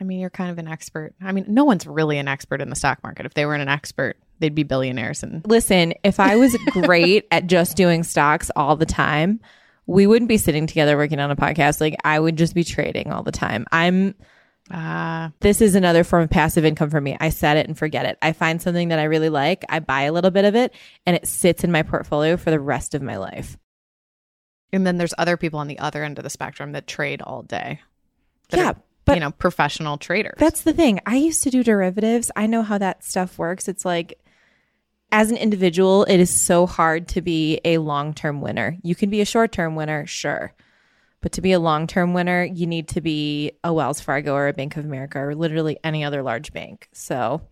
I 0.00 0.04
mean, 0.04 0.18
you're 0.18 0.30
kind 0.30 0.50
of 0.50 0.58
an 0.58 0.66
expert. 0.66 1.14
I 1.22 1.30
mean, 1.30 1.44
no 1.48 1.64
one's 1.64 1.86
really 1.86 2.18
an 2.18 2.26
expert 2.26 2.60
in 2.60 2.68
the 2.68 2.76
stock 2.76 3.02
market. 3.04 3.26
If 3.26 3.34
they 3.34 3.46
weren't 3.46 3.62
an 3.62 3.68
expert, 3.68 4.16
they'd 4.40 4.54
be 4.54 4.64
billionaires. 4.64 5.22
And 5.22 5.46
listen, 5.46 5.94
if 6.02 6.18
I 6.18 6.34
was 6.36 6.56
great 6.70 7.26
at 7.30 7.46
just 7.46 7.76
doing 7.76 8.02
stocks 8.02 8.50
all 8.56 8.76
the 8.76 8.86
time, 8.86 9.40
we 9.86 10.06
wouldn't 10.06 10.28
be 10.28 10.38
sitting 10.38 10.66
together 10.66 10.96
working 10.96 11.20
on 11.20 11.30
a 11.30 11.36
podcast. 11.36 11.80
Like 11.80 11.96
I 12.04 12.18
would 12.18 12.36
just 12.36 12.54
be 12.54 12.64
trading 12.64 13.12
all 13.12 13.22
the 13.22 13.32
time. 13.32 13.66
I'm 13.70 14.14
uh, 14.70 15.28
this 15.40 15.60
is 15.60 15.74
another 15.74 16.04
form 16.04 16.22
of 16.22 16.30
passive 16.30 16.64
income 16.64 16.88
for 16.90 17.00
me. 17.00 17.16
I 17.20 17.28
set 17.28 17.56
it 17.58 17.66
and 17.66 17.76
forget 17.76 18.06
it. 18.06 18.16
I 18.22 18.32
find 18.32 18.62
something 18.62 18.88
that 18.88 18.98
I 18.98 19.04
really 19.04 19.28
like, 19.28 19.64
I 19.68 19.80
buy 19.80 20.02
a 20.02 20.12
little 20.12 20.30
bit 20.30 20.46
of 20.46 20.54
it, 20.54 20.72
and 21.04 21.14
it 21.14 21.26
sits 21.26 21.64
in 21.64 21.72
my 21.72 21.82
portfolio 21.82 22.36
for 22.36 22.50
the 22.50 22.60
rest 22.60 22.94
of 22.94 23.02
my 23.02 23.18
life. 23.18 23.58
And 24.72 24.86
then 24.86 24.96
there's 24.96 25.14
other 25.18 25.36
people 25.36 25.60
on 25.60 25.68
the 25.68 25.78
other 25.78 26.02
end 26.02 26.18
of 26.18 26.24
the 26.24 26.30
spectrum 26.30 26.72
that 26.72 26.86
trade 26.86 27.20
all 27.20 27.42
day. 27.42 27.80
Yeah, 28.52 28.70
are, 28.70 28.76
but 29.04 29.14
you 29.14 29.20
know, 29.20 29.32
professional 29.32 29.98
traders. 29.98 30.36
That's 30.38 30.62
the 30.62 30.72
thing. 30.72 31.00
I 31.04 31.16
used 31.16 31.42
to 31.42 31.50
do 31.50 31.62
derivatives. 31.62 32.30
I 32.34 32.46
know 32.46 32.62
how 32.62 32.78
that 32.78 33.04
stuff 33.04 33.38
works. 33.38 33.68
It's 33.68 33.84
like 33.84 34.18
as 35.14 35.30
an 35.30 35.36
individual, 35.36 36.02
it 36.04 36.18
is 36.18 36.28
so 36.28 36.66
hard 36.66 37.06
to 37.06 37.22
be 37.22 37.60
a 37.64 37.78
long 37.78 38.14
term 38.14 38.40
winner. 38.40 38.76
You 38.82 38.96
can 38.96 39.10
be 39.10 39.20
a 39.20 39.24
short 39.24 39.52
term 39.52 39.76
winner, 39.76 40.06
sure. 40.06 40.52
But 41.20 41.30
to 41.32 41.40
be 41.40 41.52
a 41.52 41.60
long 41.60 41.86
term 41.86 42.14
winner, 42.14 42.42
you 42.42 42.66
need 42.66 42.88
to 42.88 43.00
be 43.00 43.52
a 43.62 43.72
Wells 43.72 44.00
Fargo 44.00 44.34
or 44.34 44.48
a 44.48 44.52
Bank 44.52 44.76
of 44.76 44.84
America 44.84 45.20
or 45.20 45.36
literally 45.36 45.78
any 45.84 46.02
other 46.02 46.24
large 46.24 46.52
bank. 46.52 46.88
So 46.92 47.42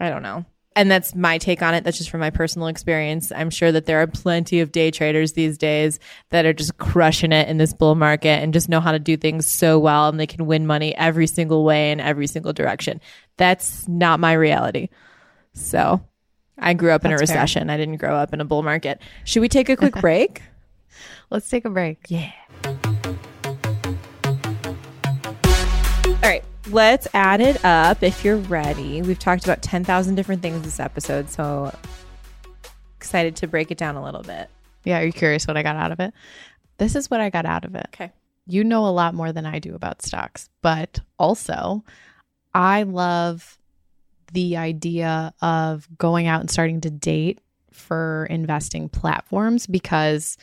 I 0.00 0.10
don't 0.10 0.24
know. 0.24 0.44
And 0.74 0.90
that's 0.90 1.14
my 1.14 1.38
take 1.38 1.62
on 1.62 1.72
it. 1.72 1.84
That's 1.84 1.98
just 1.98 2.10
from 2.10 2.18
my 2.18 2.30
personal 2.30 2.66
experience. 2.66 3.30
I'm 3.30 3.48
sure 3.48 3.70
that 3.70 3.86
there 3.86 4.02
are 4.02 4.08
plenty 4.08 4.58
of 4.58 4.72
day 4.72 4.90
traders 4.90 5.34
these 5.34 5.56
days 5.56 6.00
that 6.30 6.46
are 6.46 6.52
just 6.52 6.78
crushing 6.78 7.30
it 7.30 7.48
in 7.48 7.58
this 7.58 7.74
bull 7.74 7.94
market 7.94 8.42
and 8.42 8.52
just 8.52 8.68
know 8.68 8.80
how 8.80 8.90
to 8.90 8.98
do 8.98 9.16
things 9.16 9.46
so 9.46 9.78
well 9.78 10.08
and 10.08 10.18
they 10.18 10.26
can 10.26 10.46
win 10.46 10.66
money 10.66 10.96
every 10.96 11.28
single 11.28 11.64
way 11.64 11.92
in 11.92 12.00
every 12.00 12.26
single 12.26 12.52
direction. 12.52 13.00
That's 13.36 13.86
not 13.86 14.18
my 14.18 14.32
reality. 14.32 14.88
So 15.54 16.02
I 16.58 16.74
grew 16.74 16.90
up 16.90 17.04
in 17.04 17.12
a 17.12 17.16
recession. 17.16 17.68
Fair. 17.68 17.74
I 17.74 17.76
didn't 17.76 17.96
grow 17.96 18.14
up 18.16 18.32
in 18.32 18.40
a 18.40 18.44
bull 18.44 18.62
market. 18.62 19.00
Should 19.24 19.40
we 19.40 19.48
take 19.48 19.68
a 19.68 19.76
quick 19.76 19.94
break? 20.00 20.42
Let's 21.30 21.48
take 21.48 21.64
a 21.64 21.70
break. 21.70 22.06
Yeah. 22.08 22.32
All 26.06 26.22
right, 26.22 26.44
let's 26.70 27.06
add 27.14 27.40
it 27.40 27.64
up 27.64 28.02
if 28.02 28.24
you're 28.24 28.36
ready. 28.38 29.02
We've 29.02 29.18
talked 29.18 29.44
about 29.44 29.62
10,000 29.62 30.14
different 30.14 30.42
things 30.42 30.62
this 30.62 30.80
episode, 30.80 31.28
so 31.28 31.74
excited 32.96 33.36
to 33.36 33.46
break 33.46 33.70
it 33.70 33.78
down 33.78 33.96
a 33.96 34.02
little 34.02 34.22
bit. 34.22 34.48
Yeah, 34.84 35.00
are 35.00 35.04
you 35.04 35.12
curious 35.12 35.46
what 35.46 35.56
I 35.56 35.62
got 35.62 35.76
out 35.76 35.92
of 35.92 36.00
it? 36.00 36.14
This 36.78 36.94
is 36.94 37.10
what 37.10 37.20
I 37.20 37.30
got 37.30 37.44
out 37.44 37.64
of 37.64 37.74
it. 37.74 37.86
Okay. 37.94 38.12
You 38.46 38.64
know 38.64 38.86
a 38.86 38.90
lot 38.90 39.14
more 39.14 39.32
than 39.32 39.44
I 39.46 39.58
do 39.58 39.74
about 39.74 40.02
stocks, 40.02 40.48
but 40.62 41.00
also 41.18 41.84
I 42.54 42.84
love 42.84 43.58
the 44.32 44.56
idea 44.56 45.34
of 45.40 45.88
going 45.96 46.26
out 46.26 46.40
and 46.40 46.50
starting 46.50 46.80
to 46.82 46.90
date 46.90 47.40
for 47.72 48.26
investing 48.30 48.88
platforms 48.88 49.66
because 49.66 50.36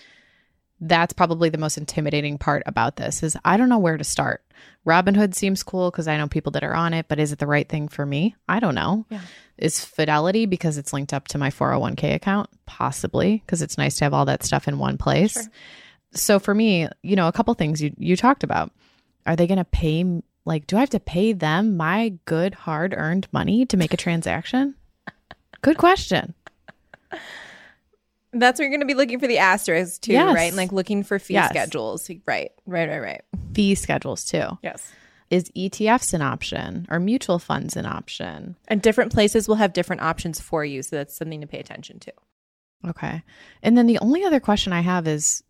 that's 0.80 1.14
probably 1.14 1.50
the 1.50 1.58
most 1.58 1.78
intimidating 1.78 2.38
part 2.38 2.64
about 2.66 2.98
this 2.98 3.24
is 3.24 3.38
I 3.46 3.58
don't 3.58 3.70
know 3.70 3.80
where 3.80 3.98
to 3.98 4.04
start. 4.04 4.44
Robinhood 4.86 5.34
seems 5.34 5.64
cool 5.64 5.90
because 5.90 6.08
I 6.08 6.18
know 6.18 6.28
people 6.28 6.52
that 6.54 6.64
are 6.64 6.76
on 6.76 6.94
it, 6.94 7.08
but 7.08 7.20
is 7.20 7.32
it 7.32 7.40
the 7.40 7.48
right 7.48 7.68
thing 7.68 7.88
for 7.88 8.06
me? 8.06 8.36
I 8.50 8.60
don't 8.60 8.76
know. 8.76 9.06
Yeah. 9.10 9.22
Is 9.58 9.84
Fidelity 9.84 10.46
because 10.46 10.78
it's 10.78 10.92
linked 10.92 11.14
up 11.14 11.28
to 11.30 11.38
my 11.38 11.50
401k 11.50 12.16
account? 12.16 12.50
Possibly 12.66 13.42
because 13.46 13.62
it's 13.62 13.78
nice 13.78 13.98
to 13.98 14.06
have 14.06 14.14
all 14.14 14.26
that 14.26 14.44
stuff 14.44 14.68
in 14.68 14.78
one 14.78 14.98
place. 14.98 15.34
Sure. 15.34 15.44
So 16.14 16.40
for 16.40 16.54
me, 16.54 16.88
you 17.02 17.16
know, 17.16 17.28
a 17.28 17.32
couple 17.32 17.54
things 17.54 17.82
you 17.82 17.94
you 17.98 18.16
talked 18.16 18.44
about. 18.44 18.72
Are 19.26 19.38
they 19.38 19.48
going 19.48 19.58
to 19.58 19.64
pay 19.66 20.04
like 20.46 20.68
do 20.68 20.78
I 20.78 20.82
have 20.82 20.90
to 20.92 21.00
pay 21.00 21.34
them 21.34 21.78
my 21.78 22.14
good 22.26 22.54
hard 22.54 22.94
earned 22.98 23.28
money 23.32 23.66
to 23.68 23.78
make 23.78 23.94
a 23.94 23.98
transaction? 23.98 24.76
good 25.62 25.78
question. 25.78 26.34
That's 28.36 28.60
where 28.60 28.68
you're 28.68 28.76
going 28.78 28.88
to 28.88 28.92
be 28.92 28.98
looking 28.98 29.20
for 29.20 29.28
the 29.28 29.38
asterisks 29.38 30.00
too, 30.00 30.14
Yes. 30.14 30.34
right? 30.34 30.54
Like 30.54 30.72
looking 30.72 31.04
for 31.04 31.20
fee 31.20 31.36
Yes. 31.36 31.50
schedules. 31.50 32.10
Right, 32.26 32.52
right, 32.66 32.90
right, 32.90 33.00
right. 33.02 33.22
Fee 33.54 33.76
schedules 33.76 34.26
too. 34.26 34.58
Yes. 34.64 34.92
Is 35.30 35.52
ETFs 35.56 36.14
an 36.14 36.22
option 36.24 36.88
or 36.90 37.00
mutual 37.00 37.38
funds 37.40 37.76
an 37.78 37.86
option? 37.86 38.56
And 38.68 38.82
different 38.82 39.12
places 39.14 39.48
will 39.48 39.56
have 39.56 39.74
different 39.74 40.02
options 40.02 40.40
for 40.40 40.66
you. 40.66 40.82
So 40.82 40.96
that's 40.96 41.16
something 41.16 41.42
to 41.42 41.48
pay 41.48 41.60
attention 41.60 42.00
to. 42.00 42.14
Okay. 42.88 43.24
And 43.62 43.78
then 43.78 43.86
the 43.88 44.00
only 44.00 44.24
other 44.24 44.40
question 44.40 44.74
I 44.74 44.82
have 44.82 45.08
is 45.08 45.44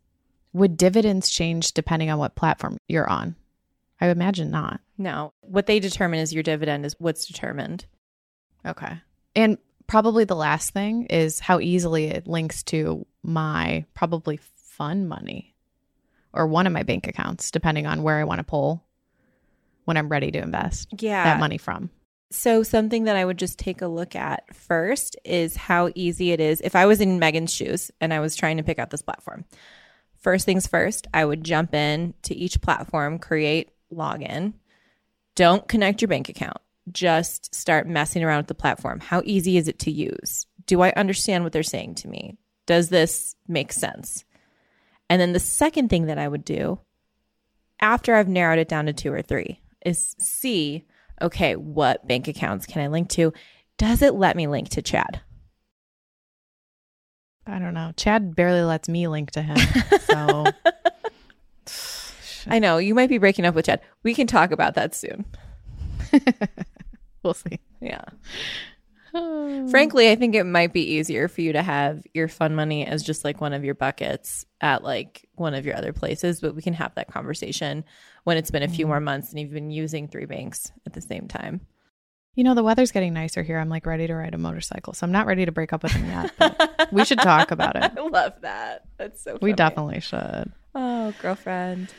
would 0.52 0.78
dividends 0.78 1.30
change 1.30 1.72
depending 1.74 2.10
on 2.12 2.20
what 2.20 2.36
platform 2.36 2.78
you're 2.88 3.10
on? 3.10 3.36
I 4.02 4.08
would 4.08 4.18
imagine 4.18 4.52
not. 4.52 4.82
No, 4.98 5.34
what 5.42 5.66
they 5.66 5.80
determine 5.80 6.20
is 6.20 6.34
your 6.34 6.44
dividend 6.44 6.86
is 6.86 6.96
what's 7.00 7.26
determined. 7.26 7.86
Okay. 8.66 9.02
And 9.36 9.58
probably 9.88 10.24
the 10.24 10.36
last 10.36 10.72
thing 10.72 11.06
is 11.06 11.40
how 11.40 11.60
easily 11.60 12.06
it 12.06 12.28
links 12.28 12.64
to 12.64 13.06
my 13.24 13.86
probably 13.94 14.38
fun 14.56 15.08
money 15.08 15.56
or 16.34 16.48
one 16.48 16.68
of 16.68 16.74
my 16.74 16.84
bank 16.84 17.08
accounts, 17.08 17.52
depending 17.52 17.86
on 17.86 18.04
where 18.04 18.18
I 18.18 18.24
want 18.24 18.40
to 18.40 18.44
pull 18.44 18.84
when 19.86 19.98
I'm 19.98 20.10
ready 20.10 20.32
to 20.32 20.40
invest 20.40 20.90
Yeah. 21.00 21.24
that 21.26 21.40
money 21.40 21.58
from. 21.58 21.90
So, 22.32 22.64
something 22.64 23.04
that 23.04 23.16
I 23.16 23.24
would 23.24 23.38
just 23.38 23.60
take 23.60 23.84
a 23.84 23.88
look 23.88 24.16
at 24.16 24.56
first 24.56 25.16
is 25.24 25.56
how 25.56 25.92
easy 25.94 26.32
it 26.32 26.40
is. 26.40 26.62
If 26.62 26.76
I 26.76 26.88
was 26.88 27.00
in 27.00 27.20
Megan's 27.20 27.54
shoes 27.54 27.92
and 28.02 28.12
I 28.12 28.22
was 28.22 28.36
trying 28.36 28.58
to 28.58 28.64
pick 28.64 28.80
out 28.80 28.90
this 28.90 29.04
platform, 29.04 29.46
first 30.18 30.44
things 30.44 30.66
first, 30.66 31.06
I 31.14 31.26
would 31.26 31.44
jump 31.44 31.76
in 31.76 32.16
to 32.24 32.34
each 32.34 32.60
platform, 32.60 33.20
create 33.20 33.70
login. 33.94 34.54
Don't 35.36 35.68
connect 35.68 36.02
your 36.02 36.10
bank 36.10 36.30
account. 36.30 36.58
Just 36.92 37.56
start 37.56 37.88
messing 37.88 38.24
around 38.24 38.38
with 38.38 38.48
the 38.48 38.56
platform. 38.56 39.00
How 39.00 39.22
easy 39.26 39.58
is 39.58 39.68
it 39.68 39.80
to 39.80 39.92
use? 39.92 40.46
Do 40.66 40.82
I 40.82 40.92
understand 40.92 41.44
what 41.44 41.54
they're 41.54 41.64
saying 41.64 41.96
to 41.96 42.08
me? 42.08 42.38
Does 42.66 42.90
this 42.90 43.36
make 43.48 43.74
sense? 43.74 44.26
And 45.10 45.22
then 45.22 45.34
the 45.34 45.40
second 45.40 45.90
thing 45.90 46.06
that 46.06 46.18
I 46.18 46.28
would 46.28 46.46
do 46.46 46.80
after 47.80 48.16
I've 48.16 48.28
narrowed 48.30 48.60
it 48.60 48.70
down 48.70 48.86
to 48.86 48.94
two 48.94 49.12
or 49.12 49.22
three 49.22 49.60
is 49.86 50.16
see, 50.20 50.86
okay, 51.22 51.56
what 51.56 52.08
bank 52.08 52.28
accounts 52.28 52.66
can 52.66 52.82
I 52.82 52.88
link 52.88 53.10
to? 53.10 53.34
Does 53.78 54.02
it 54.02 54.14
let 54.14 54.36
me 54.36 54.48
link 54.48 54.70
to 54.70 54.82
Chad? 54.82 55.22
I 57.46 57.60
don't 57.60 57.74
know. 57.74 57.92
Chad 57.98 58.36
barely 58.36 58.62
lets 58.62 58.88
me 58.88 59.08
link 59.08 59.32
to 59.32 59.42
him. 59.42 59.58
So 60.14 60.46
I 62.48 62.60
know 62.60 62.78
you 62.78 62.96
might 62.96 63.10
be 63.10 63.18
breaking 63.18 63.46
up 63.46 63.56
with 63.56 63.66
Chad. 63.66 63.82
We 64.04 64.14
can 64.14 64.28
talk 64.28 64.52
about 64.52 64.76
that 64.76 64.96
soon. 64.96 65.26
we'll 67.24 67.34
see. 67.34 67.60
Yeah. 67.82 68.06
Frankly, 69.14 70.10
I 70.10 70.16
think 70.16 70.34
it 70.34 70.44
might 70.44 70.74
be 70.74 70.96
easier 70.96 71.28
for 71.28 71.42
you 71.42 71.54
to 71.54 71.62
have 71.62 72.04
your 72.16 72.28
fun 72.28 72.56
money 72.56 72.86
as 72.86 73.04
just 73.04 73.24
like 73.24 73.40
one 73.40 73.54
of 73.54 73.64
your 73.64 73.76
buckets 73.76 74.44
at 74.60 74.84
like 74.84 75.28
one 75.36 75.54
of 75.54 75.68
your 75.68 75.76
other 75.76 75.94
places, 75.94 76.42
but 76.42 76.56
we 76.56 76.64
can 76.64 76.74
have 76.74 76.96
that 76.96 77.12
conversation 77.12 77.84
when 78.24 78.38
it's 78.38 78.50
been 78.50 78.64
a 78.64 78.68
few 78.68 78.86
mm-hmm. 78.86 78.90
more 78.90 79.00
months 79.00 79.30
and 79.30 79.40
you've 79.40 79.52
been 79.52 79.70
using 79.70 80.08
three 80.08 80.26
banks 80.26 80.72
at 80.88 80.94
the 80.94 81.02
same 81.02 81.28
time. 81.28 81.62
You 82.34 82.44
know, 82.44 82.56
the 82.56 82.64
weather's 82.64 82.92
getting 82.92 83.14
nicer 83.14 83.44
here. 83.44 83.60
I'm 83.60 83.70
like 83.70 83.86
ready 83.86 84.08
to 84.08 84.16
ride 84.16 84.34
a 84.34 84.40
motorcycle. 84.40 84.94
So 84.94 85.06
I'm 85.06 85.12
not 85.12 85.28
ready 85.28 85.46
to 85.46 85.52
break 85.52 85.74
up 85.74 85.84
with 85.84 85.92
him 85.92 86.08
yet. 86.08 86.34
But 86.40 86.90
we 86.92 87.06
should 87.06 87.20
talk 87.20 87.52
about 87.52 87.76
it. 87.76 87.92
I 87.98 88.02
love 88.02 88.34
that. 88.42 88.86
That's 88.98 89.22
so 89.22 89.34
funny. 89.34 89.52
We 89.52 89.54
definitely 89.54 90.00
should. 90.00 90.52
Oh, 90.74 91.14
girlfriend. 91.22 91.94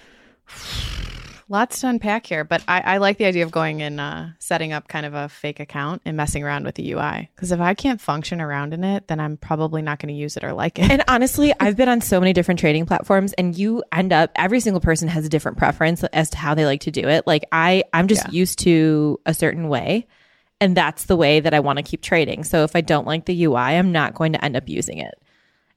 Lots 1.50 1.80
to 1.80 1.88
unpack 1.88 2.24
here, 2.26 2.42
but 2.42 2.64
I, 2.66 2.80
I 2.80 2.96
like 2.96 3.18
the 3.18 3.26
idea 3.26 3.44
of 3.44 3.50
going 3.50 3.82
and 3.82 4.00
uh, 4.00 4.26
setting 4.38 4.72
up 4.72 4.88
kind 4.88 5.04
of 5.04 5.12
a 5.12 5.28
fake 5.28 5.60
account 5.60 6.00
and 6.06 6.16
messing 6.16 6.42
around 6.42 6.64
with 6.64 6.74
the 6.74 6.90
UI. 6.92 7.28
Because 7.36 7.52
if 7.52 7.60
I 7.60 7.74
can't 7.74 8.00
function 8.00 8.40
around 8.40 8.72
in 8.72 8.82
it, 8.82 9.08
then 9.08 9.20
I'm 9.20 9.36
probably 9.36 9.82
not 9.82 9.98
going 9.98 10.08
to 10.08 10.18
use 10.18 10.38
it 10.38 10.44
or 10.44 10.54
like 10.54 10.78
it. 10.78 10.90
And 10.90 11.04
honestly, 11.08 11.52
I've 11.60 11.76
been 11.76 11.90
on 11.90 12.00
so 12.00 12.18
many 12.18 12.32
different 12.32 12.60
trading 12.60 12.86
platforms 12.86 13.34
and 13.34 13.54
you 13.56 13.84
end 13.92 14.10
up 14.10 14.30
every 14.36 14.58
single 14.60 14.80
person 14.80 15.06
has 15.08 15.26
a 15.26 15.28
different 15.28 15.58
preference 15.58 16.02
as 16.04 16.30
to 16.30 16.38
how 16.38 16.54
they 16.54 16.64
like 16.64 16.80
to 16.82 16.90
do 16.90 17.06
it. 17.08 17.26
Like 17.26 17.44
I 17.52 17.84
I'm 17.92 18.08
just 18.08 18.24
Yeah. 18.24 18.30
used 18.32 18.60
to 18.60 19.20
a 19.26 19.34
certain 19.34 19.68
way 19.68 20.06
and 20.62 20.74
that's 20.74 21.04
the 21.04 21.16
way 21.16 21.40
that 21.40 21.52
I 21.52 21.60
want 21.60 21.76
to 21.76 21.82
keep 21.82 22.00
trading. 22.00 22.44
So 22.44 22.64
if 22.64 22.74
I 22.74 22.80
don't 22.80 23.06
like 23.06 23.26
the 23.26 23.44
UI, 23.44 23.54
I'm 23.56 23.92
not 23.92 24.14
going 24.14 24.32
to 24.32 24.42
end 24.42 24.56
up 24.56 24.66
using 24.66 24.96
it. 24.96 25.14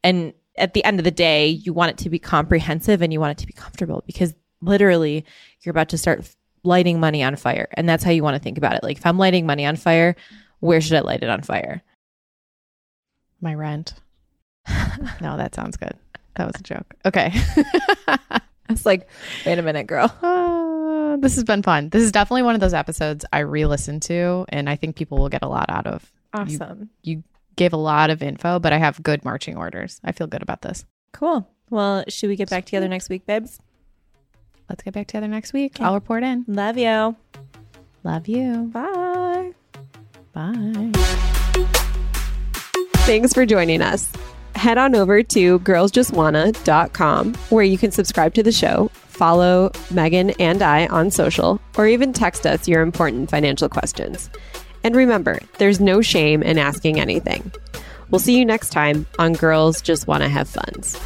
And 0.01 0.31
at 0.57 0.73
the 0.73 0.83
end 0.85 1.01
of 1.01 1.03
the 1.03 1.11
day, 1.11 1.49
you 1.49 1.73
want 1.73 1.91
it 1.91 1.97
to 1.99 2.09
be 2.09 2.19
comprehensive 2.19 3.01
and 3.01 3.11
you 3.11 3.19
want 3.19 3.37
it 3.37 3.41
to 3.41 3.47
be 3.47 3.53
comfortable 3.53 4.01
because 4.07 4.33
literally 4.61 5.25
you're 5.61 5.71
about 5.71 5.89
to 5.89 5.97
start 5.97 6.29
lighting 6.63 6.99
money 6.99 7.23
on 7.23 7.35
fire. 7.35 7.67
And 7.73 7.87
that's 7.87 8.03
how 8.03 8.11
you 8.11 8.23
want 8.23 8.35
to 8.35 8.41
think 8.41 8.57
about 8.57 8.75
it. 8.75 8.83
Like 8.83 8.97
if 8.97 9.05
I'm 9.05 9.17
lighting 9.17 9.45
money 9.45 9.65
on 9.65 9.75
fire, 9.75 10.15
where 10.59 10.81
should 10.81 10.97
I 10.97 11.01
light 11.01 11.23
it 11.23 11.29
on 11.29 11.41
fire? 11.41 11.83
My 13.41 13.53
rent. 13.53 13.93
no, 15.21 15.37
that 15.37 15.55
sounds 15.55 15.77
good. 15.77 15.93
That 16.35 16.47
was 16.47 16.59
a 16.59 16.63
joke. 16.63 16.93
Okay. 17.05 17.33
It's 18.69 18.85
like, 18.85 19.07
wait 19.45 19.59
a 19.59 19.61
minute, 19.61 19.87
girl. 19.87 20.13
Uh, 20.21 21.17
this 21.21 21.35
has 21.35 21.43
been 21.43 21.63
fun. 21.63 21.89
This 21.89 22.03
is 22.03 22.11
definitely 22.11 22.43
one 22.43 22.55
of 22.55 22.61
those 22.61 22.73
episodes 22.73 23.25
I 23.31 23.39
re 23.39 23.65
listened 23.65 24.01
to, 24.03 24.45
and 24.49 24.69
I 24.69 24.75
think 24.75 24.95
people 24.95 25.17
will 25.17 25.29
get 25.29 25.43
a 25.43 25.47
lot 25.47 25.69
out 25.69 25.87
of. 25.87 26.11
Awesome. 26.33 26.89
You 27.03 27.23
gave 27.55 27.73
a 27.73 27.77
lot 27.77 28.09
of 28.09 28.21
info, 28.21 28.59
but 28.59 28.73
I 28.73 28.77
have 28.77 29.01
good 29.01 29.23
marching 29.23 29.57
orders. 29.57 29.99
I 30.03 30.11
feel 30.11 30.27
good 30.27 30.41
about 30.41 30.61
this. 30.61 30.85
Cool. 31.13 31.47
Well, 31.69 32.03
should 32.07 32.29
we 32.29 32.35
get 32.35 32.49
back 32.49 32.65
together 32.65 32.87
next 32.87 33.09
week, 33.09 33.25
babes? 33.25 33.59
Let's 34.69 34.83
get 34.83 34.93
back 34.93 35.07
together 35.07 35.27
next 35.27 35.53
week. 35.53 35.79
I'll 35.79 35.93
report 35.93 36.23
in. 36.23 36.45
Love 36.47 36.77
you. 36.77 37.15
Love 38.03 38.27
you. 38.27 38.69
Bye. 38.73 39.53
Bye. 40.33 40.91
Thanks 43.05 43.33
for 43.33 43.45
joining 43.45 43.81
us. 43.81 44.11
Head 44.55 44.77
on 44.77 44.95
over 44.95 45.23
to 45.23 45.59
girlsjustwanna.com 45.59 47.33
where 47.49 47.63
you 47.63 47.77
can 47.77 47.91
subscribe 47.91 48.33
to 48.33 48.43
the 48.43 48.51
show, 48.51 48.89
follow 48.93 49.71
Megan 49.91 50.31
and 50.39 50.61
I 50.61 50.87
on 50.87 51.11
social, 51.11 51.61
or 51.77 51.87
even 51.87 52.11
text 52.11 52.45
us 52.45 52.67
your 52.67 52.81
important 52.81 53.29
financial 53.29 53.69
questions. 53.69 54.29
And 54.83 54.95
remember, 54.95 55.39
there's 55.57 55.79
no 55.79 56.01
shame 56.01 56.41
in 56.43 56.57
asking 56.57 56.99
anything. 56.99 57.51
We'll 58.09 58.19
see 58.19 58.37
you 58.37 58.45
next 58.45 58.69
time 58.69 59.05
on 59.19 59.33
Girls 59.33 59.81
Just 59.81 60.07
Wanna 60.07 60.29
Have 60.29 60.49
Funds. 60.49 60.99